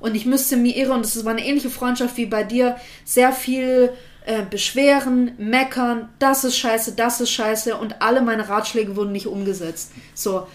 und 0.00 0.14
ich 0.14 0.26
müsste 0.26 0.56
mir 0.56 0.76
irre, 0.76 0.92
und 0.92 1.04
das 1.04 1.24
war 1.24 1.32
eine 1.32 1.44
ähnliche 1.44 1.70
Freundschaft 1.70 2.16
wie 2.16 2.26
bei 2.26 2.44
dir, 2.44 2.76
sehr 3.04 3.32
viel 3.32 3.90
äh, 4.26 4.42
beschweren, 4.42 5.32
meckern, 5.38 6.08
das 6.18 6.44
ist 6.44 6.58
scheiße, 6.58 6.92
das 6.92 7.20
ist 7.20 7.30
scheiße 7.30 7.76
und 7.76 8.00
alle 8.02 8.20
meine 8.20 8.48
Ratschläge 8.48 8.96
wurden 8.96 9.12
nicht 9.12 9.26
umgesetzt. 9.26 9.92
So, 10.14 10.46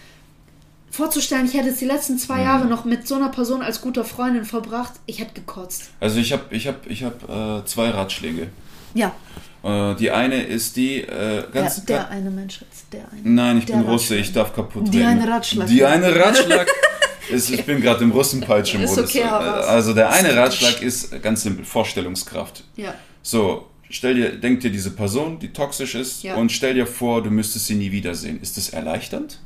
vorzustellen, 0.93 1.45
ich 1.47 1.55
hätte 1.55 1.69
jetzt 1.69 1.81
die 1.81 1.85
letzten 1.85 2.19
zwei 2.19 2.37
mhm. 2.37 2.43
Jahre 2.43 2.65
noch 2.65 2.85
mit 2.85 3.07
so 3.07 3.15
einer 3.15 3.29
Person 3.29 3.63
als 3.63 3.81
guter 3.81 4.05
Freundin 4.05 4.45
verbracht, 4.45 4.93
ich 5.07 5.19
hätte 5.19 5.33
gekotzt. 5.33 5.89
Also 5.99 6.19
ich 6.19 6.31
habe 6.31 6.43
ich 6.51 6.67
hab, 6.67 6.85
ich 6.87 7.03
hab, 7.03 7.23
äh, 7.23 7.65
zwei 7.65 7.89
Ratschläge. 7.89 8.47
Ja. 8.93 9.11
Äh, 9.63 9.95
die 9.95 10.11
eine 10.11 10.43
ist 10.43 10.75
die 10.75 11.01
äh, 11.01 11.45
ganz. 11.51 11.83
Der, 11.85 12.03
der 12.03 12.09
eine 12.09 12.29
Mensch 12.29 12.61
jetzt, 12.61 12.93
der 12.93 13.05
eine. 13.11 13.21
Nein, 13.23 13.57
ich 13.57 13.65
bin 13.65 13.81
Russe, 13.81 14.15
ich 14.17 14.31
darf 14.33 14.53
kaputt 14.53 14.93
Die 14.93 14.99
reden. 14.99 15.09
eine 15.09 15.27
Ratschlag. 15.27 15.67
Die 15.67 15.83
eine 15.83 16.15
Ratschlag. 16.15 16.67
ist, 17.29 17.49
ich 17.49 17.65
bin 17.65 17.81
gerade 17.81 18.03
im 18.03 18.11
Russenpeitsche-Modus. 18.11 18.97
Ist 18.97 19.03
okay, 19.03 19.23
raus. 19.23 19.65
also 19.65 19.93
der 19.93 20.11
eine 20.11 20.35
Ratschlag 20.35 20.81
ist 20.81 21.21
ganz 21.23 21.41
simpel, 21.41 21.65
Vorstellungskraft. 21.65 22.65
Ja. 22.75 22.93
So, 23.23 23.67
stell 23.89 24.13
dir, 24.13 24.39
denk 24.39 24.59
dir 24.59 24.69
diese 24.69 24.91
Person, 24.91 25.39
die 25.39 25.53
toxisch 25.53 25.95
ist, 25.95 26.21
Ja. 26.21 26.35
und 26.35 26.51
stell 26.51 26.75
dir 26.75 26.85
vor, 26.85 27.23
du 27.23 27.31
müsstest 27.31 27.65
sie 27.65 27.75
nie 27.75 27.91
wiedersehen. 27.91 28.39
Ist 28.41 28.57
das 28.57 28.69
erleichternd? 28.69 29.39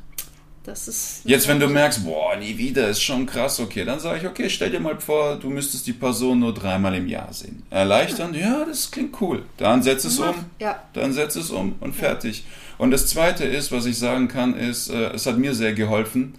Das 0.68 0.86
ist. 0.86 1.22
Jetzt, 1.24 1.48
wenn 1.48 1.58
du 1.58 1.66
merkst, 1.66 2.04
boah, 2.04 2.36
nie 2.36 2.58
wieder, 2.58 2.88
ist 2.88 3.00
schon 3.02 3.24
krass, 3.24 3.58
okay, 3.58 3.86
dann 3.86 3.98
sage 4.00 4.18
ich, 4.18 4.26
okay, 4.26 4.50
stell 4.50 4.70
dir 4.70 4.80
mal 4.80 5.00
vor, 5.00 5.36
du 5.36 5.48
müsstest 5.48 5.86
die 5.86 5.94
Person 5.94 6.40
nur 6.40 6.52
dreimal 6.52 6.94
im 6.94 7.08
Jahr 7.08 7.32
sehen. 7.32 7.62
Erleichternd, 7.70 8.36
ja, 8.36 8.64
das 8.68 8.90
klingt 8.90 9.18
cool. 9.22 9.44
Dann 9.56 9.82
setz 9.82 10.04
es 10.04 10.18
um, 10.18 10.34
Ja. 10.60 10.82
dann 10.92 11.14
setz 11.14 11.36
es 11.36 11.50
um 11.50 11.74
und 11.80 11.96
fertig. 11.96 12.44
Und 12.76 12.90
das 12.90 13.06
Zweite 13.06 13.44
ist, 13.44 13.72
was 13.72 13.86
ich 13.86 13.98
sagen 13.98 14.28
kann, 14.28 14.54
ist, 14.54 14.90
äh, 14.90 15.12
es 15.14 15.24
hat 15.24 15.38
mir 15.38 15.54
sehr 15.54 15.72
geholfen, 15.72 16.34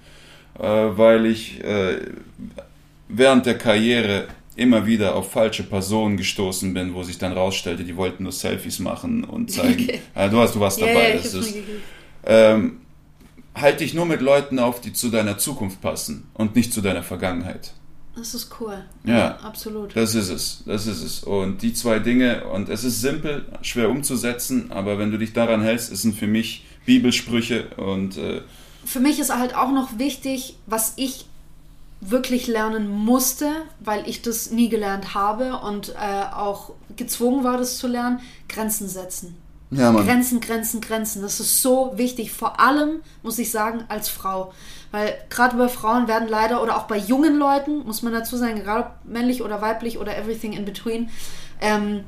äh, 0.60 0.62
weil 0.64 1.26
ich 1.26 1.64
äh, 1.64 1.98
während 3.08 3.46
der 3.48 3.58
Karriere 3.58 4.28
immer 4.56 4.86
wieder 4.86 5.16
auf 5.16 5.32
falsche 5.32 5.64
Personen 5.64 6.18
gestoßen 6.18 6.74
bin, 6.74 6.94
wo 6.94 7.02
sich 7.02 7.18
dann 7.18 7.32
rausstellte, 7.34 7.84
die 7.84 7.96
wollten 7.96 8.24
nur 8.24 8.32
Selfies 8.32 8.78
machen 8.80 9.24
und 9.24 9.50
zeigen. 9.52 9.84
Okay. 9.90 10.30
Du, 10.30 10.38
hast, 10.40 10.54
du 10.54 10.60
warst 10.60 10.80
Ja, 10.80 10.88
dabei. 10.88 11.10
ja, 11.10 11.16
ich 11.16 11.22
das 11.24 11.34
ist, 11.34 11.56
ähm, 12.26 12.82
halt 13.56 13.80
dich 13.80 13.94
nur 13.94 14.06
mit 14.06 14.22
Leuten 14.22 14.60
auf, 14.60 14.82
die 14.82 14.94
zu 14.94 15.10
deiner 15.10 15.38
Zukunft 15.38 15.82
passen 15.82 16.28
und 16.34 16.56
nicht 16.56 16.74
zu 16.74 16.82
deiner 16.82 17.04
Vergangenheit. 17.04 17.74
Das 18.16 18.34
ist 18.34 18.50
cool. 18.60 18.84
Ja. 19.06 19.38
absolut. 19.38 19.96
Das 19.96 20.14
ist 20.14 20.30
es, 20.30 20.64
das 20.66 20.88
ist 20.88 21.02
es. 21.02 21.24
Und 21.24 21.62
die 21.62 21.74
zwei 21.74 22.00
Dinge, 22.00 22.46
und 22.48 22.68
es 22.70 22.84
ist 22.84 23.02
simpel, 23.02 23.46
schwer 23.62 23.90
umzusetzen, 23.90 24.72
aber 24.72 24.98
wenn 24.98 25.12
du 25.12 25.18
dich 25.18 25.34
daran 25.34 25.62
hältst, 25.62 25.96
sind 25.96 26.16
für 26.16 26.28
mich 26.28 26.66
Bibelsprüche 26.86 27.68
und 27.78 28.18
äh, 28.18 28.42
Für 28.84 29.00
mich 29.00 29.20
ist 29.20 29.34
halt 29.34 29.56
auch 29.56 29.72
noch 29.72 30.00
wichtig, 30.00 30.58
was 30.66 30.94
ich 30.98 31.26
wirklich 32.02 32.48
lernen 32.48 32.90
musste, 32.90 33.52
weil 33.80 34.08
ich 34.08 34.22
das 34.22 34.52
nie 34.52 34.70
gelernt 34.70 35.14
habe 35.14 35.58
und 35.60 35.90
äh, 35.90 36.34
auch 36.34 36.72
gezwungen 36.96 37.44
war, 37.44 37.58
das 37.58 37.78
zu 37.78 37.88
lernen, 37.88 38.20
Grenzen 38.48 38.88
setzen. 38.88 39.36
Ja, 39.72 39.92
Grenzen, 39.92 40.40
Grenzen, 40.40 40.82
Grenzen. 40.82 41.22
Das 41.22 41.40
ist 41.40 41.62
so 41.62 41.94
wichtig. 41.96 42.32
Vor 42.32 42.60
allem, 42.60 43.02
muss 43.22 43.38
ich 43.38 43.52
sagen, 43.52 43.84
als 43.88 44.10
Frau. 44.10 44.52
Weil 44.92 45.14
gerade 45.30 45.58
bei 45.58 45.70
Frauen 45.70 46.08
werden 46.08 46.28
leider, 46.28 46.64
oder 46.64 46.78
auch 46.78 46.88
bei 46.88 46.98
jungen 46.98 47.38
Leuten, 47.38 47.86
muss 47.86 48.02
man 48.02 48.12
dazu 48.12 48.36
sagen, 48.36 48.64
gerade 48.64 48.92
männlich 49.04 49.44
oder 49.44 49.62
weiblich 49.62 50.00
oder 50.00 50.18
everything 50.18 50.54
in 50.54 50.66
between, 50.66 51.10
ähm, 51.62 52.04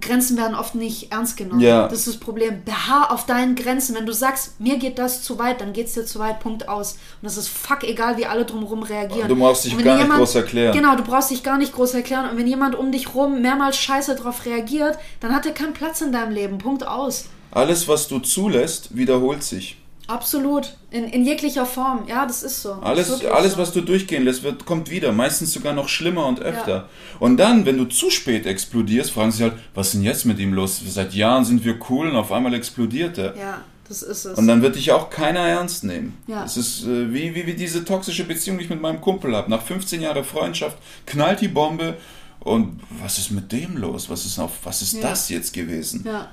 Grenzen 0.00 0.36
werden 0.36 0.54
oft 0.54 0.74
nicht 0.74 1.12
ernst 1.12 1.36
genommen. 1.36 1.60
Ja. 1.60 1.88
Das 1.88 2.00
ist 2.00 2.06
das 2.08 2.16
Problem. 2.18 2.62
Beharr 2.64 3.12
auf 3.12 3.26
deinen 3.26 3.54
Grenzen. 3.54 3.94
Wenn 3.94 4.06
du 4.06 4.12
sagst, 4.12 4.60
mir 4.60 4.78
geht 4.78 4.98
das 4.98 5.22
zu 5.22 5.38
weit, 5.38 5.60
dann 5.60 5.72
geht 5.72 5.86
es 5.86 5.94
dir 5.94 6.04
zu 6.04 6.18
weit, 6.18 6.40
Punkt 6.40 6.68
aus. 6.68 6.92
Und 6.92 7.26
das 7.26 7.36
ist 7.36 7.48
fuck 7.48 7.84
egal, 7.84 8.16
wie 8.16 8.26
alle 8.26 8.44
drumherum 8.44 8.82
reagieren. 8.82 9.28
Du 9.28 9.36
brauchst 9.36 9.64
dich 9.64 9.76
gar 9.78 9.96
nicht 9.98 10.10
groß 10.10 10.34
erklären. 10.36 10.74
Genau, 10.74 10.96
du 10.96 11.02
brauchst 11.02 11.30
dich 11.30 11.42
gar 11.42 11.58
nicht 11.58 11.72
groß 11.72 11.94
erklären. 11.94 12.30
Und 12.30 12.36
wenn 12.36 12.46
jemand 12.46 12.74
um 12.74 12.92
dich 12.92 13.14
rum 13.14 13.42
mehrmals 13.42 13.76
scheiße 13.78 14.14
drauf 14.16 14.44
reagiert, 14.44 14.98
dann 15.20 15.34
hat 15.34 15.46
er 15.46 15.52
keinen 15.52 15.72
Platz 15.72 16.00
in 16.00 16.12
deinem 16.12 16.32
Leben. 16.32 16.58
Punkt 16.58 16.86
aus. 16.86 17.26
alles, 17.50 17.88
was 17.88 18.08
du 18.08 18.18
zulässt, 18.18 18.96
wiederholt 18.96 19.42
sich. 19.42 19.78
Absolut. 20.08 20.72
In, 20.90 21.04
in 21.04 21.24
jeglicher 21.24 21.66
Form. 21.66 22.04
Ja, 22.08 22.26
das 22.26 22.42
ist 22.42 22.62
so. 22.62 22.70
Das 22.82 22.98
ist 23.08 23.22
Alles, 23.22 23.24
alles 23.26 23.52
so. 23.52 23.58
was 23.58 23.72
du 23.72 23.82
durchgehen 23.82 24.24
lässt, 24.24 24.42
wird, 24.42 24.64
kommt 24.64 24.90
wieder. 24.90 25.12
Meistens 25.12 25.52
sogar 25.52 25.74
noch 25.74 25.88
schlimmer 25.88 26.26
und 26.26 26.40
öfter. 26.40 26.88
Und 27.20 27.36
dann, 27.36 27.66
wenn 27.66 27.76
du 27.76 27.84
zu 27.84 28.10
spät 28.10 28.46
explodierst, 28.46 29.10
fragen 29.12 29.30
sie 29.32 29.42
halt, 29.44 29.54
was 29.74 29.88
ist 29.88 29.94
denn 29.94 30.02
jetzt 30.02 30.24
mit 30.24 30.38
ihm 30.38 30.54
los? 30.54 30.80
Seit 30.88 31.12
Jahren 31.14 31.44
sind 31.44 31.64
wir 31.64 31.78
cool 31.90 32.08
und 32.08 32.16
auf 32.16 32.32
einmal 32.32 32.54
explodiert 32.54 33.18
er. 33.18 33.36
Ja, 33.36 33.60
das 33.86 34.02
ist 34.02 34.24
es. 34.24 34.38
Und 34.38 34.46
dann 34.48 34.62
wird 34.62 34.76
dich 34.76 34.92
auch 34.92 35.10
keiner 35.10 35.40
ernst 35.40 35.84
nehmen. 35.84 36.16
Ja. 36.26 36.42
Es 36.44 36.56
ist 36.56 36.84
äh, 36.84 37.12
wie, 37.12 37.34
wie, 37.34 37.46
wie 37.46 37.54
diese 37.54 37.84
toxische 37.84 38.24
Beziehung, 38.24 38.56
die 38.58 38.64
ich 38.64 38.70
mit 38.70 38.80
meinem 38.80 39.02
Kumpel 39.02 39.36
habe. 39.36 39.50
Nach 39.50 39.62
15 39.62 40.00
Jahren 40.00 40.24
Freundschaft 40.24 40.78
knallt 41.04 41.42
die 41.42 41.48
Bombe 41.48 41.98
und 42.40 42.80
was 43.02 43.18
ist 43.18 43.30
mit 43.30 43.52
dem 43.52 43.76
los? 43.76 44.08
Was 44.08 44.24
ist, 44.24 44.38
auf, 44.38 44.52
was 44.64 44.80
ist 44.80 44.94
Ja. 44.94 45.02
das 45.02 45.28
jetzt 45.28 45.52
gewesen? 45.52 46.02
Ja. 46.06 46.28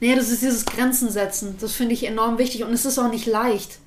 Nee, 0.00 0.14
das 0.16 0.30
ist 0.30 0.42
dieses 0.42 0.64
Grenzen 0.64 1.10
setzen. 1.10 1.56
Das 1.60 1.72
finde 1.72 1.94
ich 1.94 2.06
enorm 2.06 2.38
wichtig 2.38 2.64
und 2.64 2.72
es 2.72 2.86
ist 2.86 2.98
auch 2.98 3.10
nicht 3.10 3.26
leicht. 3.26 3.78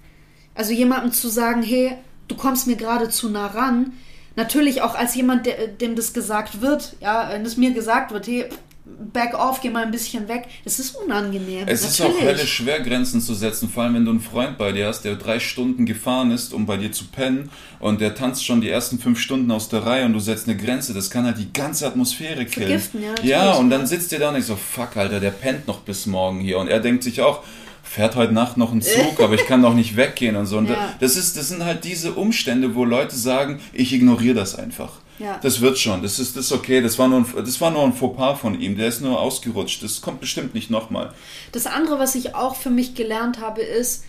Also 0.56 0.72
jemandem 0.72 1.12
zu 1.12 1.28
sagen, 1.28 1.64
hey, 1.64 1.98
du 2.28 2.36
kommst 2.36 2.68
mir 2.68 2.76
gerade 2.76 3.10
zu 3.10 3.30
nah 3.30 3.48
ran. 3.48 3.94
Natürlich 4.36 4.82
auch 4.82 4.96
als 4.96 5.16
jemand, 5.16 5.46
der, 5.46 5.68
dem 5.68 5.96
das 5.96 6.14
gesagt 6.14 6.62
wird, 6.62 6.96
ja, 7.00 7.30
wenn 7.32 7.46
es 7.46 7.58
mir 7.58 7.72
gesagt 7.72 8.12
wird, 8.12 8.28
hey, 8.28 8.50
back 8.86 9.34
off, 9.34 9.62
geh 9.62 9.70
mal 9.70 9.84
ein 9.86 9.92
bisschen 9.92 10.28
weg. 10.28 10.46
Das 10.66 10.78
ist 10.80 10.96
unangenehm. 10.96 11.64
Es 11.68 11.84
ist 11.86 12.00
Natürlich. 12.00 12.22
auch 12.22 12.26
höllisch 12.26 12.54
schwer, 12.54 12.80
Grenzen 12.82 13.22
zu 13.22 13.34
setzen, 13.34 13.70
vor 13.70 13.84
allem 13.84 13.96
wenn 13.96 14.06
du 14.06 14.12
einen 14.12 14.20
Freund 14.20 14.58
bei 14.58 14.72
dir 14.72 14.88
hast, 14.88 15.04
der 15.04 15.16
drei 15.16 15.40
Stunden 15.40 15.86
gefahren 15.86 16.32
ist, 16.32 16.54
um 16.54 16.66
bei 16.66 16.78
dir 16.78 16.92
zu 16.92 17.06
pennen 17.06 17.50
und 17.80 18.02
der 18.02 18.14
tanzt 18.16 18.46
schon 18.46 18.60
die 18.62 18.70
ersten 18.70 19.00
fünf 19.00 19.20
Stunden 19.20 19.50
aus 19.52 19.70
der 19.70 19.86
Reihe 19.86 20.06
und 20.06 20.14
du 20.14 20.20
setzt 20.20 20.48
eine 20.48 20.58
Grenze, 20.58 20.94
das 20.94 21.10
kann 21.10 21.26
halt 21.26 21.38
die 21.38 21.52
ganze 21.54 21.88
Atmosphäre 21.88 22.46
killen. 22.46 22.68
Vergiften, 22.68 23.02
ja. 23.04 23.14
Ja, 23.24 23.54
und 23.54 23.70
dann 23.70 23.88
sitzt 23.88 24.12
der 24.12 24.20
da 24.20 24.30
und 24.30 24.36
ich 24.38 24.46
so, 24.46 24.56
fuck, 24.58 24.98
Alter, 24.98 25.20
der 25.20 25.32
pennt 25.32 25.66
noch 25.68 25.80
bis 25.80 26.06
morgen 26.06 26.40
hier 26.42 26.58
und 26.60 26.68
er 26.68 26.80
denkt 26.82 27.04
sich 27.04 27.22
auch, 27.22 27.42
fährt 27.84 28.16
heute 28.16 28.34
Nacht 28.34 28.58
noch 28.58 28.74
ein 28.74 28.82
Zug, 28.82 29.20
aber 29.22 29.36
ich 29.36 29.46
kann 29.46 29.62
doch 29.62 29.74
nicht 29.74 29.96
weggehen 29.96 30.36
und 30.36 30.46
so. 30.46 30.58
Und 30.58 30.70
Ja. 30.70 30.94
das, 31.00 31.16
ist, 31.16 31.38
das 31.38 31.48
sind 31.50 31.64
halt 31.64 31.84
diese 31.86 32.14
Umstände, 32.14 32.76
wo 32.76 32.84
Leute 32.86 33.16
sagen, 33.16 33.60
ich 33.72 33.94
ignoriere 33.94 34.36
das 34.36 34.56
einfach. 34.56 34.94
Ja. 35.20 35.40
Das 35.42 35.62
wird 35.62 35.78
schon, 35.78 36.02
das 36.02 36.20
ist, 36.20 36.36
das 36.36 36.46
ist 36.46 36.52
okay, 36.52 36.82
das 36.82 36.98
war, 36.98 37.08
nur 37.08 37.20
ein, 37.20 37.46
das 37.46 37.62
war 37.62 37.72
nur 37.72 37.84
ein 37.84 37.94
Fauxpas 37.94 38.40
von 38.40 38.60
ihm, 38.60 38.78
der 38.78 38.88
ist 38.88 39.02
nur 39.02 39.20
ausgerutscht, 39.20 39.84
das 39.84 40.02
kommt 40.02 40.20
bestimmt 40.20 40.54
nicht 40.54 40.70
nochmal. 40.70 41.14
Das 41.52 41.68
andere, 41.68 42.00
was 42.00 42.16
ich 42.16 42.36
auch 42.36 42.56
für 42.56 42.72
mich 42.72 42.96
gelernt 42.96 43.40
habe, 43.40 43.62
ist, 43.62 44.06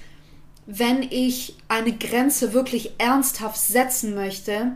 wenn 0.66 1.02
ich 1.02 1.56
eine 1.68 1.92
Grenze 1.92 2.54
wirklich 2.54 2.92
ernsthaft 2.98 3.58
setzen 3.58 4.14
möchte, 4.14 4.72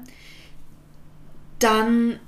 dann 1.59 2.19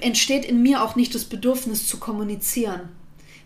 entsteht 0.00 0.44
in 0.44 0.62
mir 0.62 0.82
auch 0.82 0.96
nicht 0.96 1.14
das 1.14 1.24
Bedürfnis 1.24 1.86
zu 1.86 1.98
kommunizieren. 1.98 2.80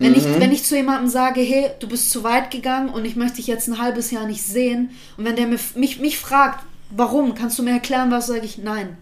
Wenn, 0.00 0.14
ich, 0.14 0.24
wenn 0.24 0.52
ich 0.52 0.62
zu 0.62 0.76
jemandem 0.76 1.08
sage, 1.08 1.40
hey, 1.40 1.70
du 1.80 1.88
bist 1.88 2.12
zu 2.12 2.22
weit 2.22 2.52
gegangen 2.52 2.90
und 2.90 3.04
ich 3.04 3.16
möchte 3.16 3.38
dich 3.38 3.48
jetzt 3.48 3.66
ein 3.66 3.78
halbes 3.78 4.12
Jahr 4.12 4.26
nicht 4.26 4.44
sehen, 4.44 4.90
und 5.16 5.24
wenn 5.24 5.34
der 5.34 5.48
mir, 5.48 5.58
mich, 5.74 5.98
mich 5.98 6.18
fragt, 6.18 6.64
warum, 6.90 7.34
kannst 7.34 7.58
du 7.58 7.64
mir 7.64 7.72
erklären, 7.72 8.12
was, 8.12 8.28
sage 8.28 8.44
ich, 8.44 8.58
nein. 8.58 8.96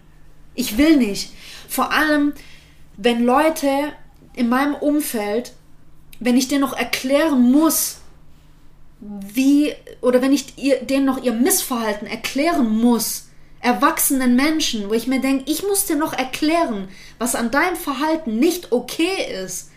Ich 0.57 0.77
will 0.77 0.97
nicht. 0.97 1.31
Vor 1.69 1.91
allem, 1.91 2.33
wenn 2.97 3.23
Leute 3.23 3.69
in 4.33 4.49
meinem 4.49 4.73
Umfeld, 4.75 5.53
wenn 6.19 6.35
ich 6.35 6.47
denen 6.47 6.61
noch 6.61 6.75
erklären 6.75 7.51
muss, 7.51 7.99
wie, 8.99 9.73
oder 10.01 10.21
wenn 10.21 10.33
ich 10.33 10.57
ihr, 10.57 10.81
denen 10.81 11.05
noch 11.05 11.23
ihr 11.23 11.33
Missverhalten 11.33 12.07
erklären 12.07 12.67
muss, 12.75 13.27
erwachsenen 13.59 14.35
Menschen, 14.35 14.89
wo 14.89 14.93
ich 14.93 15.05
mir 15.05 15.21
denke, 15.21 15.49
ich 15.49 15.61
muss 15.61 15.85
dir 15.85 15.95
noch 15.95 16.13
erklären, 16.13 16.87
was 17.19 17.35
an 17.35 17.51
deinem 17.51 17.75
Verhalten 17.75 18.39
nicht 18.39 18.71
okay 18.71 19.43
ist, 19.43 19.69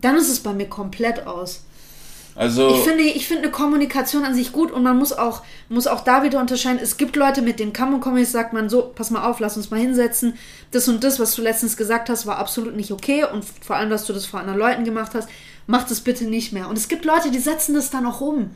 dann 0.00 0.16
ist 0.16 0.28
es 0.28 0.40
bei 0.40 0.52
mir 0.52 0.68
komplett 0.68 1.26
aus. 1.26 1.65
Also, 2.36 2.68
Ich 2.68 2.80
finde, 2.82 3.02
ich 3.02 3.26
finde 3.26 3.44
eine 3.44 3.52
Kommunikation 3.52 4.24
an 4.24 4.34
sich 4.34 4.52
gut 4.52 4.70
und 4.70 4.82
man 4.82 4.98
muss 4.98 5.12
auch, 5.12 5.42
muss 5.70 5.86
auch 5.86 6.00
da 6.00 6.22
wieder 6.22 6.38
unterscheiden. 6.38 6.78
Es 6.82 6.98
gibt 6.98 7.16
Leute, 7.16 7.40
mit 7.40 7.58
denen 7.58 7.72
kann 7.72 7.90
man 7.90 8.00
kommunizieren, 8.00 8.42
sagt 8.42 8.52
man 8.52 8.68
so, 8.68 8.92
pass 8.94 9.10
mal 9.10 9.24
auf, 9.28 9.40
lass 9.40 9.56
uns 9.56 9.70
mal 9.70 9.80
hinsetzen. 9.80 10.34
Das 10.70 10.86
und 10.86 11.02
das, 11.02 11.18
was 11.18 11.34
du 11.34 11.40
letztens 11.40 11.78
gesagt 11.78 12.10
hast, 12.10 12.26
war 12.26 12.36
absolut 12.36 12.76
nicht 12.76 12.92
okay 12.92 13.24
und 13.24 13.44
vor 13.62 13.76
allem, 13.76 13.88
dass 13.88 14.04
du 14.04 14.12
das 14.12 14.26
vor 14.26 14.40
anderen 14.40 14.58
Leuten 14.58 14.84
gemacht 14.84 15.12
hast, 15.14 15.28
mach 15.66 15.84
das 15.84 16.00
bitte 16.00 16.24
nicht 16.24 16.52
mehr. 16.52 16.68
Und 16.68 16.76
es 16.76 16.88
gibt 16.88 17.06
Leute, 17.06 17.30
die 17.30 17.38
setzen 17.38 17.74
das 17.74 17.90
dann 17.90 18.04
auch 18.04 18.20
um. 18.20 18.50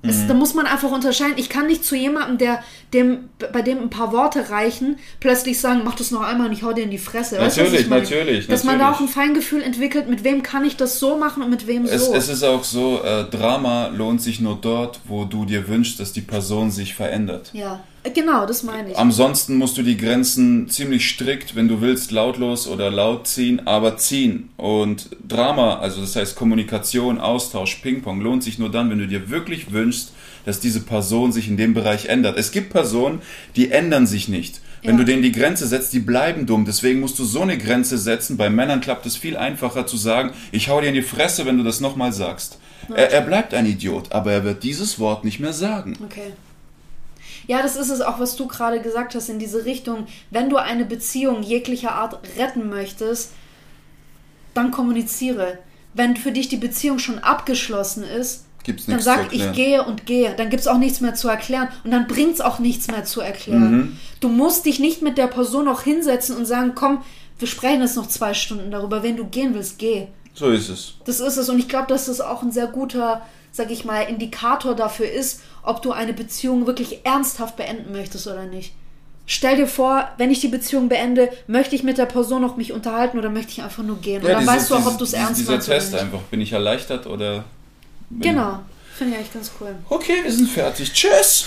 Es, 0.00 0.28
da 0.28 0.34
muss 0.34 0.54
man 0.54 0.66
einfach 0.66 0.92
unterscheiden. 0.92 1.34
Ich 1.36 1.48
kann 1.48 1.66
nicht 1.66 1.84
zu 1.84 1.96
jemandem, 1.96 2.38
der 2.38 2.62
dem, 2.94 3.30
bei 3.52 3.62
dem 3.62 3.78
ein 3.82 3.90
paar 3.90 4.12
Worte 4.12 4.48
reichen, 4.48 4.96
plötzlich 5.18 5.60
sagen, 5.60 5.80
mach 5.84 5.96
das 5.96 6.12
noch 6.12 6.20
einmal 6.20 6.46
und 6.46 6.52
ich 6.52 6.62
hau 6.62 6.72
dir 6.72 6.84
in 6.84 6.90
die 6.90 6.98
Fresse. 6.98 7.38
Weißt 7.38 7.56
Natürlich, 7.56 7.80
ich 7.80 7.88
meine? 7.88 8.02
natürlich, 8.02 8.46
Dass 8.46 8.62
man 8.62 8.78
da 8.78 8.86
auch 8.86 8.92
natürlich. 8.92 9.10
ein 9.10 9.14
Feingefühl 9.14 9.62
entwickelt, 9.62 10.08
mit 10.08 10.22
wem 10.22 10.42
kann 10.44 10.64
ich 10.64 10.76
das 10.76 11.00
so 11.00 11.16
machen 11.16 11.42
und 11.42 11.50
mit 11.50 11.66
wem 11.66 11.84
es, 11.84 12.06
so. 12.06 12.14
es 12.14 12.28
ist 12.28 12.44
auch 12.44 12.62
so, 12.62 13.02
äh, 13.02 13.24
Drama 13.24 13.88
lohnt 13.88 14.22
sich 14.22 14.38
nur 14.40 14.56
dort, 14.60 15.00
wo 15.04 15.24
du 15.24 15.44
dir 15.44 15.66
wünschst, 15.66 15.98
dass 15.98 16.12
die 16.12 16.20
Person 16.20 16.70
sich 16.70 16.94
verändert. 16.94 17.50
ja, 17.52 17.80
genau, 18.14 18.46
das 18.46 18.62
meine 18.62 18.90
ich. 18.90 18.98
Ansonsten 18.98 19.56
musst 19.56 19.76
du 19.78 19.82
die 19.82 19.96
Grenzen 19.96 20.68
ziemlich 20.68 21.08
strikt, 21.08 21.54
wenn 21.56 21.68
du 21.68 21.80
willst, 21.80 22.10
lautlos 22.10 22.66
oder 22.66 22.90
laut 22.90 23.26
ziehen, 23.26 23.66
aber 23.66 23.96
ziehen. 23.96 24.50
Und 24.56 25.10
Drama, 25.26 25.78
also 25.78 26.00
das 26.00 26.16
heißt 26.16 26.36
Kommunikation, 26.36 27.18
Austausch, 27.20 27.76
Ping-Pong, 27.76 28.20
lohnt 28.20 28.42
sich 28.42 28.58
nur 28.58 28.70
dann, 28.70 28.90
wenn 28.90 28.98
du 28.98 29.06
dir 29.06 29.30
wirklich 29.30 29.72
wünschst, 29.72 30.12
dass 30.44 30.60
diese 30.60 30.80
Person 30.80 31.32
sich 31.32 31.48
in 31.48 31.56
dem 31.56 31.74
Bereich 31.74 32.06
ändert. 32.06 32.38
Es 32.38 32.52
gibt 32.52 32.70
Personen, 32.70 33.20
die 33.56 33.70
ändern 33.70 34.06
sich 34.06 34.28
nicht. 34.28 34.60
Wenn 34.82 34.92
Ja. 34.92 34.98
du 34.98 35.04
denen 35.04 35.22
die 35.22 35.32
Grenze 35.32 35.66
setzt, 35.66 35.92
die 35.92 35.98
bleiben 35.98 36.46
dumm. 36.46 36.64
Deswegen 36.64 37.00
musst 37.00 37.18
du 37.18 37.24
so 37.24 37.40
eine 37.40 37.58
Grenze 37.58 37.98
setzen. 37.98 38.36
Bei 38.36 38.48
Männern 38.48 38.80
klappt 38.80 39.06
es 39.06 39.16
viel 39.16 39.36
einfacher 39.36 39.86
zu 39.86 39.96
sagen, 39.96 40.30
ich 40.52 40.68
hau 40.68 40.80
dir 40.80 40.88
in 40.88 40.94
die 40.94 41.02
Fresse, 41.02 41.46
wenn 41.46 41.58
du 41.58 41.64
das 41.64 41.80
nochmal 41.80 42.12
sagst. 42.12 42.58
Er, 42.94 43.10
er 43.12 43.20
bleibt 43.22 43.52
ein 43.54 43.66
Idiot, 43.66 44.12
aber 44.12 44.32
er 44.32 44.44
wird 44.44 44.62
dieses 44.62 44.98
Wort 44.98 45.24
nicht 45.24 45.40
mehr 45.40 45.52
sagen. 45.52 45.98
Okay. 46.04 46.32
Ja, 47.48 47.62
das 47.62 47.76
ist 47.76 47.90
es 47.90 48.02
auch, 48.02 48.20
was 48.20 48.36
du 48.36 48.46
gerade 48.46 48.80
gesagt 48.80 49.14
hast, 49.14 49.28
in 49.28 49.38
diese 49.38 49.64
Richtung. 49.64 50.06
Wenn 50.30 50.50
du 50.50 50.58
eine 50.58 50.84
Beziehung 50.84 51.42
jeglicher 51.42 51.92
Art 51.92 52.20
retten 52.38 52.68
möchtest, 52.68 53.32
dann 54.54 54.70
kommuniziere. 54.70 55.58
Wenn 55.94 56.16
für 56.16 56.30
dich 56.30 56.48
die 56.48 56.58
Beziehung 56.58 56.98
schon 56.98 57.18
abgeschlossen 57.18 58.04
ist, 58.04 58.44
dann 58.86 59.00
sag 59.00 59.32
ich 59.32 59.52
gehe 59.52 59.82
und 59.82 60.04
gehe. 60.04 60.34
Dann 60.36 60.50
gibt's 60.50 60.66
auch 60.66 60.76
nichts 60.76 61.00
mehr 61.00 61.14
zu 61.14 61.28
erklären 61.28 61.68
und 61.84 61.90
dann 61.90 62.06
bringt's 62.06 62.42
auch 62.42 62.58
nichts 62.58 62.88
mehr 62.88 63.04
zu 63.04 63.22
erklären. 63.22 63.70
Mhm. 63.70 63.96
Du 64.20 64.28
musst 64.28 64.66
dich 64.66 64.78
nicht 64.78 65.00
mit 65.00 65.16
der 65.16 65.26
Person 65.26 65.64
noch 65.64 65.82
hinsetzen 65.82 66.36
und 66.36 66.44
sagen, 66.44 66.72
komm, 66.74 67.02
wir 67.38 67.48
sprechen 67.48 67.80
jetzt 67.80 67.96
noch 67.96 68.08
zwei 68.08 68.34
Stunden 68.34 68.70
darüber. 68.70 69.02
Wenn 69.02 69.16
du 69.16 69.24
gehen 69.24 69.54
willst, 69.54 69.78
geh. 69.78 70.08
So 70.34 70.50
ist 70.50 70.68
es. 70.68 70.94
Das 71.06 71.20
ist 71.20 71.38
es. 71.38 71.48
Und 71.48 71.58
ich 71.58 71.68
glaube, 71.68 71.86
dass 71.86 72.06
das 72.06 72.20
auch 72.20 72.42
ein 72.42 72.52
sehr 72.52 72.66
guter, 72.66 73.22
sag 73.52 73.70
ich 73.70 73.84
mal, 73.84 74.02
Indikator 74.02 74.74
dafür 74.74 75.10
ist, 75.10 75.40
ob 75.68 75.82
du 75.82 75.92
eine 75.92 76.12
Beziehung 76.12 76.66
wirklich 76.66 77.04
ernsthaft 77.04 77.56
beenden 77.56 77.92
möchtest 77.92 78.26
oder 78.26 78.46
nicht. 78.46 78.72
Stell 79.26 79.56
dir 79.56 79.66
vor, 79.66 80.08
wenn 80.16 80.30
ich 80.30 80.40
die 80.40 80.48
Beziehung 80.48 80.88
beende, 80.88 81.28
möchte 81.46 81.76
ich 81.76 81.82
mit 81.82 81.98
der 81.98 82.06
Person 82.06 82.40
noch 82.40 82.56
mich 82.56 82.72
unterhalten 82.72 83.18
oder 83.18 83.28
möchte 83.28 83.52
ich 83.52 83.62
einfach 83.62 83.82
nur 83.82 83.98
gehen? 83.98 84.22
und 84.22 84.28
dann 84.28 84.40
diese- 84.40 84.50
weißt 84.52 84.70
du 84.70 84.74
auch, 84.76 84.86
ob 84.86 84.96
du 84.98 85.04
es 85.04 85.12
ernst 85.12 85.38
Dieser 85.40 85.52
meinst 85.52 85.68
oder 85.68 85.78
Test 85.78 85.94
einfach. 85.94 86.20
Bin 86.30 86.40
ich 86.40 86.52
erleichtert 86.52 87.06
oder. 87.06 87.44
Genau. 88.10 88.60
Finde 88.94 89.12
ich 89.12 89.18
eigentlich 89.20 89.34
ganz 89.34 89.50
cool. 89.60 89.76
Okay, 89.90 90.14
wir 90.24 90.32
sind 90.32 90.48
fertig. 90.48 90.92
Tschüss. 90.92 91.46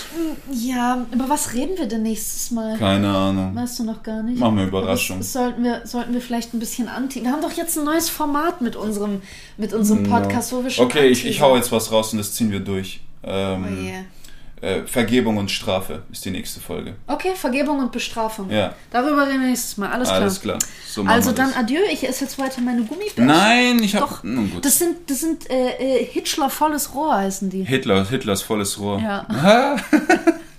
Ja, 0.53 1.05
über 1.11 1.27
was 1.27 1.53
reden 1.53 1.77
wir 1.77 1.85
denn 1.85 2.03
nächstes 2.03 2.49
Mal? 2.51 2.77
Keine 2.77 3.09
Ahnung. 3.09 3.53
Weißt 3.53 3.79
du 3.79 3.83
noch 3.83 4.01
gar 4.03 4.23
nicht? 4.23 4.39
Machen 4.39 4.55
wir 4.57 4.67
Überraschung. 4.67 5.17
Das, 5.17 5.33
das 5.33 5.41
sollten, 5.43 5.63
wir, 5.63 5.81
sollten 5.85 6.13
wir 6.13 6.21
vielleicht 6.21 6.53
ein 6.53 6.59
bisschen 6.59 6.87
anti. 6.87 7.21
Wir 7.23 7.31
haben 7.31 7.41
doch 7.41 7.51
jetzt 7.51 7.77
ein 7.77 7.83
neues 7.83 8.09
Format 8.09 8.61
mit 8.61 8.77
unserem, 8.77 9.21
mit 9.57 9.73
unserem 9.73 10.03
Podcast, 10.07 10.53
wo 10.53 10.63
wir 10.63 10.69
schon. 10.69 10.85
Okay, 10.85 11.07
ich, 11.07 11.25
ich 11.25 11.41
hau 11.41 11.57
jetzt 11.57 11.71
was 11.73 11.91
raus 11.91 12.13
und 12.13 12.19
das 12.19 12.33
ziehen 12.33 12.51
wir 12.51 12.61
durch. 12.61 13.01
Ähm, 13.23 13.65
Oh 13.67 13.81
je. 13.81 14.67
äh, 14.67 14.85
Vergebung 14.87 15.37
und 15.37 15.49
Strafe 15.51 16.03
ist 16.11 16.23
die 16.25 16.31
nächste 16.31 16.59
Folge. 16.59 16.95
Okay, 17.07 17.33
Vergebung 17.35 17.79
und 17.79 17.91
Bestrafung. 17.91 18.49
Ja. 18.49 18.73
Darüber 18.91 19.27
reden 19.27 19.41
wir 19.41 19.47
nächstes 19.49 19.77
Mal. 19.77 19.89
Alles 19.91 20.07
klar. 20.09 20.21
Alles 20.21 20.41
klar. 20.41 20.59
So 20.87 21.03
Also 21.05 21.31
dann 21.31 21.49
das. 21.49 21.57
adieu, 21.57 21.79
ich 21.91 22.07
esse 22.07 22.25
jetzt 22.25 22.37
weiter 22.39 22.61
meine 22.61 22.83
Gummibärchen. 22.83 23.25
Nein, 23.25 23.81
ich 23.83 23.95
hab. 23.95 24.01
Doch, 24.09 24.23
Nun 24.23 24.51
gut. 24.51 24.65
das 24.65 24.77
sind, 24.79 25.09
das 25.09 25.19
sind 25.21 25.49
äh, 25.49 25.99
äh, 26.01 26.05
Hitler 26.05 26.49
volles 26.49 26.93
Rohr 26.93 27.15
heißen 27.15 27.49
die. 27.49 27.63
Hitler, 27.63 28.05
Hitlers 28.07 28.41
volles 28.41 28.79
Rohr. 28.79 28.99
Ja. 28.99 29.75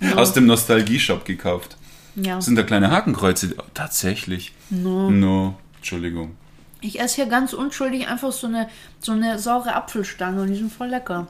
Aus 0.15 0.33
dem 0.33 0.45
Nostalgie-Shop 0.47 1.23
gekauft. 1.25 1.77
ja. 2.15 2.39
Sind 2.41 2.55
da 2.55 2.63
kleine 2.63 2.91
Hakenkreuze? 2.91 3.53
Oh, 3.57 3.63
tatsächlich. 3.73 4.53
No. 4.69 5.09
No. 5.09 5.55
Entschuldigung. 5.77 6.35
Ich 6.81 6.99
esse 6.99 7.15
hier 7.15 7.25
ganz 7.27 7.53
unschuldig 7.53 8.07
einfach 8.09 8.31
so 8.33 8.47
eine, 8.47 8.67
so 8.99 9.13
eine 9.13 9.39
saure 9.39 9.73
Apfelstange 9.75 10.41
und 10.41 10.47
die 10.49 10.55
sind 10.55 10.71
voll 10.73 10.87
lecker. 10.89 11.27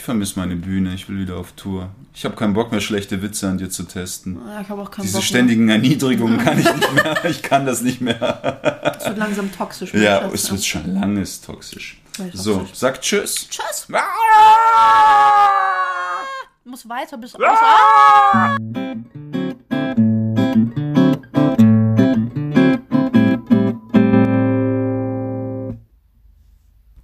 Ich 0.00 0.04
vermisse 0.04 0.38
meine 0.38 0.56
Bühne. 0.56 0.94
Ich 0.94 1.10
will 1.10 1.18
wieder 1.18 1.36
auf 1.36 1.52
Tour. 1.52 1.90
Ich 2.14 2.24
habe 2.24 2.34
keinen 2.34 2.54
Bock 2.54 2.70
mehr, 2.72 2.80
schlechte 2.80 3.20
Witze 3.20 3.50
an 3.50 3.58
dir 3.58 3.68
zu 3.68 3.82
testen. 3.82 4.38
Ah, 4.48 4.62
Ich 4.62 4.68
habe 4.70 4.80
auch 4.80 4.90
keinen 4.90 5.02
Diese 5.02 5.18
Bock 5.18 5.24
ständigen 5.24 5.68
Erniedrigungen 5.68 6.38
kann 6.38 6.58
ich 6.58 6.74
nicht 6.74 6.94
mehr. 6.94 7.22
Ich 7.28 7.42
kann 7.42 7.66
das 7.66 7.82
nicht 7.82 8.00
mehr. 8.00 8.18
mehr. 8.18 8.96
Es 8.98 9.04
wird 9.04 9.18
langsam 9.18 9.52
toxisch. 9.52 9.92
Ja, 9.92 10.26
es 10.32 10.44
ne? 10.44 10.52
wird 10.52 10.64
schon 10.64 10.94
langes 10.94 11.42
toxisch. 11.42 12.00
So, 12.32 12.66
sag 12.72 13.02
Tschüss. 13.02 13.46
Tschüss. 13.50 13.88
Ah! 13.92 14.00
Muss 16.64 16.88
weiter 16.88 17.18
bis. 17.18 17.36
Ah! 17.38 18.56